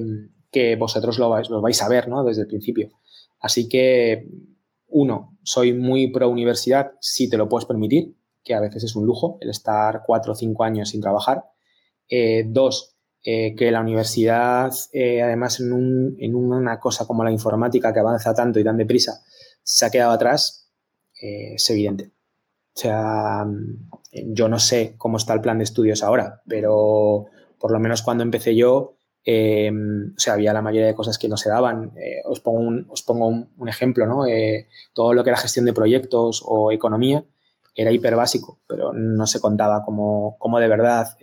vosotros 0.78 1.18
lo 1.18 1.30
vais, 1.30 1.50
lo 1.50 1.60
vais 1.60 1.82
a 1.82 1.90
ver, 1.90 2.08
¿no? 2.08 2.24
Desde 2.24 2.44
el 2.44 2.48
principio. 2.48 2.92
Así 3.40 3.68
que, 3.68 4.28
uno, 4.88 5.38
soy 5.42 5.74
muy 5.74 6.12
pro 6.12 6.30
universidad 6.30 6.92
si 7.02 7.28
te 7.28 7.38
lo 7.38 7.50
puedes 7.50 7.66
permitir, 7.66 8.16
que 8.44 8.54
a 8.54 8.60
veces 8.60 8.84
es 8.84 8.96
un 8.96 9.08
lujo 9.08 9.40
el 9.42 9.50
estar 9.50 10.04
cuatro 10.06 10.34
o 10.34 10.36
cinco 10.36 10.64
años 10.64 10.90
sin 10.90 11.02
trabajar. 11.02 11.46
Eh, 12.08 12.46
dos, 12.48 12.96
eh, 13.24 13.56
que 13.56 13.72
la 13.72 13.82
universidad, 13.82 14.72
eh, 14.94 15.24
además 15.24 15.60
en, 15.60 16.16
en, 16.20 16.36
una 16.36 16.80
cosa 16.80 17.08
como 17.08 17.24
la 17.24 17.32
informática 17.32 17.92
que 17.92 18.00
avanza 18.00 18.36
tanto 18.36 18.60
y 18.60 18.64
tan 18.64 18.78
deprisa, 18.78 19.24
se 19.66 19.86
ha 19.86 19.90
quedado 19.90 20.12
atrás, 20.12 20.70
eh, 21.22 21.56
es 21.56 21.70
evidente. 21.70 22.12
O 22.76 22.80
sea, 22.80 23.46
yo 24.12 24.48
no 24.48 24.60
sé 24.60 24.94
cómo 24.98 25.18
está 25.18 25.34
el 25.34 25.42
plan 25.42 25.58
de 25.58 25.64
estudios 25.64 26.04
ahora, 26.04 26.42
pero 26.48 27.26
por 27.60 27.72
lo 27.72 27.80
menos 27.80 28.02
cuando 28.02 28.24
empecé 28.24 28.56
yo, 28.56 28.98
eh, 29.26 29.72
o 29.72 30.20
sea, 30.20 30.34
había 30.34 30.54
la 30.54 30.62
mayoría 30.62 30.88
de 30.88 30.94
cosas 30.94 31.18
que 31.18 31.28
no 31.28 31.36
se 31.36 31.50
daban. 31.50 31.94
Eh, 31.98 32.22
os 32.26 32.42
pongo, 32.42 32.60
un, 32.60 32.86
os 32.90 33.02
pongo 33.02 33.28
un, 33.28 33.68
ejemplo, 33.68 34.06
¿no? 34.06 34.26
todo 34.94 35.14
lo 35.14 35.24
que 35.24 35.32
era 35.32 35.38
gestión 35.38 35.66
de 35.66 35.74
proyectos 35.74 36.44
o 36.46 36.72
economía, 36.72 37.26
era 37.74 37.92
hiper 37.92 38.16
básico, 38.16 38.60
pero 38.68 38.94
no 38.94 39.26
se 39.26 39.42
contaba 39.42 39.84
cómo, 39.84 40.60
de 40.60 40.68
verdad 40.68 41.18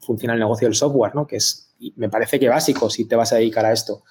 funciona 0.00 0.34
el 0.34 0.40
negocio 0.40 0.66
del 0.66 0.74
software, 0.74 1.14
¿no? 1.14 1.26
que 1.26 1.36
es, 1.36 1.74
me 1.94 2.10
parece 2.10 2.38
que 2.40 2.48
básico 2.48 2.90
si 2.90 3.06
te 3.06 3.16
vas 3.16 3.32
a 3.32 3.36
dedicar 3.36 3.64
a 3.64 3.72
esto. 3.72 4.02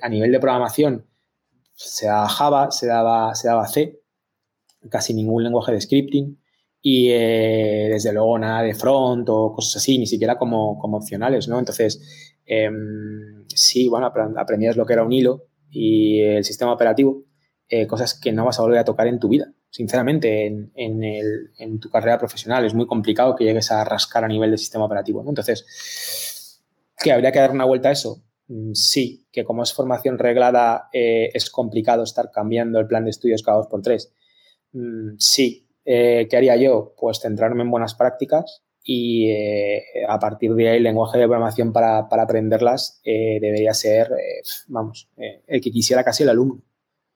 A 0.00 0.08
nivel 0.08 0.32
de 0.32 0.40
programación, 0.40 1.04
se 1.76 2.06
daba 2.06 2.28
Java, 2.28 2.70
se 2.70 2.86
daba, 2.86 3.34
se 3.34 3.48
daba 3.48 3.66
C, 3.68 4.00
casi 4.90 5.14
ningún 5.14 5.44
lenguaje 5.44 5.72
de 5.72 5.80
scripting 5.80 6.40
y 6.82 7.10
eh, 7.10 7.88
desde 7.90 8.12
luego 8.12 8.38
nada 8.38 8.62
de 8.62 8.74
front 8.74 9.28
o 9.28 9.52
cosas 9.52 9.76
así, 9.76 9.98
ni 9.98 10.06
siquiera 10.06 10.36
como, 10.36 10.78
como 10.78 10.96
opcionales, 10.96 11.48
¿no? 11.48 11.58
Entonces, 11.58 12.34
em, 12.44 13.44
sí, 13.48 13.88
bueno, 13.88 14.12
aprendías 14.36 14.76
lo 14.76 14.86
que 14.86 14.92
era 14.94 15.04
un 15.04 15.12
hilo 15.12 15.44
y 15.70 16.20
el 16.20 16.44
sistema 16.44 16.72
operativo, 16.72 17.24
cosas 17.88 18.18
que 18.18 18.32
no 18.32 18.44
vas 18.44 18.58
a 18.58 18.62
volver 18.62 18.78
a 18.78 18.84
tocar 18.84 19.08
en 19.08 19.18
tu 19.18 19.28
vida 19.28 19.52
sinceramente, 19.76 20.46
en, 20.46 21.80
tu 21.80 21.90
carrera 21.90 22.18
profesional. 22.18 22.64
Es 22.64 22.72
muy 22.72 22.86
complicado 22.86 23.36
que 23.36 23.44
llegues 23.44 23.70
a 23.70 23.84
rascar 23.84 24.24
a 24.24 24.28
nivel 24.28 24.50
de 24.50 24.56
sistema 24.56 24.86
operativo. 24.86 25.22
Entonces, 25.28 26.62
¿qué? 26.98 27.12
¿Habría 27.12 27.30
que 27.30 27.40
dar 27.40 27.50
una 27.50 27.66
vuelta 27.66 27.90
a 27.90 27.92
eso? 27.92 28.22
Mm, 28.48 28.72
sí, 28.74 29.26
que 29.32 29.44
como 29.44 29.62
es 29.62 29.72
formación 29.72 30.18
reglada, 30.18 30.88
eh, 30.92 31.30
es 31.34 31.50
complicado 31.50 32.02
estar 32.02 32.30
cambiando 32.30 32.78
el 32.78 32.86
plan 32.86 33.04
de 33.04 33.10
estudios 33.10 33.42
cada 33.42 33.58
dos 33.58 33.66
por 33.68 33.82
tres. 33.82 34.12
Mm, 34.72 35.16
sí. 35.18 35.68
Eh, 35.84 36.26
¿Qué 36.28 36.36
haría 36.36 36.56
yo? 36.56 36.94
Pues 36.98 37.20
centrarme 37.20 37.62
en 37.62 37.70
buenas 37.70 37.94
prácticas 37.94 38.64
y 38.82 39.30
eh, 39.30 39.82
a 40.08 40.18
partir 40.18 40.54
de 40.54 40.68
ahí 40.68 40.76
el 40.78 40.82
lenguaje 40.82 41.18
de 41.18 41.24
programación 41.26 41.72
para, 41.72 42.08
para 42.08 42.22
aprenderlas 42.24 43.00
debería 43.04 43.74
ser, 43.74 44.10
vamos, 44.68 45.08
el 45.16 45.60
que 45.60 45.70
quisiera 45.70 46.04
casi 46.04 46.22
el 46.24 46.30
alumno. 46.30 46.62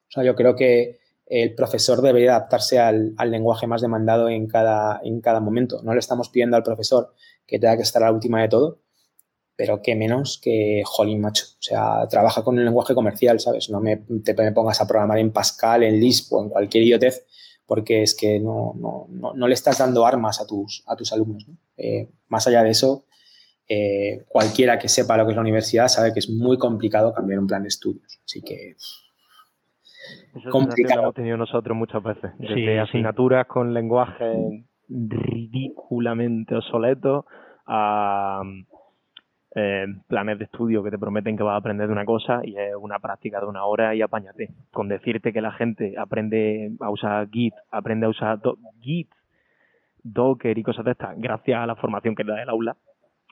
O 0.08 0.12
sea, 0.12 0.24
yo 0.24 0.34
creo 0.34 0.56
que 0.56 1.00
el 1.30 1.54
profesor 1.54 2.02
debería 2.02 2.36
adaptarse 2.36 2.80
al, 2.80 3.14
lenguaje 3.26 3.68
más 3.68 3.80
demandado 3.80 4.28
en 4.28 4.48
cada, 4.48 5.00
en 5.04 5.20
cada 5.20 5.40
momento. 5.40 5.80
No 5.84 5.94
le 5.94 6.00
estamos 6.00 6.28
pidiendo 6.28 6.56
al 6.56 6.64
profesor 6.64 7.14
que 7.46 7.60
tenga 7.60 7.76
que 7.76 7.82
estar 7.82 8.02
a 8.02 8.06
la 8.06 8.12
última 8.12 8.42
de 8.42 8.48
todo, 8.48 8.80
pero 9.60 9.82
que 9.82 9.94
menos 9.94 10.40
que 10.42 10.80
jolín, 10.86 11.20
macho. 11.20 11.44
O 11.44 11.62
sea, 11.62 12.08
trabaja 12.08 12.42
con 12.42 12.56
un 12.56 12.64
lenguaje 12.64 12.94
comercial, 12.94 13.38
¿sabes? 13.40 13.68
No 13.68 13.78
me, 13.78 13.98
te 14.24 14.32
pongas 14.52 14.80
a 14.80 14.86
programar 14.86 15.18
en 15.18 15.32
Pascal, 15.32 15.82
en 15.82 16.00
Lisp 16.00 16.32
o 16.32 16.42
en 16.42 16.48
cualquier 16.48 16.84
idiotez, 16.84 17.26
porque 17.66 18.02
es 18.02 18.14
que 18.14 18.40
no, 18.40 18.74
no, 18.78 19.46
le 19.46 19.52
estás 19.52 19.76
dando 19.76 20.06
armas 20.06 20.40
a 20.40 20.46
tus, 20.46 20.82
a 20.86 20.96
tus 20.96 21.12
alumnos. 21.12 21.46
Eh, 21.76 22.08
más 22.28 22.46
allá 22.46 22.62
de 22.62 22.70
eso, 22.70 23.04
eh, 23.68 24.24
cualquiera 24.28 24.78
que 24.78 24.88
sepa 24.88 25.18
lo 25.18 25.26
que 25.26 25.32
es 25.32 25.36
la 25.36 25.42
universidad 25.42 25.88
sabe 25.88 26.14
que 26.14 26.20
es 26.20 26.30
muy 26.30 26.56
complicado 26.56 27.12
cambiar 27.12 27.40
un 27.40 27.46
plan 27.46 27.60
de 27.60 27.68
estudios. 27.68 28.18
Así 28.24 28.40
que 28.40 28.70
eso 28.70 30.50
complicado. 30.50 30.96
lo 30.96 31.02
hemos 31.02 31.14
tenido 31.16 31.36
nosotros 31.36 31.76
muchas 31.76 32.02
veces. 32.02 32.30
Desde 32.38 32.80
asignaturas 32.80 33.46
con 33.46 33.74
lenguaje 33.74 34.64
ridículamente 34.88 36.54
obsoletos 36.56 37.26
a 37.66 38.40
eh, 39.54 39.86
planes 40.06 40.38
de 40.38 40.44
estudio 40.44 40.82
que 40.82 40.90
te 40.90 40.98
prometen 40.98 41.36
que 41.36 41.42
vas 41.42 41.54
a 41.54 41.56
aprender 41.56 41.86
de 41.86 41.92
una 41.92 42.04
cosa 42.04 42.40
y 42.44 42.56
es 42.56 42.74
una 42.78 42.98
práctica 42.98 43.40
de 43.40 43.46
una 43.46 43.64
hora 43.64 43.94
y 43.94 44.02
apáñate. 44.02 44.50
Con 44.70 44.88
decirte 44.88 45.32
que 45.32 45.40
la 45.40 45.52
gente 45.52 45.94
aprende 45.98 46.72
a 46.80 46.90
usar 46.90 47.28
Git, 47.30 47.54
aprende 47.70 48.06
a 48.06 48.10
usar 48.10 48.38
Git, 48.80 49.08
Docker 50.02 50.56
y 50.56 50.62
cosas 50.62 50.84
de 50.84 50.92
estas, 50.92 51.18
gracias 51.18 51.60
a 51.60 51.66
la 51.66 51.74
formación 51.74 52.14
que 52.14 52.24
da 52.24 52.42
el 52.42 52.48
aula, 52.48 52.76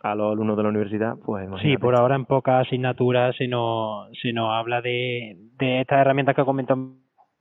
a 0.02 0.14
los 0.14 0.32
alumnos 0.32 0.56
de 0.56 0.62
la 0.62 0.68
universidad, 0.68 1.16
pues 1.24 1.48
Sí, 1.62 1.76
por 1.76 1.96
ahora 1.96 2.14
en 2.14 2.24
pocas 2.24 2.66
asignaturas 2.66 3.34
se 3.36 3.48
nos, 3.48 4.10
se 4.20 4.32
nos 4.32 4.50
habla 4.50 4.80
de, 4.80 5.36
de 5.58 5.80
estas 5.80 6.00
herramientas 6.00 6.36
que 6.36 6.44
comentado 6.44 6.92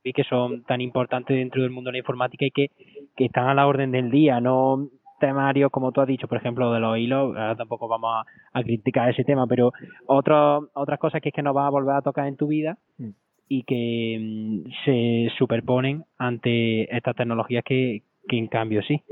y 0.02 0.12
que 0.12 0.24
son 0.24 0.62
tan 0.64 0.80
importantes 0.80 1.36
dentro 1.36 1.62
del 1.62 1.70
mundo 1.70 1.88
de 1.88 1.92
la 1.92 1.98
informática 1.98 2.46
y 2.46 2.50
que, 2.50 2.70
que 3.16 3.26
están 3.26 3.48
a 3.48 3.54
la 3.54 3.66
orden 3.66 3.90
del 3.90 4.10
día, 4.10 4.40
no 4.40 4.88
temarios 5.18 5.70
como 5.70 5.92
tú 5.92 6.00
has 6.00 6.08
dicho, 6.08 6.28
por 6.28 6.38
ejemplo, 6.38 6.72
de 6.72 6.80
los 6.80 6.98
hilos, 6.98 7.36
ahora 7.36 7.56
tampoco 7.56 7.88
vamos 7.88 8.24
a, 8.52 8.62
criticar 8.62 9.10
ese 9.10 9.24
tema, 9.24 9.46
pero 9.46 9.72
otro, 10.06 10.68
otras 10.74 10.98
cosas 10.98 11.20
que 11.20 11.30
es 11.30 11.34
que 11.34 11.42
no 11.42 11.54
vas 11.54 11.66
a 11.66 11.70
volver 11.70 11.96
a 11.96 12.02
tocar 12.02 12.26
en 12.26 12.36
tu 12.36 12.48
vida 12.48 12.76
mm. 12.98 13.08
y 13.48 13.62
que 13.62 14.18
mm, 14.20 14.70
se 14.84 15.28
superponen 15.38 16.04
ante 16.18 16.94
estas 16.94 17.16
tecnologías 17.16 17.64
que, 17.64 18.02
que 18.28 18.38
en 18.38 18.48
cambio 18.48 18.82
sí. 18.82 19.02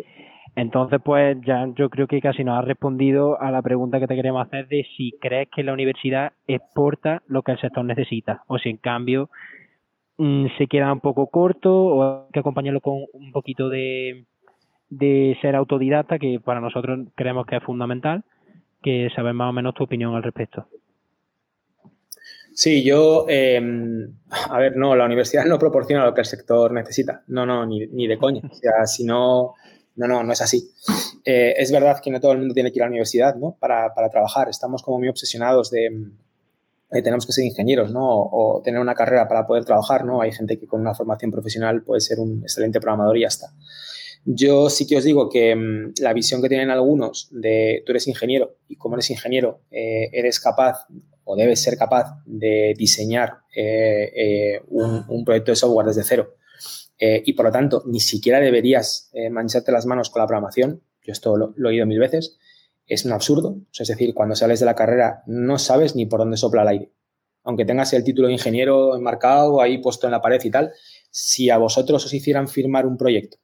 Entonces, 0.57 1.01
pues 1.05 1.37
ya 1.45 1.69
yo 1.77 1.91
creo 1.91 2.07
que 2.07 2.23
casi 2.23 2.43
nos 2.43 2.59
ha 2.59 2.63
respondido 2.63 3.41
a 3.41 3.51
la 3.51 3.61
pregunta 3.61 4.01
que 4.01 4.07
te 4.07 4.17
queremos 4.17 4.47
hacer 4.47 4.67
de 4.69 4.87
si 4.97 5.13
crees 5.21 5.49
que 5.55 5.63
la 5.63 5.75
universidad 5.75 6.33
exporta 6.47 7.23
lo 7.27 7.43
que 7.43 7.53
el 7.53 7.61
sector 7.61 7.85
necesita 7.85 8.43
o 8.47 8.59
si 8.59 8.71
en 8.71 8.79
cambio 8.79 9.29
mm, 10.17 10.47
se 10.57 10.67
queda 10.67 10.93
un 10.93 11.01
poco 11.01 11.27
corto 11.27 11.75
o 11.75 12.03
hay 12.03 12.33
que 12.33 12.41
acompañarlo 12.41 12.81
con 12.81 13.05
un 13.13 13.33
poquito 13.33 13.69
de, 13.69 14.25
de 14.89 15.37
ser 15.41 15.57
autodidacta, 15.57 16.18
que 16.18 16.41
para 16.43 16.61
nosotros 16.61 17.09
creemos 17.14 17.47
que 17.47 17.57
es 17.57 17.62
fundamental, 17.62 18.24
que 18.82 19.09
saber 19.14 19.34
más 19.34 19.51
o 19.51 19.53
menos 19.53 19.74
tu 19.74 19.84
opinión 19.84 20.14
al 20.14 20.22
respecto. 20.22 20.66
Sí, 22.55 22.82
yo, 22.84 23.26
em, 23.28 24.09
a 24.51 24.59
ver, 24.59 24.76
no, 24.76 24.97
la 24.97 25.05
universidad 25.05 25.45
no 25.45 25.59
proporciona 25.59 26.07
lo 26.07 26.14
que 26.14 26.22
el 26.22 26.26
sector 26.26 26.72
necesita, 26.72 27.22
no, 27.28 27.45
no, 27.45 27.66
ni, 27.66 27.87
ni 27.89 28.07
de 28.07 28.16
coña. 28.16 28.41
O 28.51 28.55
sea, 28.55 28.87
si 28.87 29.05
no 29.05 29.55
no, 29.97 30.07
no, 30.07 30.22
no 30.22 30.32
es 30.32 30.41
así. 30.41 30.70
Eh, 31.24 31.55
es 31.57 31.72
verdad 31.72 32.01
que 32.03 32.11
no 32.11 32.20
todo 32.20 32.32
el 32.32 32.39
mundo 32.39 32.55
tiene 32.55 32.70
que 32.70 32.78
ir 32.78 32.82
a 32.82 32.87
la 32.87 32.91
universidad 32.91 33.34
¿no? 33.34 33.57
para, 33.59 33.93
trabajar. 34.11 34.49
Estamos 34.49 34.82
como 34.82 34.99
muy 34.99 35.09
obsesionados 35.09 35.70
de 35.70 35.87
eh, 36.93 37.03
tenemos 37.03 37.26
que 37.26 37.32
ser 37.32 37.45
ingenieros 37.45 37.91
¿no? 37.91 38.07
O, 38.07 38.62
tener 38.62 38.80
una 38.80 38.95
carrera 38.95 39.26
para 39.26 39.47
poder 39.47 39.64
trabajar. 39.64 40.05
¿no? 40.05 40.20
Hay 40.20 40.32
gente 40.32 40.59
que 40.59 40.66
con 40.66 40.80
una 40.82 40.95
formación 40.95 41.30
profesional 41.30 41.82
puede 41.82 42.01
ser 42.01 42.20
un 42.20 42.43
excelente 42.43 42.78
programador 42.78 43.16
y 43.16 43.22
ya 43.22 43.28
está. 43.28 43.47
Yo 44.27 44.68
sí 44.68 44.87
que 44.87 44.99
os 44.99 45.05
digo 45.05 45.31
que 45.31 45.55
mm, 45.55 45.95
la 46.01 46.12
visión 46.12 46.43
que 46.43 46.49
tienen 46.49 46.70
algunos 46.70 47.29
de 47.31 47.83
tú 47.87 47.93
eres 47.93 48.09
ingeniero 48.09 48.57
y 48.68 48.77
como 48.77 48.97
eres 48.97 49.11
ingeniero 49.11 49.61
eh, 49.70 50.11
eres 50.12 50.41
capaz 50.41 50.87
o 51.24 51.37
debes 51.37 51.62
ser 51.62 51.79
capaz 51.79 52.22
de 52.27 52.74
diseñar 52.77 53.39
un, 54.68 55.05
un 55.09 55.24
proyecto 55.24 55.51
de 55.51 55.57
software 55.57 55.87
desde 55.87 56.05
cero 56.05 56.37
eh, 56.99 57.22
y 57.27 57.35
por 57.35 57.47
lo 57.47 57.53
tanto 57.53 57.83
ni 57.87 58.01
siquiera 58.01 58.41
deberías 58.41 59.11
eh, 59.12 59.29
mancharte 59.29 59.72
las 59.72 59.87
manos 59.87 60.11
con 60.11 60.20
la 60.20 60.27
programación, 60.27 60.83
yo 61.03 61.12
esto 61.12 61.37
lo, 61.37 61.55
he 61.57 61.68
oído 61.68 61.87
mil 61.87 61.99
veces, 61.99 62.39
es 62.87 63.05
un 63.05 63.12
absurdo. 63.12 63.59
es 63.79 63.89
decir, 63.89 64.14
cuando 64.14 64.35
sales 64.35 64.61
de 64.61 64.66
la 64.66 64.74
carrera 64.74 65.22
no 65.27 65.59
sabes 65.59 65.95
ni 65.95 66.07
por 66.07 66.20
dónde 66.20 66.37
sopla 66.37 66.62
el 66.62 66.68
aire. 66.68 66.93
Aunque 67.43 67.64
tengas 67.64 67.93
el 67.93 68.03
título 68.03 68.29
de 68.29 68.35
ingeniero 68.35 68.97
enmarcado 68.97 69.61
ahí 69.61 69.79
puesto 69.79 70.07
en 70.07 70.12
la 70.12 70.22
pared 70.22 70.41
y 70.43 70.51
tal, 70.51 70.72
si 71.11 71.51
a 71.51 71.59
vosotros 71.59 72.05
os 72.05 72.12
hicieran 72.12 72.49
firmar 72.49 72.87
un 72.87 72.97
proyecto 72.97 73.39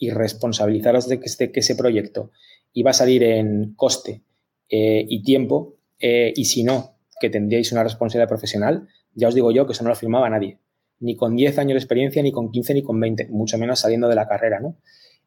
y 0.00 0.10
responsabilizaros 0.10 1.06
de 1.06 1.20
que, 1.20 1.26
este, 1.26 1.52
que 1.52 1.60
ese 1.60 1.76
proyecto 1.76 2.32
iba 2.72 2.90
a 2.90 2.94
salir 2.94 3.22
en 3.22 3.74
coste 3.76 4.24
eh, 4.68 5.04
y 5.08 5.22
tiempo, 5.22 5.76
y 6.02 6.46
si 6.46 6.64
no, 6.64 6.96
que 7.20 7.28
tendríais 7.28 7.70
una 7.70 7.84
responsabilidad 7.84 8.28
profesional, 8.28 8.88
ya 9.14 9.28
os 9.28 9.34
digo 9.34 9.52
yo 9.52 9.66
que 9.66 9.74
eso 9.74 9.84
no 9.84 9.90
lo 9.90 9.96
firmaba 9.96 10.30
nadie 10.30 10.58
ni 11.00 11.16
con 11.16 11.34
10 11.34 11.58
años 11.58 11.74
de 11.74 11.78
experiencia, 11.78 12.22
ni 12.22 12.30
con 12.30 12.52
15, 12.52 12.74
ni 12.74 12.82
con 12.82 13.00
20, 13.00 13.28
mucho 13.30 13.58
menos 13.58 13.80
saliendo 13.80 14.08
de 14.08 14.14
la 14.14 14.28
carrera, 14.28 14.60
¿no? 14.60 14.76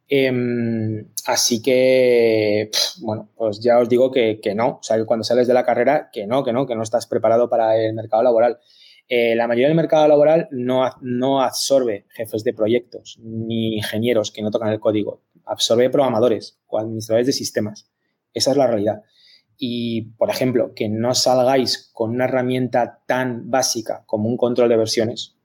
Em, 0.08 1.08
así 1.26 1.62
que, 1.62 2.70
bueno, 3.02 3.30
pues 3.36 3.60
ya 3.60 3.80
os 3.80 3.90
digo 3.90 4.12
que, 4.12 4.40
no, 4.56 4.78
o 4.80 4.84
sea, 4.84 4.98
que 4.98 5.06
cuando 5.06 5.24
sales 5.24 5.48
de 5.48 5.54
la 5.54 5.66
carrera, 5.66 6.10
que 6.14 6.28
no, 6.28 6.44
que 6.44 6.54
no, 6.54 6.68
que 6.68 6.76
no 6.76 6.84
estás 6.84 7.08
preparado 7.08 7.50
para 7.50 7.78
el 7.78 7.94
mercado 7.94 8.22
laboral. 8.22 8.60
Eh, 9.10 9.36
la 9.36 9.48
mayoría 9.48 9.68
del 9.68 9.76
mercado 9.76 10.08
laboral 10.08 10.48
no, 10.52 10.90
no 11.02 11.42
absorbe 11.42 12.06
jefes 12.10 12.44
de 12.44 12.54
proyectos 12.54 13.20
ni 13.22 13.76
ingenieros 13.78 14.32
que 14.32 14.42
no 14.42 14.50
tocan 14.50 14.70
el 14.70 14.80
código, 14.80 15.22
absorbe 15.46 15.90
programadores 15.90 16.58
o 16.68 16.80
administradores 16.80 17.28
de 17.28 17.34
sistemas. 17.34 17.90
Esa 18.34 18.52
es 18.52 18.58
la 18.58 18.68
realidad. 18.68 19.04
Y, 19.58 20.14
por 20.18 20.30
ejemplo, 20.30 20.74
que 20.74 20.90
no 20.90 21.14
salgáis 21.14 21.90
con 21.94 22.12
una 22.12 22.26
herramienta 22.26 23.02
tan 23.06 23.52
básica 23.52 24.04
como 24.06 24.28
un 24.28 24.38
control 24.38 24.70
de 24.70 24.78
versiones, 24.78 25.36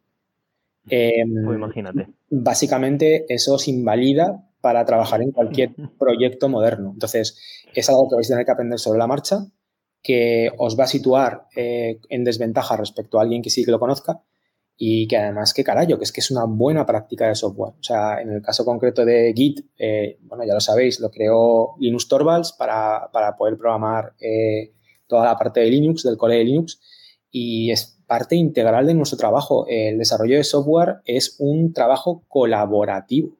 Em, 0.90 1.44
pues 1.44 1.56
imagínate. 1.56 2.08
Básicamente 2.30 3.26
eso 3.28 3.54
os 3.54 3.68
invalida 3.68 4.44
para 4.60 4.84
trabajar 4.84 5.22
en 5.22 5.32
cualquier 5.32 5.70
proyecto 5.98 6.48
moderno. 6.48 6.90
Entonces, 6.92 7.38
es 7.74 7.88
algo 7.88 8.08
que 8.08 8.16
vais 8.16 8.28
a 8.30 8.34
tener 8.34 8.46
que 8.46 8.52
aprender 8.52 8.78
sobre 8.78 8.98
la 8.98 9.06
marcha, 9.06 9.46
que 10.02 10.50
os 10.58 10.78
va 10.78 10.84
a 10.84 10.88
situar 10.88 11.48
eh, 11.56 12.00
en 12.08 12.24
desventaja 12.24 12.76
respecto 12.76 13.18
a 13.18 13.22
alguien 13.22 13.42
que 13.42 13.50
sí 13.50 13.64
que 13.64 13.70
lo 13.70 13.80
conozca 13.80 14.22
y 14.80 15.08
que 15.08 15.16
además, 15.16 15.52
que 15.52 15.64
carajo, 15.64 15.98
que 15.98 16.04
es 16.04 16.12
que 16.12 16.20
es 16.20 16.30
una 16.30 16.44
buena 16.44 16.86
práctica 16.86 17.26
de 17.26 17.34
software. 17.34 17.74
O 17.80 17.82
sea, 17.82 18.20
en 18.20 18.30
el 18.30 18.42
caso 18.42 18.64
concreto 18.64 19.04
de 19.04 19.32
Git, 19.34 19.66
eh, 19.76 20.18
bueno, 20.22 20.44
ya 20.46 20.54
lo 20.54 20.60
sabéis, 20.60 21.00
lo 21.00 21.10
creó 21.10 21.74
Linus 21.80 22.06
Torvalds 22.06 22.52
para, 22.52 23.10
poder 23.36 23.58
programar 23.58 24.14
eh, 24.20 24.72
toda 25.08 25.24
la 25.24 25.36
parte 25.36 25.60
de 25.60 25.66
Linux, 25.66 26.04
del 26.04 26.16
core 26.16 26.36
de 26.36 26.44
Linux, 26.44 26.80
y 27.28 27.72
es 27.72 27.98
parte 28.06 28.36
integral 28.36 28.86
de 28.86 28.94
nuestro 28.94 29.18
trabajo. 29.18 29.66
El 29.68 29.98
desarrollo 29.98 30.36
de 30.36 30.44
software 30.44 30.98
es 31.04 31.34
un 31.40 31.72
trabajo 31.72 32.24
colaborativo. 32.28 33.36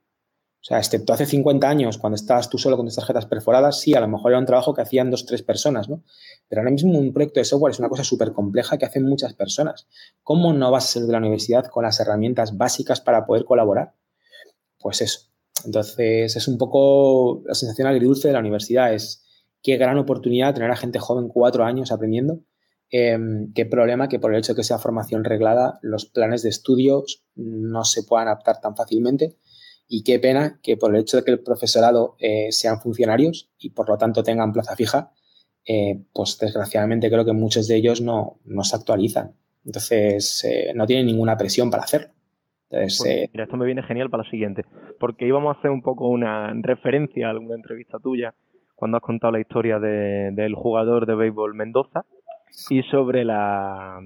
O 0.60 0.64
sea, 0.68 0.78
excepto 0.78 1.12
hace 1.12 1.24
50 1.24 1.68
años, 1.68 1.98
cuando 1.98 2.16
estabas 2.16 2.50
tú 2.50 2.58
solo 2.58 2.76
con 2.76 2.86
tus 2.86 2.96
tarjetas 2.96 3.26
perforadas, 3.26 3.80
sí, 3.80 3.94
a 3.94 4.00
lo 4.00 4.08
mejor 4.08 4.32
era 4.32 4.40
un 4.40 4.46
trabajo 4.46 4.74
que 4.74 4.82
hacían 4.82 5.10
dos, 5.10 5.24
tres 5.24 5.42
personas, 5.42 5.88
¿no? 5.88 6.02
Pero 6.48 6.60
ahora 6.60 6.72
mismo 6.72 6.98
un 6.98 7.12
proyecto 7.12 7.38
de 7.40 7.44
software 7.44 7.72
es 7.72 7.78
una 7.78 7.88
cosa 7.88 8.02
súper 8.02 8.32
compleja 8.32 8.76
que 8.76 8.84
hacen 8.84 9.04
muchas 9.04 9.34
personas. 9.34 9.86
¿Cómo 10.22 10.52
no 10.52 10.70
vas 10.70 10.84
a 10.84 10.88
ser 10.88 11.02
de 11.04 11.12
la 11.12 11.18
universidad 11.18 11.66
con 11.66 11.84
las 11.84 12.00
herramientas 12.00 12.56
básicas 12.56 13.00
para 13.00 13.24
poder 13.24 13.44
colaborar? 13.44 13.94
Pues 14.80 15.00
eso. 15.00 15.28
Entonces, 15.64 16.34
es 16.36 16.48
un 16.48 16.58
poco 16.58 17.42
la 17.46 17.54
sensación 17.54 17.86
agridulce 17.86 18.28
de 18.28 18.34
la 18.34 18.40
universidad. 18.40 18.92
Es 18.92 19.24
qué 19.62 19.76
gran 19.76 19.96
oportunidad 19.98 20.54
tener 20.54 20.70
a 20.70 20.76
gente 20.76 20.98
joven 20.98 21.28
cuatro 21.28 21.64
años 21.64 21.92
aprendiendo. 21.92 22.40
Em, 22.90 23.52
qué 23.52 23.66
problema 23.66 24.08
que 24.08 24.18
por 24.18 24.32
el 24.32 24.38
hecho 24.38 24.52
de 24.52 24.56
que 24.56 24.64
sea 24.64 24.78
formación 24.78 25.24
reglada, 25.24 25.78
los 25.82 26.06
planes 26.06 26.42
de 26.42 26.48
estudios 26.48 27.22
no 27.34 27.84
se 27.84 28.02
puedan 28.02 28.28
adaptar 28.28 28.60
tan 28.60 28.76
fácilmente. 28.76 29.36
Y 29.88 30.04
qué 30.04 30.18
pena 30.18 30.60
que 30.62 30.76
por 30.76 30.94
el 30.94 31.00
hecho 31.00 31.16
de 31.16 31.24
que 31.24 31.30
el 31.30 31.40
profesorado 31.40 32.14
eh, 32.18 32.52
sean 32.52 32.80
funcionarios 32.80 33.50
y 33.58 33.70
por 33.70 33.88
lo 33.88 33.96
tanto 33.96 34.22
tengan 34.22 34.52
plaza 34.52 34.76
fija, 34.76 35.12
eh, 35.66 35.98
pues 36.12 36.38
desgraciadamente 36.38 37.08
creo 37.08 37.24
que 37.24 37.32
muchos 37.32 37.66
de 37.68 37.76
ellos 37.76 38.00
no, 38.02 38.38
no 38.44 38.64
se 38.64 38.76
actualizan. 38.76 39.32
Entonces, 39.64 40.44
eh, 40.44 40.72
no 40.74 40.86
tienen 40.86 41.06
ninguna 41.06 41.36
presión 41.36 41.70
para 41.70 41.84
hacerlo. 41.84 42.08
Entonces, 42.70 42.98
pues 42.98 43.30
mira, 43.32 43.44
esto 43.44 43.56
me 43.56 43.64
viene 43.64 43.82
genial 43.82 44.10
para 44.10 44.24
la 44.24 44.30
siguiente, 44.30 44.64
porque 45.00 45.26
íbamos 45.26 45.56
a 45.56 45.58
hacer 45.58 45.70
un 45.70 45.80
poco 45.80 46.08
una 46.08 46.52
referencia 46.60 47.26
a 47.26 47.30
alguna 47.30 47.54
entrevista 47.54 47.98
tuya 47.98 48.34
cuando 48.74 48.98
has 48.98 49.02
contado 49.02 49.32
la 49.32 49.40
historia 49.40 49.78
del 49.78 50.54
jugador 50.54 51.06
de 51.06 51.14
béisbol 51.14 51.54
Mendoza 51.54 52.04
y 52.70 52.82
sobre 52.84 53.24
la, 53.24 54.00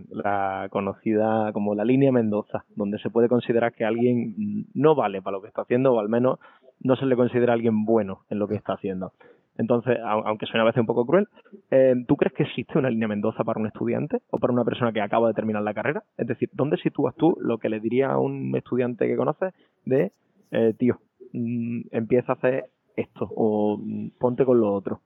conocida 0.71 1.53
como 1.53 1.75
la 1.75 1.85
línea 1.85 2.13
Mendoza, 2.13 2.65
donde 2.77 2.99
se 2.99 3.11
puede 3.11 3.29
considerar 3.29 3.73
que 3.73 3.85
alguien 3.85 4.67
no 4.75 4.95
vale 4.95 5.23
para 5.23 5.37
lo 5.37 5.43
que 5.43 5.49
está 5.49 5.63
haciendo 5.63 5.95
o 5.95 6.01
al 6.01 6.09
menos 6.09 6.39
no 6.81 6.97
se 6.97 7.07
le 7.07 7.17
considera 7.17 7.53
alguien 7.53 7.85
bueno 7.85 8.25
en 8.31 8.39
lo 8.39 8.49
que 8.49 8.57
está 8.57 8.75
haciendo. 8.75 9.13
Entonces, 9.59 9.99
aunque 10.03 10.47
suena 10.47 10.63
a 10.63 10.67
veces 10.67 10.81
un 10.81 10.87
poco 10.87 11.05
cruel, 11.05 11.29
eh, 11.71 11.95
¿tú 12.09 12.17
crees 12.17 12.33
que 12.33 12.45
existe 12.45 12.79
una 12.79 12.89
línea 12.89 13.07
Mendoza 13.07 13.45
para 13.45 13.61
un 13.61 13.67
estudiante 13.67 14.23
o 14.31 14.39
para 14.39 14.53
una 14.53 14.65
persona 14.65 14.93
que 14.93 15.03
acaba 15.03 15.29
de 15.29 15.35
terminar 15.35 15.63
la 15.63 15.75
carrera? 15.75 16.03
Es 16.17 16.27
decir, 16.27 16.49
¿dónde 16.53 16.79
sitúas 16.79 17.15
tú 17.17 17.37
lo 17.39 17.59
que 17.59 17.69
le 17.69 17.79
diría 17.79 18.11
a 18.11 18.19
un 18.19 18.57
estudiante 18.57 19.07
que 19.07 19.17
conoces 19.17 19.53
de, 19.85 20.13
eh, 20.53 20.75
tío, 20.79 21.01
mm, 21.33 21.83
empieza 21.91 22.33
a 22.33 22.37
hacer 22.37 22.65
esto 22.97 23.29
o 23.37 23.79
mm, 23.79 24.13
ponte 24.19 24.45
con 24.45 24.59
lo 24.59 24.73
otro? 24.73 25.01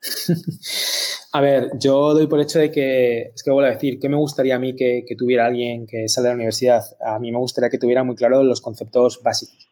A 1.34 1.40
ver, 1.40 1.70
yo 1.78 2.12
doy 2.12 2.26
por 2.26 2.40
hecho 2.40 2.58
de 2.58 2.70
que, 2.70 3.32
es 3.34 3.42
que 3.42 3.50
vuelvo 3.50 3.66
a 3.66 3.72
decir, 3.72 3.98
que 3.98 4.10
me 4.10 4.16
gustaría 4.16 4.56
a 4.56 4.58
mí 4.58 4.76
que, 4.76 5.02
tuviera 5.16 5.46
alguien 5.46 5.86
que 5.86 6.06
sale 6.06 6.26
de 6.26 6.32
la 6.32 6.36
universidad? 6.36 6.82
A 7.00 7.18
mí 7.18 7.32
me 7.32 7.38
gustaría 7.38 7.70
que 7.70 7.78
tuviera 7.78 8.04
muy 8.04 8.16
claro 8.16 8.42
los 8.42 8.60
conceptos 8.60 9.22
básicos. 9.22 9.70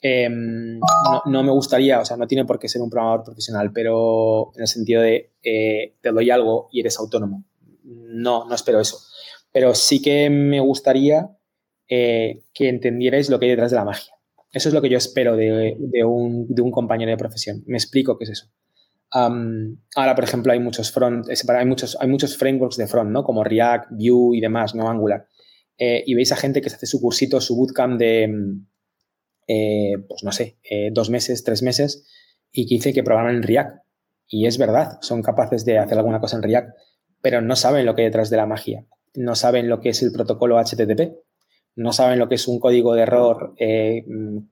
Em, 0.00 0.80
no, 1.26 1.42
me 1.42 1.50
gustaría, 1.50 2.00
o 2.00 2.04
sea, 2.06 2.16
no 2.16 2.26
tiene 2.26 2.46
por 2.46 2.58
qué 2.58 2.68
ser 2.68 2.80
un 2.80 2.88
programador 2.88 3.24
profesional, 3.24 3.72
pero 3.74 4.52
en 4.54 4.62
el 4.62 4.68
sentido 4.68 5.02
de 5.02 5.32
eh, 5.42 5.96
te 6.00 6.12
doy 6.12 6.30
algo 6.30 6.70
y 6.72 6.80
eres 6.80 6.98
autónomo. 6.98 7.44
No, 7.84 8.46
no 8.46 8.54
espero 8.54 8.80
eso. 8.80 8.96
Pero 9.52 9.74
sí 9.74 10.00
que 10.00 10.30
me 10.30 10.60
gustaría 10.60 11.28
eh, 11.88 12.44
que 12.54 12.70
entendierais 12.70 13.28
lo 13.28 13.38
que 13.38 13.44
hay 13.44 13.50
detrás 13.50 13.70
de 13.70 13.76
la 13.76 13.84
magia. 13.84 14.14
Eso 14.50 14.70
es 14.70 14.74
lo 14.74 14.80
que 14.80 14.88
yo 14.88 14.96
espero 14.96 15.36
de, 15.36 15.76
un, 16.06 16.46
de 16.48 16.62
un 16.62 16.70
compañero 16.70 17.10
de 17.10 17.18
profesión. 17.18 17.62
Me 17.66 17.76
explico 17.76 18.16
qué 18.16 18.24
es 18.24 18.30
eso 18.30 18.46
ahora, 19.10 20.14
por 20.14 20.24
ejemplo, 20.24 20.52
hay 20.52 20.60
muchos 20.60 20.90
front, 20.90 21.26
hay 21.28 21.66
muchos, 21.66 21.96
hay 22.00 22.08
muchos 22.08 22.36
frameworks 22.36 22.76
de 22.76 22.86
front, 22.86 23.10
¿no? 23.10 23.24
Como 23.24 23.44
React, 23.44 23.90
Vue 23.90 24.36
y 24.36 24.40
demás, 24.40 24.74
no 24.74 24.88
Angular. 24.88 25.26
Eh, 25.78 26.02
y 26.06 26.14
veis 26.14 26.32
a 26.32 26.36
gente 26.36 26.60
que 26.60 26.70
se 26.70 26.76
hace 26.76 26.86
su 26.86 27.00
cursito, 27.00 27.40
su 27.40 27.56
bootcamp 27.56 27.98
de, 27.98 28.28
mm, 28.28 28.66
eh, 29.48 29.94
pues 30.08 30.24
no 30.24 30.32
sé, 30.32 30.58
eh, 30.68 30.90
dos 30.92 31.10
meses, 31.10 31.44
tres 31.44 31.62
meses, 31.62 32.06
y 32.50 32.66
que 32.66 32.76
dice 32.76 32.92
que 32.92 33.02
programan 33.02 33.36
en 33.36 33.42
React. 33.42 33.84
Y 34.28 34.46
es 34.46 34.58
verdad, 34.58 34.98
son 35.02 35.22
capaces 35.22 35.64
de 35.64 35.78
hacer 35.78 35.98
alguna 35.98 36.20
cosa 36.20 36.36
en 36.36 36.42
React, 36.42 36.70
pero 37.20 37.40
no 37.40 37.56
saben 37.56 37.86
lo 37.86 37.94
que 37.94 38.02
hay 38.02 38.08
detrás 38.08 38.30
de 38.30 38.36
la 38.38 38.46
magia. 38.46 38.86
No 39.14 39.34
saben 39.34 39.68
lo 39.68 39.80
que 39.80 39.90
es 39.90 40.02
el 40.02 40.12
protocolo 40.12 40.58
HTTP. 40.58 41.16
No 41.74 41.92
saben 41.92 42.18
lo 42.18 42.28
que 42.28 42.36
es 42.36 42.48
un 42.48 42.58
código 42.58 42.94
de 42.94 43.02
error 43.02 43.54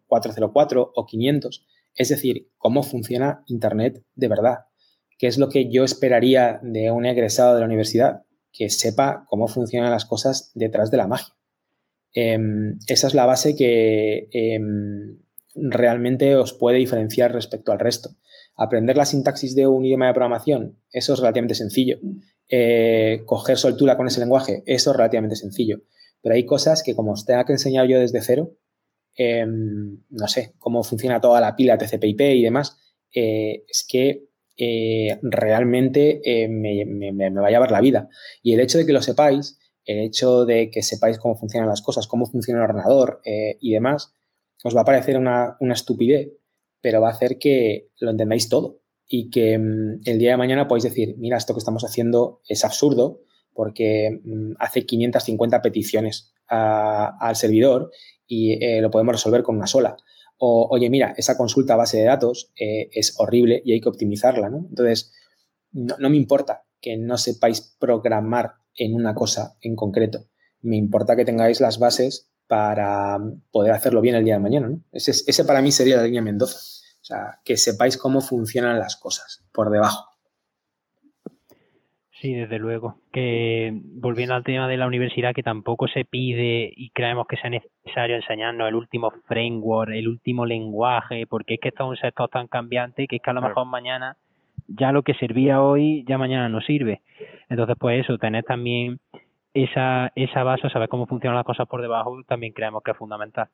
404 0.06 0.92
o 0.94 1.06
500 1.06 1.66
es 1.94 2.08
decir, 2.08 2.50
cómo 2.56 2.82
funciona 2.82 3.42
Internet 3.46 4.02
de 4.14 4.28
verdad. 4.28 4.58
¿Qué 5.18 5.26
es 5.26 5.38
lo 5.38 5.48
que 5.48 5.70
yo 5.70 5.84
esperaría 5.84 6.60
de 6.62 6.90
un 6.90 7.06
egresado 7.06 7.54
de 7.54 7.60
la 7.60 7.66
universidad? 7.66 8.22
Que 8.52 8.70
sepa 8.70 9.26
cómo 9.28 9.48
funcionan 9.48 9.90
las 9.90 10.04
cosas 10.04 10.50
detrás 10.54 10.90
de 10.90 10.96
la 10.96 11.06
magia. 11.06 11.34
Em, 12.12 12.78
esa 12.86 13.08
es 13.08 13.14
la 13.14 13.26
base 13.26 13.56
que 13.56 14.28
em, 14.32 15.18
realmente 15.54 16.36
os 16.36 16.52
puede 16.52 16.78
diferenciar 16.78 17.32
respecto 17.32 17.72
al 17.72 17.78
resto. 17.78 18.10
Aprender 18.56 18.96
la 18.96 19.04
sintaxis 19.04 19.54
de 19.54 19.66
un 19.66 19.84
idioma 19.84 20.06
de 20.06 20.14
programación, 20.14 20.78
eso 20.90 21.14
es 21.14 21.18
relativamente 21.18 21.56
sencillo. 21.56 21.98
Eh, 22.48 23.22
coger 23.26 23.56
soltura 23.56 23.96
con 23.96 24.06
ese 24.06 24.20
lenguaje, 24.20 24.62
eso 24.66 24.90
es 24.90 24.96
relativamente 24.96 25.36
sencillo. 25.36 25.82
Pero 26.22 26.36
hay 26.36 26.46
cosas 26.46 26.82
que 26.82 26.94
como 26.94 27.12
os 27.12 27.26
tenga 27.26 27.44
que 27.44 27.52
enseñar 27.52 27.86
yo 27.86 27.98
desde 27.98 28.20
cero, 28.20 28.52
Em, 29.16 30.02
no 30.10 30.28
sé, 30.28 30.54
cómo 30.58 30.82
funciona 30.82 31.20
toda 31.20 31.40
la 31.40 31.54
pila 31.54 31.78
TCP/IP 31.78 32.34
y 32.34 32.42
demás, 32.42 32.78
eh, 33.12 33.64
es 33.68 33.86
que 33.88 34.28
eh, 34.56 35.18
realmente 35.22 36.20
eh, 36.24 36.48
me, 36.48 37.30
va 37.30 37.46
a 37.48 37.50
llevar 37.50 37.70
la 37.70 37.80
vida. 37.80 38.08
Y 38.42 38.54
el 38.54 38.60
hecho 38.60 38.78
de 38.78 38.86
que 38.86 38.92
lo 38.92 39.02
sepáis, 39.02 39.58
el 39.84 40.00
hecho 40.00 40.44
de 40.44 40.70
que 40.70 40.82
sepáis 40.82 41.18
cómo 41.18 41.36
funcionan 41.36 41.68
las 41.68 41.82
cosas, 41.82 42.06
cómo 42.06 42.26
funciona 42.26 42.60
el 42.60 42.70
ordenador 42.70 43.20
y 43.24 43.72
demás, 43.72 44.14
os 44.64 44.74
va 44.74 44.80
a 44.80 44.84
parecer 44.84 45.18
una, 45.18 45.56
estupidez, 45.72 46.32
pero 46.80 47.00
va 47.00 47.08
a 47.08 47.12
hacer 47.12 47.38
que 47.38 47.90
lo 47.98 48.10
entendáis 48.10 48.48
todo 48.48 48.80
y 49.06 49.30
que 49.30 49.58
mm, 49.58 50.00
el 50.06 50.18
día 50.18 50.32
de 50.32 50.36
mañana 50.38 50.66
podéis 50.66 50.84
decir, 50.84 51.14
mira, 51.18 51.36
esto 51.36 51.52
que 51.52 51.58
estamos 51.58 51.84
haciendo 51.84 52.40
es 52.48 52.64
absurdo 52.64 53.20
porque 53.52 54.20
mm, 54.24 54.54
hace 54.58 54.86
550 54.86 55.60
peticiones 55.60 56.33
al 56.48 57.36
servidor 57.36 57.90
y 58.26 58.64
eh, 58.64 58.80
lo 58.80 58.90
podemos 58.90 59.14
resolver 59.14 59.42
con 59.42 59.56
una 59.56 59.66
sola. 59.66 59.96
O, 60.38 60.68
oye, 60.70 60.90
mira, 60.90 61.14
esa 61.16 61.36
consulta 61.36 61.74
a 61.74 61.78
base 61.78 61.98
de 61.98 62.04
datos 62.04 62.52
eh, 62.58 62.88
es 62.92 63.14
horrible 63.18 63.62
y 63.64 63.72
hay 63.72 63.80
que 63.80 63.88
optimizarla, 63.88 64.50
¿no? 64.50 64.66
Entonces, 64.68 65.12
no, 65.72 65.96
me 66.10 66.16
importa 66.16 66.64
que 66.80 66.96
no 66.96 67.16
sepáis 67.18 67.76
programar 67.78 68.54
en 68.74 68.94
una 68.94 69.14
cosa 69.14 69.56
en 69.60 69.76
concreto. 69.76 70.26
Me 70.60 70.76
importa 70.76 71.16
que 71.16 71.24
tengáis 71.24 71.60
las 71.60 71.78
bases 71.78 72.30
para 72.46 73.18
poder 73.50 73.72
hacerlo 73.72 74.00
bien 74.00 74.16
el 74.16 74.24
día 74.24 74.34
de 74.34 74.40
mañana, 74.40 74.68
¿no? 74.68 74.82
Ese, 74.92 75.12
ese 75.12 75.44
para 75.44 75.62
mí 75.62 75.72
sería 75.72 75.96
la 75.96 76.04
línea 76.04 76.22
Mendoza. 76.22 76.58
O 76.58 77.04
sea, 77.06 77.40
que 77.44 77.56
sepáis 77.56 77.96
cómo 77.96 78.20
funcionan 78.20 78.78
las 78.78 78.96
cosas 78.96 79.44
por 79.52 79.70
debajo. 79.70 80.13
Sí, 82.24 82.32
desde 82.32 82.58
luego. 82.58 82.96
Que 83.12 83.70
volviendo 84.00 84.34
al 84.34 84.44
tema 84.44 84.66
de 84.66 84.78
la 84.78 84.86
universidad, 84.86 85.34
que 85.34 85.42
tampoco 85.42 85.88
se 85.88 86.06
pide 86.06 86.72
y 86.74 86.88
creemos 86.88 87.26
que 87.26 87.36
sea 87.36 87.50
necesario 87.50 88.16
enseñarnos 88.16 88.66
el 88.66 88.76
último 88.76 89.12
framework, 89.28 89.92
el 89.92 90.08
último 90.08 90.46
lenguaje, 90.46 91.26
porque 91.26 91.54
es 91.54 91.60
que 91.60 91.68
esto 91.68 91.84
es 91.84 91.90
un 91.90 91.96
sector 91.98 92.30
tan 92.30 92.46
cambiante 92.46 93.06
que 93.06 93.16
es 93.16 93.22
que 93.22 93.28
a 93.28 93.34
lo 93.34 93.42
mejor 93.42 93.66
mañana 93.66 94.16
ya 94.68 94.90
lo 94.90 95.02
que 95.02 95.12
servía 95.12 95.60
hoy 95.60 96.02
ya 96.08 96.16
mañana 96.16 96.48
no 96.48 96.62
sirve. 96.62 97.02
Entonces, 97.50 97.76
pues 97.78 98.02
eso, 98.02 98.16
tener 98.16 98.42
también 98.44 99.00
esa, 99.52 100.10
esa 100.14 100.44
base, 100.44 100.70
saber 100.70 100.88
cómo 100.88 101.06
funcionan 101.06 101.36
las 101.36 101.44
cosas 101.44 101.68
por 101.68 101.82
debajo, 101.82 102.22
también 102.26 102.54
creemos 102.54 102.82
que 102.82 102.92
es 102.92 102.96
fundamental. 102.96 103.48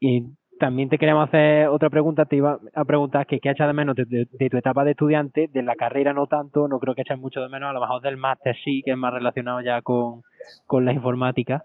Y 0.00 0.22
también 0.58 0.88
te 0.88 0.98
queremos 0.98 1.28
hacer 1.28 1.68
otra 1.68 1.90
pregunta, 1.90 2.24
te 2.24 2.36
iba 2.36 2.58
a 2.74 2.84
preguntar 2.84 3.26
que 3.26 3.40
qué 3.40 3.50
echas 3.50 3.66
de 3.66 3.72
menos 3.72 3.96
de, 3.96 4.26
tu 4.26 4.56
etapa 4.56 4.84
de 4.84 4.92
estudiante, 4.92 5.48
de 5.52 5.62
la 5.62 5.74
carrera 5.74 6.12
no 6.12 6.26
tanto, 6.26 6.68
no 6.68 6.78
creo 6.78 6.94
que 6.94 7.02
eches 7.02 7.18
mucho 7.18 7.40
de 7.40 7.48
menos, 7.48 7.70
a 7.70 7.72
lo 7.72 7.80
mejor 7.80 8.02
del 8.02 8.16
máster 8.16 8.56
sí, 8.64 8.82
que 8.84 8.92
es 8.92 8.96
más 8.96 9.12
relacionado 9.12 9.60
ya 9.60 9.82
con, 9.82 10.22
la 10.70 10.92
informática. 10.92 11.64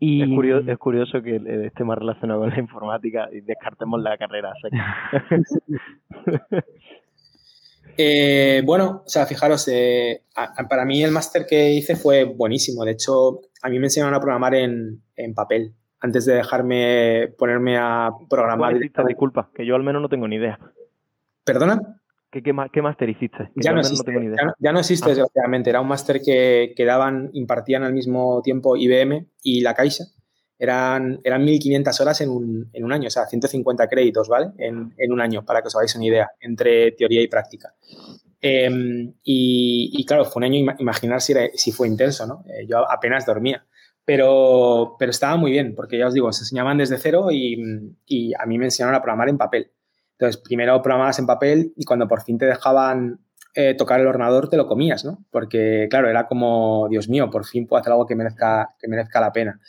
Y... 0.00 0.22
Es, 0.22 0.28
curioso, 0.28 0.70
es 0.70 0.78
curioso 0.78 1.22
que 1.22 1.40
esté 1.66 1.84
más 1.84 1.98
relacionado 1.98 2.40
con 2.40 2.50
la 2.50 2.58
informática 2.58 3.28
y 3.32 3.40
descartemos 3.40 4.00
la 4.00 4.16
carrera. 4.16 4.52
Eh, 8.00 8.62
bueno, 8.64 9.02
o 9.04 9.08
sea, 9.08 9.26
fijaros, 9.26 9.66
eh, 9.66 10.22
para 10.70 10.84
mí 10.84 11.02
el 11.02 11.10
máster 11.10 11.46
que 11.48 11.72
hice 11.72 11.96
fue 11.96 12.22
buenísimo. 12.22 12.84
De 12.84 12.92
hecho, 12.92 13.40
a 13.60 13.68
mí 13.68 13.80
me 13.80 13.86
enseñaron 13.86 14.14
a 14.14 14.20
programar 14.20 14.54
en, 14.54 15.02
en 15.16 15.34
papel 15.34 15.74
antes 16.00 16.24
de 16.26 16.34
dejarme 16.34 17.34
ponerme 17.38 17.76
a 17.78 18.10
programar. 18.28 18.76
Hiciste, 18.76 19.02
disculpa, 19.06 19.50
que 19.54 19.66
yo 19.66 19.74
al 19.74 19.82
menos 19.82 20.02
no 20.02 20.08
tengo 20.08 20.28
ni 20.28 20.36
idea. 20.36 20.58
¿Perdona? 21.44 22.00
¿Qué, 22.30 22.42
qué, 22.42 22.52
qué 22.72 22.82
máster 22.82 23.08
hiciste? 23.08 23.50
ya, 23.56 23.72
no 23.72 23.80
existe, 23.80 24.12
Ya, 24.58 24.72
no, 24.72 24.80
existe, 24.80 25.06
ah. 25.06 25.08
desgraciadamente. 25.08 25.70
Era 25.70 25.80
un 25.80 25.88
máster 25.88 26.20
que, 26.20 26.74
que, 26.76 26.84
daban, 26.84 27.30
impartían 27.32 27.84
al 27.84 27.94
mismo 27.94 28.42
tiempo 28.42 28.76
IBM 28.76 29.26
y 29.42 29.62
la 29.62 29.74
Caixa. 29.74 30.04
Eran, 30.58 31.20
eran 31.22 31.46
1.500 31.46 32.00
horas 32.00 32.20
en 32.20 32.30
un, 32.30 32.68
en 32.72 32.84
un, 32.84 32.92
año, 32.92 33.06
o 33.06 33.10
sea, 33.10 33.26
150 33.26 33.86
créditos, 33.86 34.28
¿vale? 34.28 34.50
En, 34.58 34.92
en, 34.98 35.12
un 35.12 35.20
año, 35.20 35.44
para 35.44 35.62
que 35.62 35.68
os 35.68 35.76
hagáis 35.76 35.94
una 35.94 36.04
idea, 36.04 36.30
entre 36.40 36.92
teoría 36.92 37.22
y 37.22 37.28
práctica. 37.28 37.74
Em, 38.40 39.14
y, 39.22 39.90
y, 39.92 40.04
claro, 40.04 40.24
fue 40.24 40.40
un 40.40 40.44
año, 40.44 40.74
imaginar 40.78 41.20
si, 41.20 41.32
si 41.54 41.72
fue 41.72 41.88
intenso, 41.88 42.26
¿no? 42.26 42.44
Eh, 42.46 42.66
yo 42.68 42.90
apenas 42.90 43.24
dormía. 43.24 43.64
Pero, 44.08 44.96
pero 44.98 45.10
estaba 45.10 45.36
muy 45.36 45.50
bien, 45.50 45.74
porque 45.74 45.98
ya 45.98 46.06
os 46.06 46.14
digo, 46.14 46.32
se 46.32 46.40
enseñaban 46.40 46.78
desde 46.78 46.96
cero 46.96 47.30
y, 47.30 47.94
y, 48.06 48.32
a 48.32 48.46
mí 48.46 48.56
me 48.56 48.64
enseñaron 48.64 48.94
a 48.94 49.02
programar 49.02 49.28
en 49.28 49.36
papel. 49.36 49.70
Entonces, 50.12 50.40
primero 50.40 50.80
programabas 50.80 51.18
en 51.18 51.26
papel 51.26 51.74
y 51.76 51.84
cuando 51.84 52.08
por 52.08 52.22
fin 52.22 52.38
te 52.38 52.46
dejaban 52.46 53.20
eh, 53.52 53.74
tocar 53.74 54.00
el 54.00 54.06
ordenador, 54.06 54.48
te 54.48 54.56
lo 54.56 54.66
comías, 54.66 55.04
¿no? 55.04 55.26
Porque, 55.30 55.88
claro, 55.90 56.08
era 56.08 56.26
como, 56.26 56.86
Dios 56.88 57.10
mío, 57.10 57.28
por 57.28 57.44
fin 57.44 57.66
puedo 57.66 57.82
hacer 57.82 57.92
algo 57.92 58.06
que 58.06 58.16
merezca, 58.16 58.74
que 58.78 58.88
merezca 58.88 59.20
la 59.20 59.30
pena. 59.30 59.60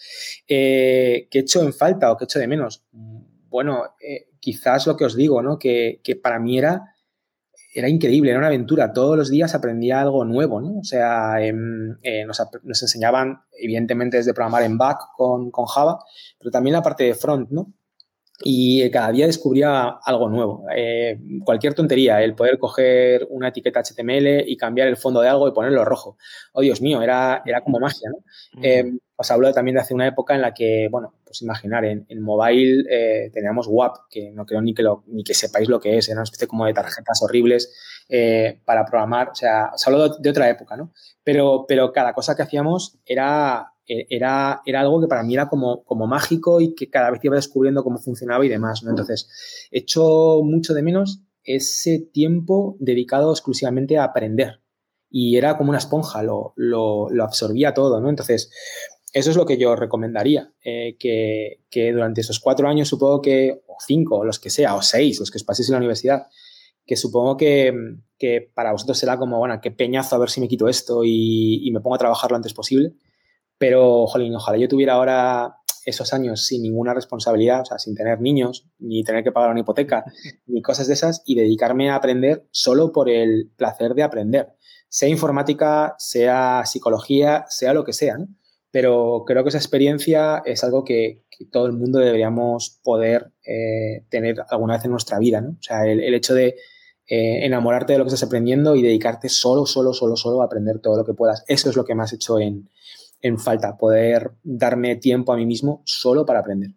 Eh, 0.48 1.28
¿Qué 1.30 1.40
he 1.40 1.42
hecho 1.42 1.62
en 1.62 1.74
falta 1.74 2.10
o 2.10 2.16
qué 2.16 2.24
he 2.24 2.28
hecho 2.28 2.40
de 2.40 2.48
menos? 2.48 2.86
bueno, 3.50 3.96
eh, 4.00 4.30
quizás 4.40 4.88
lo 4.88 4.96
que 4.96 5.04
os 5.04 5.18
digo, 5.18 5.42
¿no? 5.42 5.60
Que, 5.60 6.00
para 6.24 6.40
mí 6.40 6.58
era, 6.58 6.96
era 7.80 7.90
increíble, 7.90 8.30
era 8.32 8.40
una 8.40 8.48
aventura. 8.48 8.94
Todos 8.94 9.18
los 9.18 9.30
días 9.30 9.56
aprendía 9.56 10.02
algo 10.02 10.26
nuevo, 10.26 10.62
¿no? 10.62 10.80
O 10.80 10.84
sea, 10.84 11.42
em, 11.42 11.98
eh, 12.04 12.26
nos, 12.26 12.40
enseñaban, 12.82 13.42
evidentemente, 13.52 14.18
desde 14.18 14.34
programar 14.34 14.64
en 14.64 14.78
back 14.78 15.00
con, 15.16 15.52
con 15.52 15.66
Java, 15.66 16.00
pero 16.38 16.52
también 16.52 16.74
la 16.74 16.84
parte 16.84 17.04
de 17.06 17.16
front, 17.16 17.50
¿no? 17.50 17.74
y 18.42 18.90
cada 18.90 19.12
día 19.12 19.26
descubría 19.26 20.00
algo 20.02 20.30
nuevo. 20.30 20.66
Eh, 20.74 21.20
cualquier 21.44 21.74
tontería, 21.74 22.24
el 22.24 22.36
poder 22.36 22.58
coger 22.58 23.28
una 23.30 23.50
etiqueta 23.50 23.82
HTML 23.82 24.46
y 24.48 24.56
cambiar 24.56 24.88
el 24.88 24.96
fondo 24.96 25.22
de 25.22 25.28
algo 25.28 25.48
y 25.48 25.52
ponerlo 25.52 25.84
rojo. 25.84 26.18
Oh, 26.54 26.62
Dios 26.62 26.82
mío, 26.82 27.02
era, 27.02 27.44
era 27.46 27.62
como 27.62 27.80
magia, 27.80 28.10
¿no? 28.10 28.64
Eh, 28.64 28.94
os 29.22 29.32
hablo 29.32 29.52
también 29.52 29.76
de 29.76 29.82
hace 29.82 29.94
una 29.94 30.08
época 30.08 30.34
en 30.34 30.42
la 30.42 30.54
que, 30.54 30.88
bueno, 30.90 31.14
pues 31.26 31.42
imaginar, 31.42 31.84
en, 31.84 32.06
en 32.08 32.22
mobile 32.22 32.86
eh, 32.90 33.30
teníamos 33.34 33.68
WAP, 33.70 33.98
que 34.10 34.32
no 34.32 34.46
creo 34.46 34.62
ni 34.62 34.74
que, 34.74 34.82
lo, 34.82 35.04
ni 35.08 35.26
que 35.26 35.34
sepáis 35.34 35.68
lo 35.68 35.82
que 35.82 35.98
es, 35.98 36.08
era 36.08 36.20
una 36.20 36.24
especie 36.24 36.48
como 36.48 36.66
de 36.66 36.74
tarjetas 36.74 37.22
horribles 37.22 37.76
para 38.64 38.86
programar. 38.86 39.30
O 39.30 39.36
sea, 39.36 39.72
os 39.74 39.86
hablo 39.86 40.18
de, 40.18 40.30
otra 40.30 40.50
época, 40.50 40.78
¿no? 40.78 40.94
Pero, 41.24 41.66
pero 41.68 41.92
cada 41.92 42.14
cosa 42.14 42.34
que 42.34 42.44
hacíamos 42.44 42.98
era 43.06 43.74
e, 43.90 44.06
era, 44.10 44.62
era 44.66 44.82
algo 44.82 45.02
que 45.02 45.08
para 45.08 45.24
mí 45.24 45.34
era 45.34 45.50
como, 45.50 45.84
como 45.84 46.08
mágico 46.08 46.62
y 46.62 46.76
que 46.76 46.90
cada 46.90 47.12
vez 47.12 47.20
iba 47.24 47.36
descubriendo 47.36 47.84
cómo 47.84 47.98
funcionaba 47.98 48.46
y 48.46 48.50
demás, 48.50 48.84
¿no? 48.84 48.92
Entonces, 48.92 49.68
echo 49.72 50.42
mucho 50.44 50.74
de 50.74 50.84
menos 50.84 51.24
ese 51.44 52.00
tiempo 52.00 52.78
dedicado 52.80 53.32
exclusivamente 53.32 53.98
a 53.98 54.06
aprender. 54.06 54.62
Y 55.10 55.38
era 55.38 55.58
como 55.58 55.70
una 55.70 55.80
esponja, 55.80 56.22
lo, 56.22 56.54
lo 56.56 57.24
absorbía 57.24 57.74
todo, 57.74 58.00
¿no? 58.00 58.10
Entonces, 58.10 58.52
eso 59.14 59.32
es 59.32 59.36
lo 59.36 59.46
que 59.46 59.58
yo 59.58 59.76
recomendaría, 59.76 60.54
eh, 60.64 60.96
que, 61.00 61.64
que, 61.70 61.92
durante 61.92 62.22
esos 62.22 62.40
cuatro 62.40 62.68
años, 62.68 62.88
supongo 62.88 63.22
que, 63.22 63.64
o 63.68 63.78
cinco, 63.86 64.24
los 64.24 64.40
que 64.40 64.50
sea, 64.50 64.76
o 64.76 64.82
seis, 64.82 65.20
los 65.20 65.32
que 65.32 65.38
os 65.38 65.44
paséis 65.44 65.70
en 65.70 65.74
la 65.74 65.80
universidad, 65.80 66.28
que 66.86 66.96
supongo 66.96 67.38
que, 67.38 67.74
que 68.18 68.52
para 68.54 68.72
vosotros 68.72 68.98
será 68.98 69.18
como, 69.18 69.38
bueno, 69.40 69.60
qué 69.62 69.72
peñazo 69.72 70.16
a 70.16 70.20
ver 70.20 70.30
si 70.30 70.42
me 70.42 70.48
quito 70.48 70.68
esto 70.68 71.04
y, 71.04 71.68
y 71.68 71.72
me 71.72 71.82
pongo 71.82 71.96
a 71.96 72.00
trabajar 72.00 72.32
lo 72.32 72.38
antes 72.38 72.54
posible. 72.54 72.94
Pero, 73.58 74.08
jolín, 74.08 74.36
ojalá 74.36 74.58
yo 74.58 74.68
tuviera 74.68 74.94
ahora 74.94 75.56
esos 75.86 76.14
años 76.14 76.46
sin 76.46 76.62
ninguna 76.62 76.94
responsabilidad, 76.94 77.62
o 77.62 77.66
sea, 77.66 77.80
sin 77.80 77.96
tener 77.96 78.22
niños, 78.22 78.68
ni 78.80 79.04
tener 79.04 79.24
que 79.24 79.32
pagar 79.32 79.52
una 79.52 79.60
hipoteca, 79.62 80.06
ni 80.48 80.62
cosas 80.62 80.88
de 80.88 80.94
esas, 80.94 81.24
y 81.26 81.36
dedicarme 81.36 81.90
a 81.90 81.96
aprender 81.96 82.48
solo 82.52 82.92
por 82.92 83.10
el 83.10 83.52
placer 83.56 83.94
de 83.96 84.04
aprender. 84.04 84.54
Sea 84.88 85.10
informática, 85.10 85.96
sea 85.98 86.64
psicología, 86.66 87.46
sea 87.50 87.74
lo 87.74 87.84
que 87.84 87.94
sea, 87.94 88.18
¿no? 88.18 88.28
Pero 88.72 89.24
creo 89.26 89.44
que 89.44 89.50
esa 89.50 89.58
experiencia 89.58 90.42
es 90.46 90.64
algo 90.64 90.84
que, 90.84 91.24
todo 91.52 91.68
el 91.68 91.72
mundo 91.72 92.00
deberíamos 92.00 92.82
poder 92.84 93.32
eh, 93.46 94.04
tener 94.10 94.44
alguna 94.50 94.74
vez 94.74 94.84
en 94.84 94.92
nuestra 94.92 95.20
vida, 95.20 95.40
¿no? 95.40 95.52
O 95.52 95.62
sea, 95.62 95.86
el, 95.86 96.14
hecho 96.14 96.34
de 96.34 96.58
eh, 97.08 97.46
enamorarte 97.46 97.94
de 97.94 98.00
lo 98.00 98.04
que 98.04 98.10
estás 98.10 98.28
aprendiendo 98.28 98.76
y 98.76 98.82
dedicarte 98.82 99.30
solo, 99.30 99.66
solo, 99.66 99.94
solo, 99.94 100.18
solo 100.18 100.42
a 100.42 100.46
aprender 100.46 100.80
todo 100.80 100.98
lo 100.98 101.06
que 101.06 101.14
puedas. 101.14 101.46
Eso 101.48 101.70
es 101.70 101.78
lo 101.78 101.86
que 101.86 101.96
me 101.96 102.04
has 102.04 102.12
hecho 102.12 102.40
en, 102.40 102.70
en 103.22 103.40
falta, 103.40 103.78
poder 103.78 104.32
darme 104.44 104.96
tiempo 104.98 105.34
a 105.34 105.38
mí 105.38 105.46
mismo 105.46 105.82
solo 105.86 106.26
para 106.26 106.40
aprender. 106.40 106.72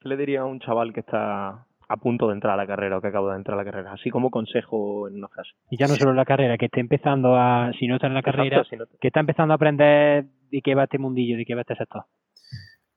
¿Qué 0.00 0.08
le 0.08 0.16
diría 0.16 0.42
a 0.42 0.44
un 0.44 0.60
chaval 0.60 0.92
que 0.92 1.00
está 1.00 1.66
a 1.88 1.96
punto 1.96 2.28
de 2.28 2.34
entrar 2.34 2.54
a 2.54 2.56
la 2.56 2.66
carrera 2.66 2.98
o 2.98 3.00
que 3.00 3.08
acaba 3.08 3.32
de 3.32 3.38
entrar 3.38 3.58
a 3.58 3.62
la 3.62 3.70
carrera? 3.70 3.92
Así 3.92 4.10
como 4.10 4.30
consejo 4.30 5.08
en 5.08 5.16
una 5.16 5.28
frase. 5.28 5.50
Y 5.70 5.78
ya 5.78 5.86
no 5.86 5.94
solo 5.94 6.10
en 6.10 6.16
la 6.16 6.24
carrera, 6.24 6.58
que 6.58 6.66
esté 6.66 6.80
empezando 6.80 7.36
a, 7.36 7.72
si 7.78 7.86
no 7.86 7.96
está 7.96 8.06
en 8.06 8.14
la 8.14 8.22
carrera, 8.22 8.62
que 9.00 9.08
está 9.08 9.20
empezando 9.20 9.52
a 9.52 9.56
aprender 9.56 10.26
de 10.50 10.62
qué 10.62 10.74
va 10.74 10.84
este 10.84 10.98
mundillo, 10.98 11.36
de 11.36 11.44
qué 11.44 11.54
va 11.54 11.62
este 11.62 11.76
sector. 11.76 12.04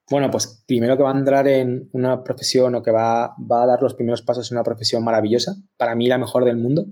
Bueno, 0.10 0.30
pues 0.30 0.64
primero 0.68 0.98
que 0.98 1.04
va 1.04 1.14
a 1.14 1.18
entrar 1.18 1.48
en 1.48 1.90
una 1.94 2.24
profesión 2.24 2.76
o 2.76 2.84
que 2.84 2.92
va, 2.92 3.26
a 3.26 3.66
dar 3.66 3.82
los 3.82 3.94
primeros 3.94 4.22
pasos 4.22 4.52
en 4.52 4.58
una 4.58 4.64
profesión 4.64 5.04
maravillosa, 5.04 5.56
para 5.78 5.96
mí 5.96 6.08
la 6.08 6.18
mejor 6.18 6.44
del 6.44 6.58
mundo, 6.58 6.86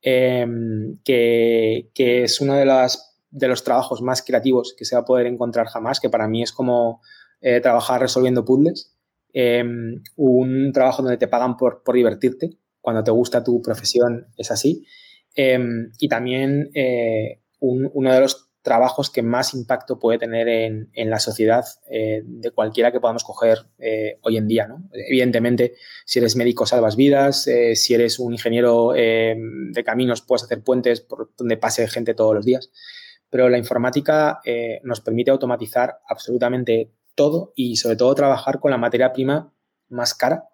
em, 0.00 0.98
que, 1.04 1.90
que 1.94 2.24
es 2.24 2.40
una 2.40 2.56
de 2.56 2.64
las 2.64 3.10
de 3.32 3.48
los 3.48 3.64
trabajos 3.64 4.02
más 4.02 4.22
creativos 4.22 4.74
que 4.76 4.84
se 4.84 4.94
va 4.94 5.02
a 5.02 5.04
poder 5.04 5.26
encontrar 5.26 5.66
jamás, 5.66 6.00
que 6.00 6.10
para 6.10 6.28
mí 6.28 6.42
es 6.42 6.52
como 6.52 7.00
eh, 7.40 7.60
trabajar 7.60 8.00
resolviendo 8.00 8.44
puzzles. 8.44 8.91
Em, 9.32 10.02
un 10.16 10.72
trabajo 10.72 11.02
donde 11.02 11.16
te 11.16 11.28
pagan 11.28 11.56
por, 11.56 11.82
por, 11.82 11.94
divertirte, 11.94 12.50
cuando 12.80 13.02
te 13.02 13.10
gusta 13.10 13.42
tu 13.42 13.62
profesión 13.62 14.26
es 14.36 14.50
así. 14.50 14.86
Em, 15.34 15.90
y 15.98 16.08
también 16.08 16.70
eh, 16.74 17.40
uno 17.60 18.12
de 18.12 18.20
los 18.20 18.50
trabajos 18.60 19.10
que 19.10 19.22
más 19.22 19.54
impacto 19.54 19.98
puede 19.98 20.18
tener 20.18 20.48
en, 20.48 20.90
en 20.92 21.10
la 21.10 21.18
sociedad 21.18 21.64
eh, 21.90 22.22
de 22.24 22.50
cualquiera 22.50 22.92
que 22.92 23.00
podamos 23.00 23.24
coger 23.24 23.58
hoy 24.20 24.36
en 24.36 24.46
día. 24.46 24.68
¿no? 24.68 24.88
Evidentemente, 24.92 25.74
si 26.04 26.18
eres 26.18 26.36
médico 26.36 26.66
salvas 26.66 26.94
vidas, 26.94 27.48
si 27.74 27.94
eres 27.94 28.18
un 28.18 28.32
ingeniero 28.32 28.94
em, 28.94 29.72
de 29.72 29.82
caminos 29.82 30.22
puedes 30.22 30.44
hacer 30.44 30.62
puentes 30.62 31.00
por 31.00 31.32
donde 31.36 31.56
pase 31.56 31.88
gente 31.88 32.14
todos 32.14 32.34
los 32.34 32.44
días 32.44 32.70
pero 33.32 33.48
la 33.48 33.56
informática 33.56 34.42
eh, 34.44 34.78
nos 34.84 35.00
permite 35.00 35.30
automatizar 35.30 36.00
absolutamente 36.06 36.92
todo 37.14 37.52
y 37.56 37.76
sobre 37.76 37.96
todo 37.96 38.14
trabajar 38.14 38.60
con 38.60 38.70
la 38.70 38.78
materia 38.78 39.12
prima 39.12 39.52
más 39.88 40.14
cara, 40.14 40.48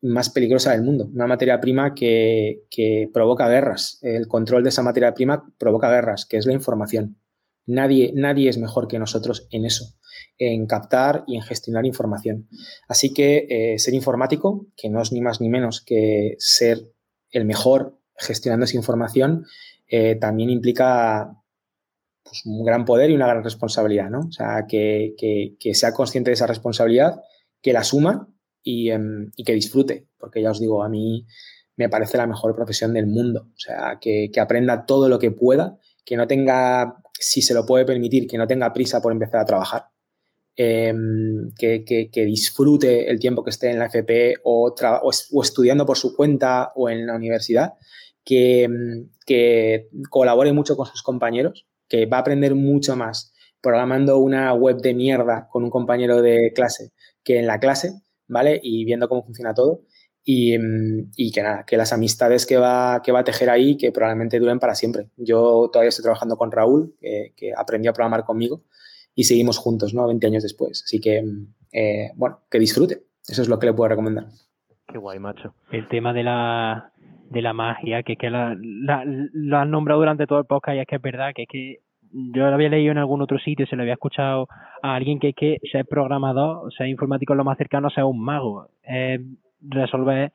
más 0.00 0.30
peligrosa 0.30 0.72
del 0.72 0.82
mundo. 0.82 1.08
Una 1.12 1.26
materia 1.26 1.60
prima 1.60 1.94
que, 1.94 2.64
provoca 3.12 3.48
guerras. 3.48 3.98
El 4.02 4.26
control 4.26 4.64
de 4.64 4.70
esa 4.70 4.82
materia 4.82 5.14
prima 5.14 5.44
provoca 5.58 5.90
guerras, 5.90 6.26
que 6.26 6.36
es 6.36 6.46
la 6.46 6.52
información. 6.52 7.18
Nadie, 7.66 8.12
nadie 8.14 8.48
es 8.48 8.58
mejor 8.58 8.88
que 8.88 8.98
nosotros 8.98 9.46
en 9.52 9.64
eso, 9.64 9.94
en 10.36 10.66
captar 10.66 11.22
y 11.28 11.36
en 11.36 11.42
gestionar 11.42 11.86
información. 11.86 12.48
Así 12.88 13.14
que 13.14 13.46
eh, 13.48 13.78
ser 13.78 13.94
informático, 13.94 14.66
que 14.76 14.90
no 14.90 15.00
es 15.00 15.12
ni 15.12 15.20
más 15.20 15.40
ni 15.40 15.48
menos 15.48 15.80
que 15.80 16.34
ser 16.38 16.92
el 17.30 17.44
mejor 17.44 17.98
gestionando 18.16 18.64
esa 18.64 18.76
información, 18.76 19.46
eh, 19.88 20.16
también 20.16 20.50
implica 20.50 21.41
pues, 22.32 22.46
un 22.46 22.64
gran 22.64 22.86
poder 22.86 23.10
y 23.10 23.14
una 23.14 23.26
gran 23.26 23.44
responsabilidad, 23.44 24.08
¿no? 24.08 24.20
O 24.20 24.32
sea, 24.32 24.64
que, 24.66 25.14
sea 25.74 25.92
consciente 25.92 26.30
de 26.30 26.34
esa 26.34 26.46
responsabilidad, 26.46 27.20
que 27.60 27.74
la 27.74 27.80
asuma 27.80 28.26
em, 28.64 29.30
y, 29.36 29.44
que 29.44 29.52
disfrute, 29.52 30.08
porque 30.16 30.40
ya 30.40 30.50
os 30.50 30.58
digo, 30.58 30.82
a 30.82 30.88
mí 30.88 31.26
me 31.76 31.90
parece 31.90 32.16
la 32.16 32.26
mejor 32.26 32.56
profesión 32.56 32.94
del 32.94 33.06
mundo. 33.06 33.48
O 33.54 33.58
sea, 33.58 33.98
que, 34.00 34.30
aprenda 34.40 34.86
todo 34.86 35.10
lo 35.10 35.18
que 35.18 35.30
pueda, 35.30 35.78
que 36.06 36.16
no 36.16 36.26
tenga, 36.26 36.96
si 37.12 37.42
se 37.42 37.52
lo 37.52 37.66
puede 37.66 37.84
permitir, 37.84 38.26
que 38.26 38.38
no 38.38 38.46
tenga 38.46 38.72
prisa 38.72 39.02
por 39.02 39.12
empezar 39.12 39.40
a 39.40 39.44
trabajar. 39.44 39.84
Em, 40.56 41.52
que, 41.58 42.10
disfrute 42.14 43.10
el 43.10 43.18
tiempo 43.18 43.44
que 43.44 43.50
esté 43.50 43.70
en 43.70 43.78
la 43.78 43.86
FP 43.86 44.36
o, 44.44 44.74
o, 45.02 45.42
estudiando 45.42 45.84
por 45.84 45.98
su 45.98 46.16
cuenta 46.16 46.72
o 46.76 46.88
en 46.88 47.06
la 47.06 47.14
universidad, 47.14 47.74
que, 48.24 48.62
em, 48.62 49.10
que 49.26 49.90
colabore 50.08 50.54
mucho 50.54 50.76
con 50.78 50.86
sus 50.86 51.02
compañeros 51.02 51.66
que 51.92 52.06
va 52.06 52.16
a 52.16 52.20
aprender 52.20 52.54
mucho 52.54 52.96
más 52.96 53.34
programando 53.60 54.16
una 54.16 54.54
web 54.54 54.78
de 54.78 54.94
mierda 54.94 55.46
con 55.50 55.62
un 55.62 55.68
compañero 55.68 56.22
de 56.22 56.50
clase 56.54 56.90
que 57.22 57.38
en 57.38 57.46
la 57.46 57.60
clase, 57.60 57.92
¿vale? 58.28 58.58
Y 58.62 58.86
viendo 58.86 59.10
cómo 59.10 59.22
funciona 59.22 59.52
todo. 59.52 59.82
Y, 60.24 60.56
mm, 60.56 61.10
que 61.34 61.42
nada, 61.42 61.64
que 61.66 61.76
las 61.76 61.92
amistades 61.92 62.46
que 62.46 62.56
va, 62.56 63.02
que 63.04 63.12
va 63.12 63.20
a 63.20 63.24
tejer 63.24 63.50
ahí, 63.50 63.76
que 63.76 63.92
probablemente 63.92 64.38
duren 64.38 64.58
para 64.58 64.74
siempre. 64.74 65.10
Yo 65.18 65.68
todavía 65.70 65.90
estoy 65.90 66.02
trabajando 66.02 66.38
con 66.38 66.50
Raúl, 66.50 66.94
que, 66.98 67.52
aprendió 67.54 67.90
a 67.90 67.94
programar 67.94 68.24
conmigo, 68.24 68.62
y 69.14 69.24
seguimos 69.24 69.58
juntos, 69.58 69.92
¿no? 69.92 70.06
20 70.06 70.26
años 70.26 70.42
después. 70.42 70.84
Así 70.86 70.98
que, 70.98 71.22
mm, 71.22 71.54
eh, 71.72 72.12
bueno, 72.16 72.40
que 72.50 72.58
disfrute. 72.58 73.04
Eso 73.28 73.42
es 73.42 73.48
lo 73.48 73.58
que 73.58 73.66
le 73.66 73.74
puedo 73.74 73.88
recomendar. 73.88 74.28
Qué 74.88 74.96
guay, 74.96 75.18
macho. 75.18 75.54
El 75.70 75.86
tema 75.88 76.14
de 76.14 76.22
la, 76.22 76.91
de 77.32 77.42
la 77.42 77.52
magia, 77.52 78.02
que, 78.02 78.16
que 78.16 78.30
la, 78.30 78.54
lo 78.56 79.58
han 79.58 79.70
nombrado 79.70 80.00
durante 80.00 80.26
todo 80.26 80.38
el 80.38 80.44
podcast 80.44 80.76
y 80.76 80.80
es 80.80 80.86
que 80.86 80.96
es 80.96 81.02
verdad 81.02 81.32
que 81.34 81.42
es 81.42 81.48
que 81.48 81.76
yo 82.12 82.46
lo 82.46 82.54
había 82.54 82.68
leído 82.68 82.92
en 82.92 82.98
algún 82.98 83.22
otro 83.22 83.38
sitio, 83.38 83.66
se 83.66 83.74
lo 83.74 83.82
había 83.82 83.94
escuchado 83.94 84.46
a 84.82 84.94
alguien 84.94 85.18
que 85.18 85.30
es 85.30 85.34
que 85.34 85.58
ser 85.70 85.86
programador, 85.86 86.72
ser 86.74 86.88
informático 86.88 87.32
es 87.32 87.38
lo 87.38 87.44
más 87.44 87.56
cercano 87.56 87.88
a 87.88 87.90
ser 87.90 88.04
un 88.04 88.22
mago, 88.22 88.68
es 88.82 89.20
resolver 89.62 90.32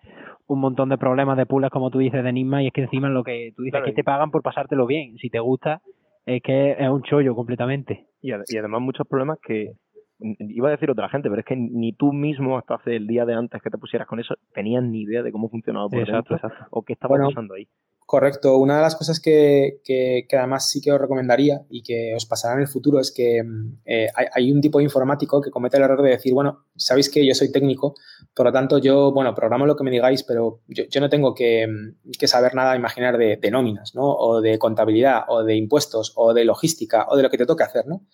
un 0.48 0.60
montón 0.60 0.90
de 0.90 0.98
problemas 0.98 1.38
de 1.38 1.46
puzzles, 1.46 1.70
como 1.70 1.92
tú 1.92 2.00
dices, 2.00 2.24
de 2.24 2.30
enigma, 2.30 2.64
y 2.64 2.68
es 2.68 2.74
que 2.74 2.82
encima 2.82 3.10
lo 3.10 3.24
que 3.24 3.54
tú 3.56 3.64
dices 3.64 3.80
es 3.80 3.86
que 3.86 3.94
te 3.94 4.04
pagan 4.04 4.32
por 4.32 4.42
pasártelo 4.42 4.88
bien, 4.88 5.18
si 5.18 5.30
te 5.30 5.40
gusta, 5.40 5.82
es 6.26 6.42
que 6.42 6.72
es 6.72 6.90
un 6.90 7.04
chollo 7.04 7.36
completamente. 7.36 8.06
Y, 8.22 8.32
y 8.32 8.58
además 8.58 8.82
muchos 8.82 9.08
problemas 9.08 9.38
que 9.46 9.74
iba 10.20 10.68
a 10.70 10.72
decir 10.72 10.90
otra 10.90 11.10
gente, 11.10 11.30
pero 11.30 11.40
es 11.40 11.46
que 11.46 11.56
ni 11.56 11.94
tú 11.94 12.12
mismo 12.14 12.58
hasta 12.58 12.76
hace 12.76 12.96
el 12.96 13.08
día 13.08 13.26
de 13.26 13.36
antes 13.36 13.62
que 13.62 13.70
te 13.70 13.78
pusieras 13.78 14.08
con 14.08 14.20
eso 14.20 14.36
tenías 14.54 14.84
ni 14.84 15.02
idea 15.02 15.24
de 15.24 15.32
cómo 15.32 15.50
funcionaba 15.50 15.88
por 15.90 16.00
exacto, 16.00 16.40
o 16.72 16.84
qué 16.84 16.94
estaba 16.94 17.18
pasando 17.18 17.54
ahí. 17.54 17.68
Correcto. 18.08 18.58
Una 18.58 18.78
de 18.78 18.84
las 18.84 18.96
cosas 18.96 19.20
que, 19.20 19.82
que, 19.84 20.26
además 20.32 20.70
sí 20.70 20.80
que 20.80 20.94
os 20.94 21.02
recomendaría 21.02 21.64
y 21.70 21.84
que 21.84 22.16
os 22.16 22.26
pasará 22.26 22.54
en 22.54 22.62
el 22.62 22.70
futuro 22.70 23.02
es 23.02 23.12
que 23.12 23.44
mm, 23.44 23.80
eh, 23.84 24.08
hay, 24.34 24.50
un 24.50 24.62
tipo 24.62 24.78
de 24.78 24.86
informático 24.86 25.42
que 25.42 25.52
comete 25.52 25.76
el 25.76 25.84
error 25.84 26.02
de 26.02 26.12
decir, 26.12 26.34
bueno, 26.34 26.64
sabéis 26.78 27.10
que 27.10 27.28
yo 27.28 27.36
soy 27.36 27.52
técnico, 27.52 27.96
por 28.34 28.46
lo 28.46 28.54
tanto 28.54 28.78
yo, 28.78 29.12
bueno, 29.12 29.36
programo 29.36 29.66
lo 29.66 29.76
que 29.76 29.84
me 29.84 29.92
digáis, 29.92 30.24
pero 30.24 30.62
yo, 30.70 31.02
no 31.02 31.10
tengo 31.10 31.36
que, 31.36 31.68
mm, 31.68 32.12
que, 32.18 32.30
saber 32.30 32.56
nada, 32.56 32.78
imaginar 32.78 33.18
de, 33.18 33.36
de, 33.36 33.52
nóminas, 33.52 33.94
¿no? 33.94 34.10
O 34.10 34.40
de 34.40 34.58
contabilidad, 34.58 35.24
o 35.28 35.44
de 35.44 35.58
impuestos, 35.58 36.14
o 36.16 36.34
de 36.34 36.46
logística, 36.46 37.08
o 37.10 37.18
de 37.18 37.24
lo 37.24 37.30
que 37.30 37.38
te 37.38 37.46
toque 37.46 37.66
hacer, 37.66 37.88
¿no? 37.88 38.06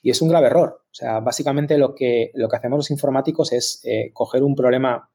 Y 0.00 0.10
es 0.10 0.22
un 0.22 0.28
grave 0.28 0.46
error. 0.46 0.84
O 0.84 0.94
sea, 0.94 1.18
básicamente 1.18 1.76
lo 1.76 1.96
que, 1.96 2.30
lo 2.34 2.48
que 2.48 2.56
hacemos 2.56 2.76
los 2.76 2.90
informáticos 2.92 3.50
es 3.52 3.80
eh, 3.82 4.12
coger 4.12 4.44
un 4.44 4.54
problema 4.54 5.10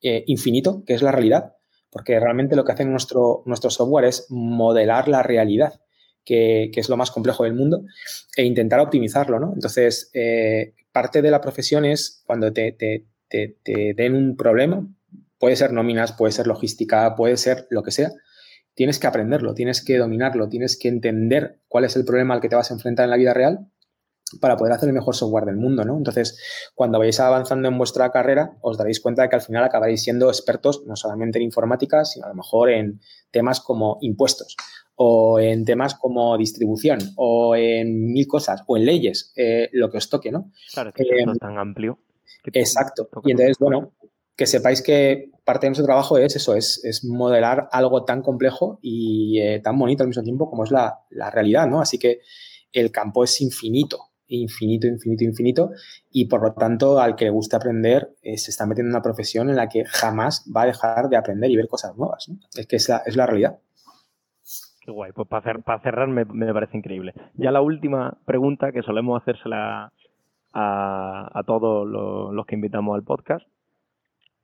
eh, 0.00 0.22
infinito, 0.28 0.84
que 0.86 0.94
es 0.94 1.02
la 1.02 1.10
realidad, 1.10 1.56
porque 1.92 2.18
realmente 2.18 2.56
lo 2.56 2.64
que 2.64 2.72
hace 2.72 2.86
nuestro, 2.86 3.44
software 3.68 4.06
es 4.06 4.26
modelar 4.30 5.08
la 5.08 5.22
realidad, 5.22 5.74
que, 6.24 6.70
es 6.74 6.88
lo 6.88 6.96
más 6.96 7.10
complejo 7.10 7.44
del 7.44 7.52
mundo, 7.52 7.84
e 8.34 8.44
intentar 8.44 8.80
optimizarlo, 8.80 9.38
¿no? 9.38 9.52
Entonces, 9.52 10.10
eh, 10.14 10.72
parte 10.90 11.20
de 11.20 11.30
la 11.30 11.42
profesión 11.42 11.84
es 11.84 12.22
cuando 12.26 12.50
te, 12.50 12.72
te, 12.72 13.04
te, 13.28 13.94
den 13.94 14.14
un 14.14 14.36
problema, 14.38 14.88
puede 15.38 15.54
ser 15.54 15.74
nóminas, 15.74 16.12
puede 16.12 16.32
ser 16.32 16.46
logística, 16.46 17.14
puede 17.14 17.36
ser 17.36 17.66
lo 17.68 17.82
que 17.82 17.90
sea, 17.90 18.10
tienes 18.74 18.98
que 18.98 19.06
aprenderlo, 19.06 19.52
tienes 19.52 19.84
que 19.84 19.98
dominarlo, 19.98 20.48
tienes 20.48 20.78
que 20.78 20.88
entender 20.88 21.58
cuál 21.68 21.84
es 21.84 21.94
el 21.96 22.06
problema 22.06 22.32
al 22.32 22.40
que 22.40 22.48
te 22.48 22.56
vas 22.56 22.70
a 22.70 22.74
enfrentar 22.74 23.04
en 23.04 23.10
la 23.10 23.16
vida 23.18 23.34
real 23.34 23.66
para 24.40 24.56
poder 24.56 24.72
hacer 24.74 24.88
el 24.88 24.94
mejor 24.94 25.14
software 25.14 25.44
del 25.44 25.56
mundo, 25.56 25.84
¿no? 25.84 25.96
Entonces, 25.96 26.38
cuando 26.74 26.98
vayáis 26.98 27.20
avanzando 27.20 27.68
en 27.68 27.78
vuestra 27.78 28.10
carrera, 28.10 28.56
os 28.60 28.78
daréis 28.78 29.00
cuenta 29.00 29.22
de 29.22 29.28
que 29.28 29.36
al 29.36 29.42
final 29.42 29.64
acabaréis 29.64 30.02
siendo 30.02 30.28
expertos 30.28 30.84
no 30.86 30.96
solamente 30.96 31.38
en 31.38 31.44
informática, 31.44 32.04
sino 32.04 32.26
a 32.26 32.30
lo 32.30 32.34
mejor 32.34 32.70
en 32.70 33.00
temas 33.30 33.60
como 33.60 33.98
impuestos 34.00 34.56
o 34.94 35.40
en 35.40 35.64
temas 35.64 35.94
como 35.94 36.36
distribución 36.36 37.00
o 37.16 37.56
en 37.56 38.12
mil 38.12 38.26
cosas 38.26 38.62
o 38.66 38.76
en 38.76 38.84
leyes, 38.84 39.32
eh, 39.36 39.68
lo 39.72 39.90
que 39.90 39.98
os 39.98 40.08
toque, 40.08 40.30
¿no? 40.30 40.52
Claro, 40.72 40.92
es 40.94 41.06
eh, 41.06 41.24
tan 41.40 41.58
amplio. 41.58 41.98
exacto. 42.52 43.08
Y 43.24 43.32
entonces, 43.32 43.56
bueno, 43.58 43.92
que 44.36 44.46
sepáis 44.46 44.82
que 44.82 45.30
parte 45.44 45.66
de 45.66 45.70
nuestro 45.70 45.86
trabajo 45.86 46.18
es 46.18 46.36
eso, 46.36 46.54
es, 46.54 47.04
modelar 47.04 47.68
algo 47.72 48.04
tan 48.04 48.22
complejo 48.22 48.78
y 48.80 49.40
eh, 49.40 49.60
tan 49.60 49.78
bonito 49.78 50.02
al 50.02 50.08
mismo 50.08 50.22
tiempo 50.22 50.48
como 50.48 50.64
es 50.64 50.70
la, 50.70 51.00
la 51.10 51.30
realidad, 51.30 51.66
¿no? 51.66 51.80
Así 51.80 51.98
que 51.98 52.20
el 52.72 52.90
campo 52.90 53.24
es 53.24 53.40
infinito 53.40 54.11
infinito, 54.36 54.86
infinito, 54.86 55.24
infinito 55.24 55.70
y 56.10 56.26
por 56.26 56.42
lo 56.42 56.52
tanto 56.54 57.00
al 57.00 57.16
que 57.16 57.26
le 57.26 57.30
guste 57.30 57.56
aprender 57.56 58.14
eh, 58.22 58.38
se 58.38 58.50
está 58.50 58.66
metiendo 58.66 58.90
en 58.90 58.96
una 58.96 59.02
profesión 59.02 59.50
en 59.50 59.56
la 59.56 59.68
que 59.68 59.84
jamás 59.84 60.50
va 60.54 60.62
a 60.62 60.66
dejar 60.66 61.08
de 61.08 61.16
aprender 61.16 61.50
y 61.50 61.56
ver 61.56 61.68
cosas 61.68 61.96
nuevas. 61.96 62.30
Es 62.56 62.66
que 62.66 62.76
es 62.76 62.88
la, 62.88 63.02
es 63.06 63.16
la 63.16 63.26
realidad. 63.26 63.58
Qué 64.80 64.90
guay, 64.90 65.12
pues 65.12 65.28
para, 65.28 65.80
cerrar 65.80 66.08
me, 66.08 66.26
parece 66.26 66.76
increíble. 66.76 67.14
Ya 67.34 67.52
la 67.52 67.60
última 67.60 68.18
pregunta 68.24 68.72
que 68.72 68.82
solemos 68.82 69.22
hacérsela 69.22 69.92
a, 70.52 71.42
todos 71.46 71.86
los 71.86 72.46
que 72.46 72.56
invitamos 72.56 72.96
al 72.96 73.04
podcast 73.04 73.46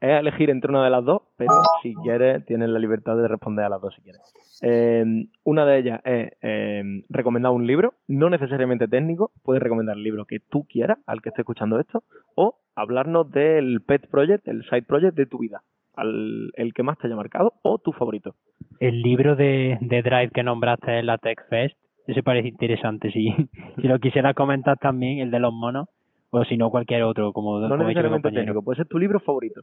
es 0.01 0.21
elegir 0.21 0.51
entre 0.51 0.71
una 0.71 0.85
de 0.85 0.91
las 0.91 1.05
dos, 1.05 1.23
pero 1.37 1.53
si 1.83 1.95
quieres 1.95 2.45
tienes 2.47 2.69
la 2.69 2.79
libertad 2.79 3.17
de 3.17 3.29
responder 3.29 3.65
a 3.65 3.69
las 3.69 3.81
dos 3.81 3.95
si 3.95 4.03
quieres. 4.03 4.21
Em, 4.63 5.29
una 5.45 5.65
de 5.67 5.79
ellas 5.79 6.01
es 6.05 6.33
em, 6.41 7.03
recomendar 7.09 7.53
un 7.53 7.67
libro, 7.67 7.95
no 8.07 8.31
necesariamente 8.31 8.89
técnico, 8.89 9.33
puedes 9.43 9.63
recomendar 9.63 9.97
el 9.97 10.03
libro 10.03 10.25
que 10.25 10.41
tú 10.41 10.67
quieras 10.69 10.99
al 11.07 11.23
que 11.23 11.31
esté 11.31 11.43
escuchando 11.43 11.81
esto, 11.81 12.03
o 12.35 12.57
hablarnos 12.75 13.31
del 13.31 13.81
pet 13.81 14.09
project, 14.09 14.47
el 14.49 14.65
side 14.65 14.83
project 14.83 15.17
de 15.17 15.27
tu 15.27 15.39
vida, 15.39 15.63
el 15.97 16.73
que 16.75 16.83
más 16.83 16.99
te 16.99 17.07
haya 17.07 17.17
marcado 17.17 17.55
o 17.63 17.79
tu 17.79 17.93
favorito. 17.93 18.35
El 18.81 19.03
libro 19.03 19.35
de, 19.35 19.77
Drive 19.81 20.31
que 20.31 20.45
nombraste 20.45 21.01
en 21.01 21.07
la 21.07 21.19
Tech 21.19 21.49
Fest, 21.49 21.77
ese 22.07 22.23
parece 22.23 22.49
interesante, 22.49 23.11
si, 23.11 23.29
si 23.77 23.89
lo 23.89 23.99
quisieras 23.99 24.35
comentar 24.35 24.79
también, 24.79 25.19
el 25.19 25.31
de 25.31 25.41
los 25.41 25.53
monos, 25.53 25.89
o 26.31 26.45
si 26.45 26.57
no 26.57 26.71
cualquier 26.71 27.03
otro, 27.03 27.33
como 27.33 27.59
No 27.61 27.77
necesariamente 27.77 28.31
técnico, 28.31 28.63
puede 28.63 28.77
ser 28.77 28.87
tu 28.87 28.99
libro 28.99 29.21
favorito. 29.21 29.63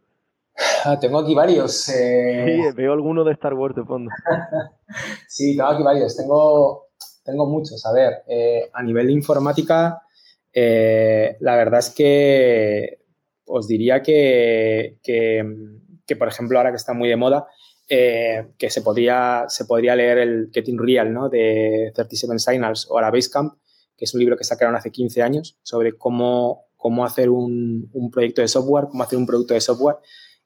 Ah, 0.86 1.00
tengo 1.00 1.20
aquí 1.20 1.36
varios. 1.36 1.90
Eh... 1.90 2.46
Sí, 2.46 2.76
veo 2.76 2.94
alguno 2.94 3.24
de 3.24 3.34
Star 3.34 3.54
Wars 3.54 3.76
de 3.76 3.84
fondo. 3.84 4.10
sí, 5.28 5.56
tengo 5.58 5.70
aquí 5.70 5.84
varios. 5.84 6.16
Tengo, 6.16 6.88
tengo 7.24 7.48
muchos. 7.48 7.86
A 7.86 7.92
ver, 7.92 8.24
eh, 8.28 8.70
a 8.74 8.84
nivel 8.84 9.08
de 9.08 9.14
informática, 9.14 10.02
eh, 10.54 11.36
la 11.42 11.56
verdad 11.56 11.80
es 11.80 11.90
que 11.90 13.00
os 13.46 13.68
diría 13.68 14.02
que, 14.02 14.98
que, 15.04 16.16
por 16.16 16.28
ejemplo, 16.28 16.58
ahora 16.58 16.72
que 16.72 16.78
está 16.78 16.94
muy 16.94 17.10
de 17.10 17.16
moda, 17.16 17.48
eh, 17.90 18.48
que 18.58 18.70
se 18.70 18.82
podría, 18.82 19.46
se 19.48 19.66
podría 19.66 19.96
leer 19.96 20.18
el 20.20 20.50
Getting 20.52 20.80
Real 20.80 21.14
¿no? 21.14 21.30
de 21.30 21.92
37 21.94 22.40
Signals 22.40 22.88
o 22.90 23.00
la 23.00 23.12
Basecamp, 23.12 23.54
que 23.98 24.06
es 24.06 24.14
un 24.14 24.20
libro 24.20 24.38
que 24.38 24.44
sacaron 24.44 24.76
hace 24.76 24.92
15 24.92 25.22
años 25.22 25.58
sobre 25.64 25.98
cómo, 25.98 26.66
cómo 26.76 27.06
hacer 27.06 27.30
un, 27.30 27.90
un 27.94 28.12
proyecto 28.12 28.42
de 28.42 28.48
software, 28.48 28.86
cómo 28.90 29.04
hacer 29.04 29.18
un 29.18 29.26
producto 29.26 29.54
de 29.54 29.62
software 29.62 29.98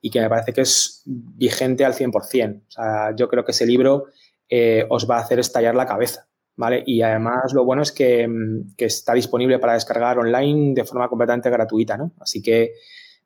y 0.01 0.09
que 0.09 0.21
me 0.21 0.29
parece 0.29 0.53
que 0.53 0.61
es 0.61 1.03
vigente 1.05 1.85
al 1.85 1.93
100%. 1.93 2.61
O 2.67 2.71
sea, 2.71 3.15
yo 3.15 3.27
creo 3.27 3.43
que 3.43 3.51
ese 3.51 3.65
libro 3.65 4.05
eh, 4.49 4.85
os 4.89 5.09
va 5.09 5.17
a 5.17 5.21
hacer 5.21 5.39
estallar 5.39 5.75
la 5.75 5.85
cabeza. 5.85 6.25
¿Vale? 6.55 6.83
Y 6.85 7.01
además 7.03 7.53
lo 7.53 7.63
bueno 7.63 7.83
es 7.83 7.93
que, 7.93 8.27
mm, 8.27 8.75
que, 8.75 8.83
está 8.83 9.13
disponible 9.13 9.59
para 9.59 9.75
descargar 9.75 10.19
online 10.19 10.73
de 10.73 10.83
forma 10.83 11.07
completamente 11.07 11.49
gratuita, 11.49 11.95
¿no? 11.95 12.11
Así 12.19 12.41
que 12.41 12.73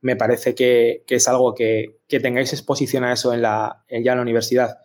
me 0.01 0.15
parece 0.15 0.53
que, 0.53 1.03
que 1.07 1.15
es 1.15 1.27
algo 1.27 1.55
que, 1.55 1.97
que, 2.07 2.19
tengáis 2.19 2.53
exposición 2.53 3.03
a 3.03 3.11
eso 3.11 3.33
en 3.33 3.41
la, 3.41 3.85
ya 3.89 4.11
en 4.11 4.17
la 4.17 4.21
universidad. 4.21 4.77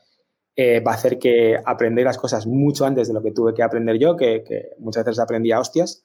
Eh, 0.61 0.81
va 0.81 0.91
a 0.91 0.95
hacer 0.97 1.21
que 1.21 1.57
aprendáis 1.65 2.05
las 2.05 2.19
cosas 2.19 2.45
mucho 2.45 2.85
antes 2.85 3.07
de 3.07 3.15
lo 3.15 3.23
que 3.23 3.31
tuve 3.31 3.55
que 3.55 3.63
aprender 3.63 3.97
yo, 3.97 4.17
que, 4.17 4.43
muchas 4.81 5.05
veces 5.05 5.21
aprendí 5.21 5.53
a 5.53 5.61
hostias. 5.61 6.03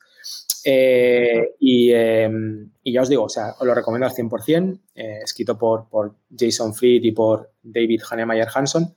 Eh, 0.63 1.55
em, 1.59 2.69
y, 2.83 2.93
ya 2.93 3.01
os 3.01 3.09
digo, 3.09 3.23
o 3.23 3.29
sea, 3.29 3.55
os 3.59 3.65
lo 3.65 3.73
recomiendo 3.73 4.05
al 4.05 4.13
100%, 4.13 4.79
eh, 4.93 5.21
escrito 5.23 5.57
por, 5.57 5.89
por, 5.89 6.17
Jason 6.37 6.75
Fried 6.75 7.03
y 7.03 7.13
por 7.13 7.49
David 7.63 8.03
Hannemeyer 8.07 8.47
Hanson. 8.53 8.93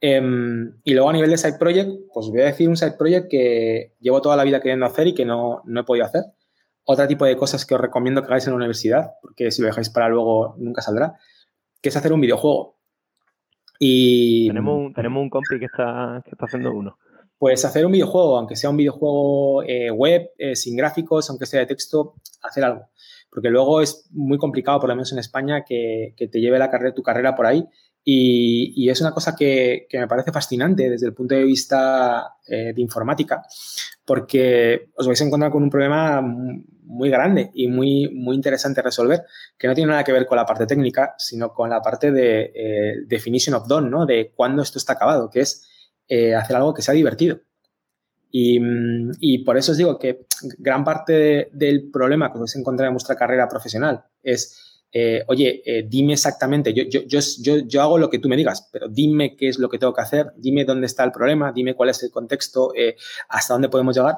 Em, 0.00 0.76
y 0.82 0.92
luego 0.92 1.10
a 1.10 1.12
nivel 1.12 1.30
de 1.30 1.38
side 1.38 1.56
project, 1.56 1.88
pues 2.12 2.26
voy 2.26 2.40
a 2.40 2.46
decir 2.46 2.68
un 2.68 2.76
side 2.76 2.96
project 2.98 3.28
que 3.30 3.94
llevo 4.00 4.20
toda 4.20 4.34
la 4.34 4.42
vida 4.42 4.60
queriendo 4.60 4.86
hacer 4.86 5.06
y 5.06 5.14
que 5.14 5.24
no, 5.24 5.62
no 5.66 5.82
he 5.82 5.84
podido 5.84 6.04
hacer. 6.04 6.24
Otro 6.82 7.06
tipo 7.06 7.26
de 7.26 7.36
cosas 7.36 7.64
que 7.64 7.76
os 7.76 7.80
recomiendo 7.80 8.22
que 8.22 8.26
hagáis 8.26 8.46
en 8.48 8.54
la 8.54 8.56
universidad, 8.56 9.12
porque 9.22 9.52
si 9.52 9.62
lo 9.62 9.68
dejáis 9.68 9.88
para 9.88 10.08
luego 10.08 10.56
nunca 10.58 10.82
saldrá, 10.82 11.14
que 11.80 11.90
es 11.90 11.96
hacer 11.96 12.12
un 12.12 12.20
videojuego. 12.20 12.76
Y... 13.78 14.48
Tenemos 14.48 14.78
un, 14.78 14.94
tenemos 14.94 15.22
un 15.22 15.30
compi 15.30 15.58
que 15.58 15.66
está, 15.66 16.22
que 16.24 16.30
está 16.30 16.46
haciendo 16.46 16.72
uno 16.72 16.96
pues 17.38 17.64
hacer 17.64 17.84
un 17.84 17.92
videojuego, 17.92 18.38
aunque 18.38 18.56
sea 18.56 18.70
un 18.70 18.76
videojuego 18.76 19.62
eh, 19.64 19.90
web, 19.90 20.30
eh, 20.38 20.56
sin 20.56 20.76
gráficos, 20.76 21.28
aunque 21.28 21.46
sea 21.46 21.60
de 21.60 21.66
texto, 21.66 22.14
hacer 22.42 22.64
algo. 22.64 22.88
Porque 23.30 23.50
luego 23.50 23.82
es 23.82 24.08
muy 24.10 24.38
complicado, 24.38 24.80
por 24.80 24.88
lo 24.88 24.94
menos 24.94 25.12
en 25.12 25.18
España, 25.18 25.62
que, 25.62 26.14
te 26.16 26.40
lleve 26.40 26.58
la 26.58 26.70
carrera, 26.70 26.94
tu 26.94 27.02
carrera 27.02 27.34
por 27.34 27.46
ahí. 27.46 27.66
Y, 28.08 28.88
es 28.88 29.00
una 29.00 29.10
cosa 29.10 29.34
que, 29.34 29.88
me 29.92 30.06
parece 30.06 30.30
fascinante 30.30 30.88
desde 30.88 31.06
el 31.06 31.12
punto 31.12 31.34
de 31.34 31.42
vista 31.42 32.36
eh, 32.46 32.72
de 32.72 32.80
informática, 32.80 33.42
porque 34.04 34.90
os 34.94 35.08
vais 35.08 35.20
a 35.20 35.24
encontrar 35.24 35.50
con 35.50 35.64
un 35.64 35.70
problema 35.70 36.22
muy 36.22 37.10
grande 37.10 37.50
y 37.52 37.66
muy, 37.66 38.08
muy 38.14 38.36
interesante 38.36 38.80
resolver, 38.80 39.24
que 39.58 39.66
no 39.66 39.74
tiene 39.74 39.90
nada 39.90 40.04
que 40.04 40.12
ver 40.12 40.24
con 40.24 40.36
la 40.36 40.46
parte 40.46 40.66
técnica, 40.66 41.16
sino 41.18 41.52
con 41.52 41.68
la 41.68 41.82
parte 41.82 42.12
de 42.12 43.04
definition 43.08 43.56
of 43.56 43.66
done, 43.66 43.90
¿no? 43.90 44.06
De 44.06 44.30
cuándo 44.36 44.62
esto 44.62 44.78
está 44.78 44.92
acabado, 44.92 45.28
que 45.28 45.40
es 45.40 45.68
eh, 46.08 46.36
hacer 46.36 46.54
algo 46.54 46.72
que 46.72 46.82
sea 46.82 46.94
divertido. 46.94 47.40
Mm, 48.32 49.12
y, 49.18 49.38
por 49.44 49.56
eso 49.56 49.72
os 49.72 49.78
digo 49.78 49.98
que 49.98 50.26
gran 50.58 50.84
parte 50.84 51.48
del 51.52 51.90
problema 51.90 52.28
que 52.28 52.34
os 52.34 52.40
vais 52.40 52.56
a 52.56 52.58
encontrar 52.58 52.88
en 52.88 52.94
vuestra 52.94 53.16
carrera 53.16 53.48
profesional 53.48 54.04
es, 54.22 54.65
eh, 54.92 55.22
oye, 55.28 55.62
eh, 55.64 55.86
dime 55.88 56.14
exactamente, 56.14 56.72
yo, 56.72 56.84
yo, 56.84 57.00
yo, 57.06 57.56
yo, 57.66 57.82
hago 57.82 57.98
lo 57.98 58.08
que 58.08 58.18
tú 58.18 58.28
me 58.28 58.36
digas, 58.36 58.68
pero 58.72 58.88
dime 58.88 59.36
qué 59.36 59.48
es 59.48 59.58
lo 59.58 59.68
que 59.68 59.78
tengo 59.78 59.92
que 59.92 60.02
hacer, 60.02 60.32
dime 60.36 60.64
dónde 60.64 60.86
está 60.86 61.04
el 61.04 61.12
problema, 61.12 61.52
dime 61.52 61.74
cuál 61.74 61.90
es 61.90 62.02
el 62.02 62.10
contexto, 62.10 62.72
hasta 63.28 63.54
dónde 63.54 63.68
podemos 63.68 63.96
llegar. 63.96 64.16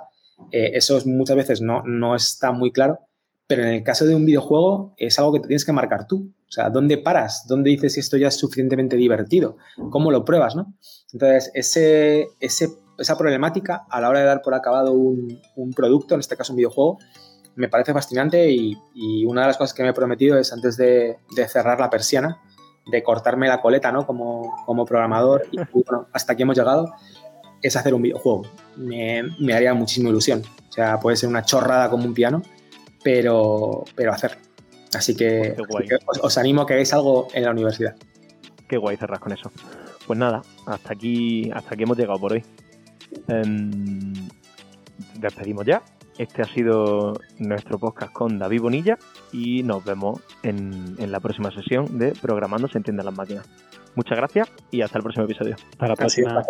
eso 0.53 1.01
muchas 1.07 1.37
veces 1.37 1.61
no, 1.61 1.83
no 1.85 2.15
está 2.15 2.53
muy 2.53 2.71
claro, 2.71 3.01
pero 3.49 3.63
en 3.63 3.71
el 3.71 3.83
caso 3.83 4.05
de 4.05 4.15
un 4.15 4.27
videojuego 4.27 4.95
es 4.99 5.19
algo 5.19 5.33
que 5.33 5.41
te 5.41 5.49
tienes 5.49 5.65
que 5.65 5.73
marcar 5.73 6.07
tú. 6.07 6.33
O 6.49 6.53
sea, 6.53 6.69
¿dónde 6.69 6.99
paras? 6.99 7.47
¿Dónde 7.49 7.71
dices 7.71 7.95
si 7.95 8.01
esto 8.01 8.19
ya 8.19 8.29
es 8.29 8.37
suficientemente 8.37 8.97
divertido? 8.97 9.57
¿Cómo 9.91 10.11
lo 10.11 10.25
pruebas, 10.25 10.55
no? 10.55 10.75
Entonces, 11.13 11.51
ese, 11.55 12.29
esa 12.41 13.19
problemática 13.19 13.87
a 13.91 14.01
la 14.03 14.11
hora 14.11 14.21
de 14.21 14.27
dar 14.27 14.43
por 14.43 14.55
acabado 14.55 14.93
un, 14.93 15.41
producto, 15.75 16.15
en 16.15 16.21
este 16.21 16.37
caso 16.37 16.53
un 16.53 16.59
videojuego, 16.59 16.99
me 17.59 17.69
parece 17.69 17.93
fascinante 17.93 18.51
y, 18.51 18.77
una 19.27 19.43
de 19.43 19.47
las 19.49 19.57
cosas 19.57 19.75
que 19.75 19.83
me 19.83 19.91
he 19.91 19.93
prometido 19.93 20.39
es 20.39 20.53
antes 20.53 20.77
de, 20.77 21.19
cerrar 21.49 21.81
la 21.81 21.91
persiana, 21.91 22.41
de 22.87 23.03
cortarme 23.03 23.49
la 23.49 23.61
coleta, 23.61 23.91
¿no? 23.93 24.07
Como, 24.07 24.55
como 24.65 24.87
programador 24.87 25.47
y 25.51 25.59
bueno, 25.73 26.07
hasta 26.13 26.33
aquí 26.33 26.45
hemos 26.45 26.57
llegado, 26.57 26.95
es 27.61 27.77
hacer 27.77 27.95
un 27.95 28.03
videojuego. 28.03 28.43
Me, 28.77 29.25
me 29.41 29.55
haría 29.55 29.75
muchísima 29.75 30.09
ilusión. 30.09 30.43
O 30.69 30.73
sea, 30.73 31.01
puede 31.01 31.17
ser 31.17 31.29
una 31.29 31.43
chorrada 31.43 31.91
como 31.91 32.05
un 32.05 32.15
piano, 32.15 32.43
pero, 33.03 33.85
pero 33.97 34.13
hacer. 34.13 34.39
Así 34.95 35.17
que, 35.17 35.57
os, 36.23 36.39
animo 36.39 36.63
a 36.63 36.67
que 36.67 36.75
hagáis 36.75 36.93
algo 36.93 37.29
en 37.35 37.45
la 37.45 37.51
universidad. 37.51 37.97
Qué 38.69 38.77
guay 38.77 38.97
cerrar 38.97 39.19
con 39.19 39.33
eso. 39.33 39.51
Pues 40.07 40.19
nada, 40.19 40.43
hasta 40.65 40.93
aquí, 40.93 41.51
hasta 41.53 41.75
aquí 41.75 41.83
hemos 41.83 41.99
llegado 41.99 42.21
por 42.21 42.33
hoy. 42.33 42.45
Em, 43.27 44.13
despedimos 45.19 45.67
ya. 45.67 45.83
Este 46.19 46.43
ha 46.43 46.47
sido 46.47 47.15
nuestro 47.39 47.79
podcast 47.79 48.13
con 48.13 48.39
David 48.39 48.61
Bonilla 48.61 48.99
y 49.33 49.63
nos 49.63 49.85
vemos 49.85 50.21
en, 50.43 50.97
en 50.99 51.13
la 51.13 51.21
próxima 51.21 51.51
sesión 51.53 51.99
de 51.99 52.13
Programando 52.13 52.69
se 52.69 52.79
entienden 52.79 53.07
las 53.07 53.17
máquinas. 53.17 53.49
Muchas 53.95 54.19
gracias 54.19 54.51
y 54.73 54.83
hasta 54.83 54.99
el 54.99 55.05
próximo 55.05 55.27
episodio. 55.27 55.55
Hasta 55.73 55.89
la 55.89 55.95
próxima. 55.95 56.43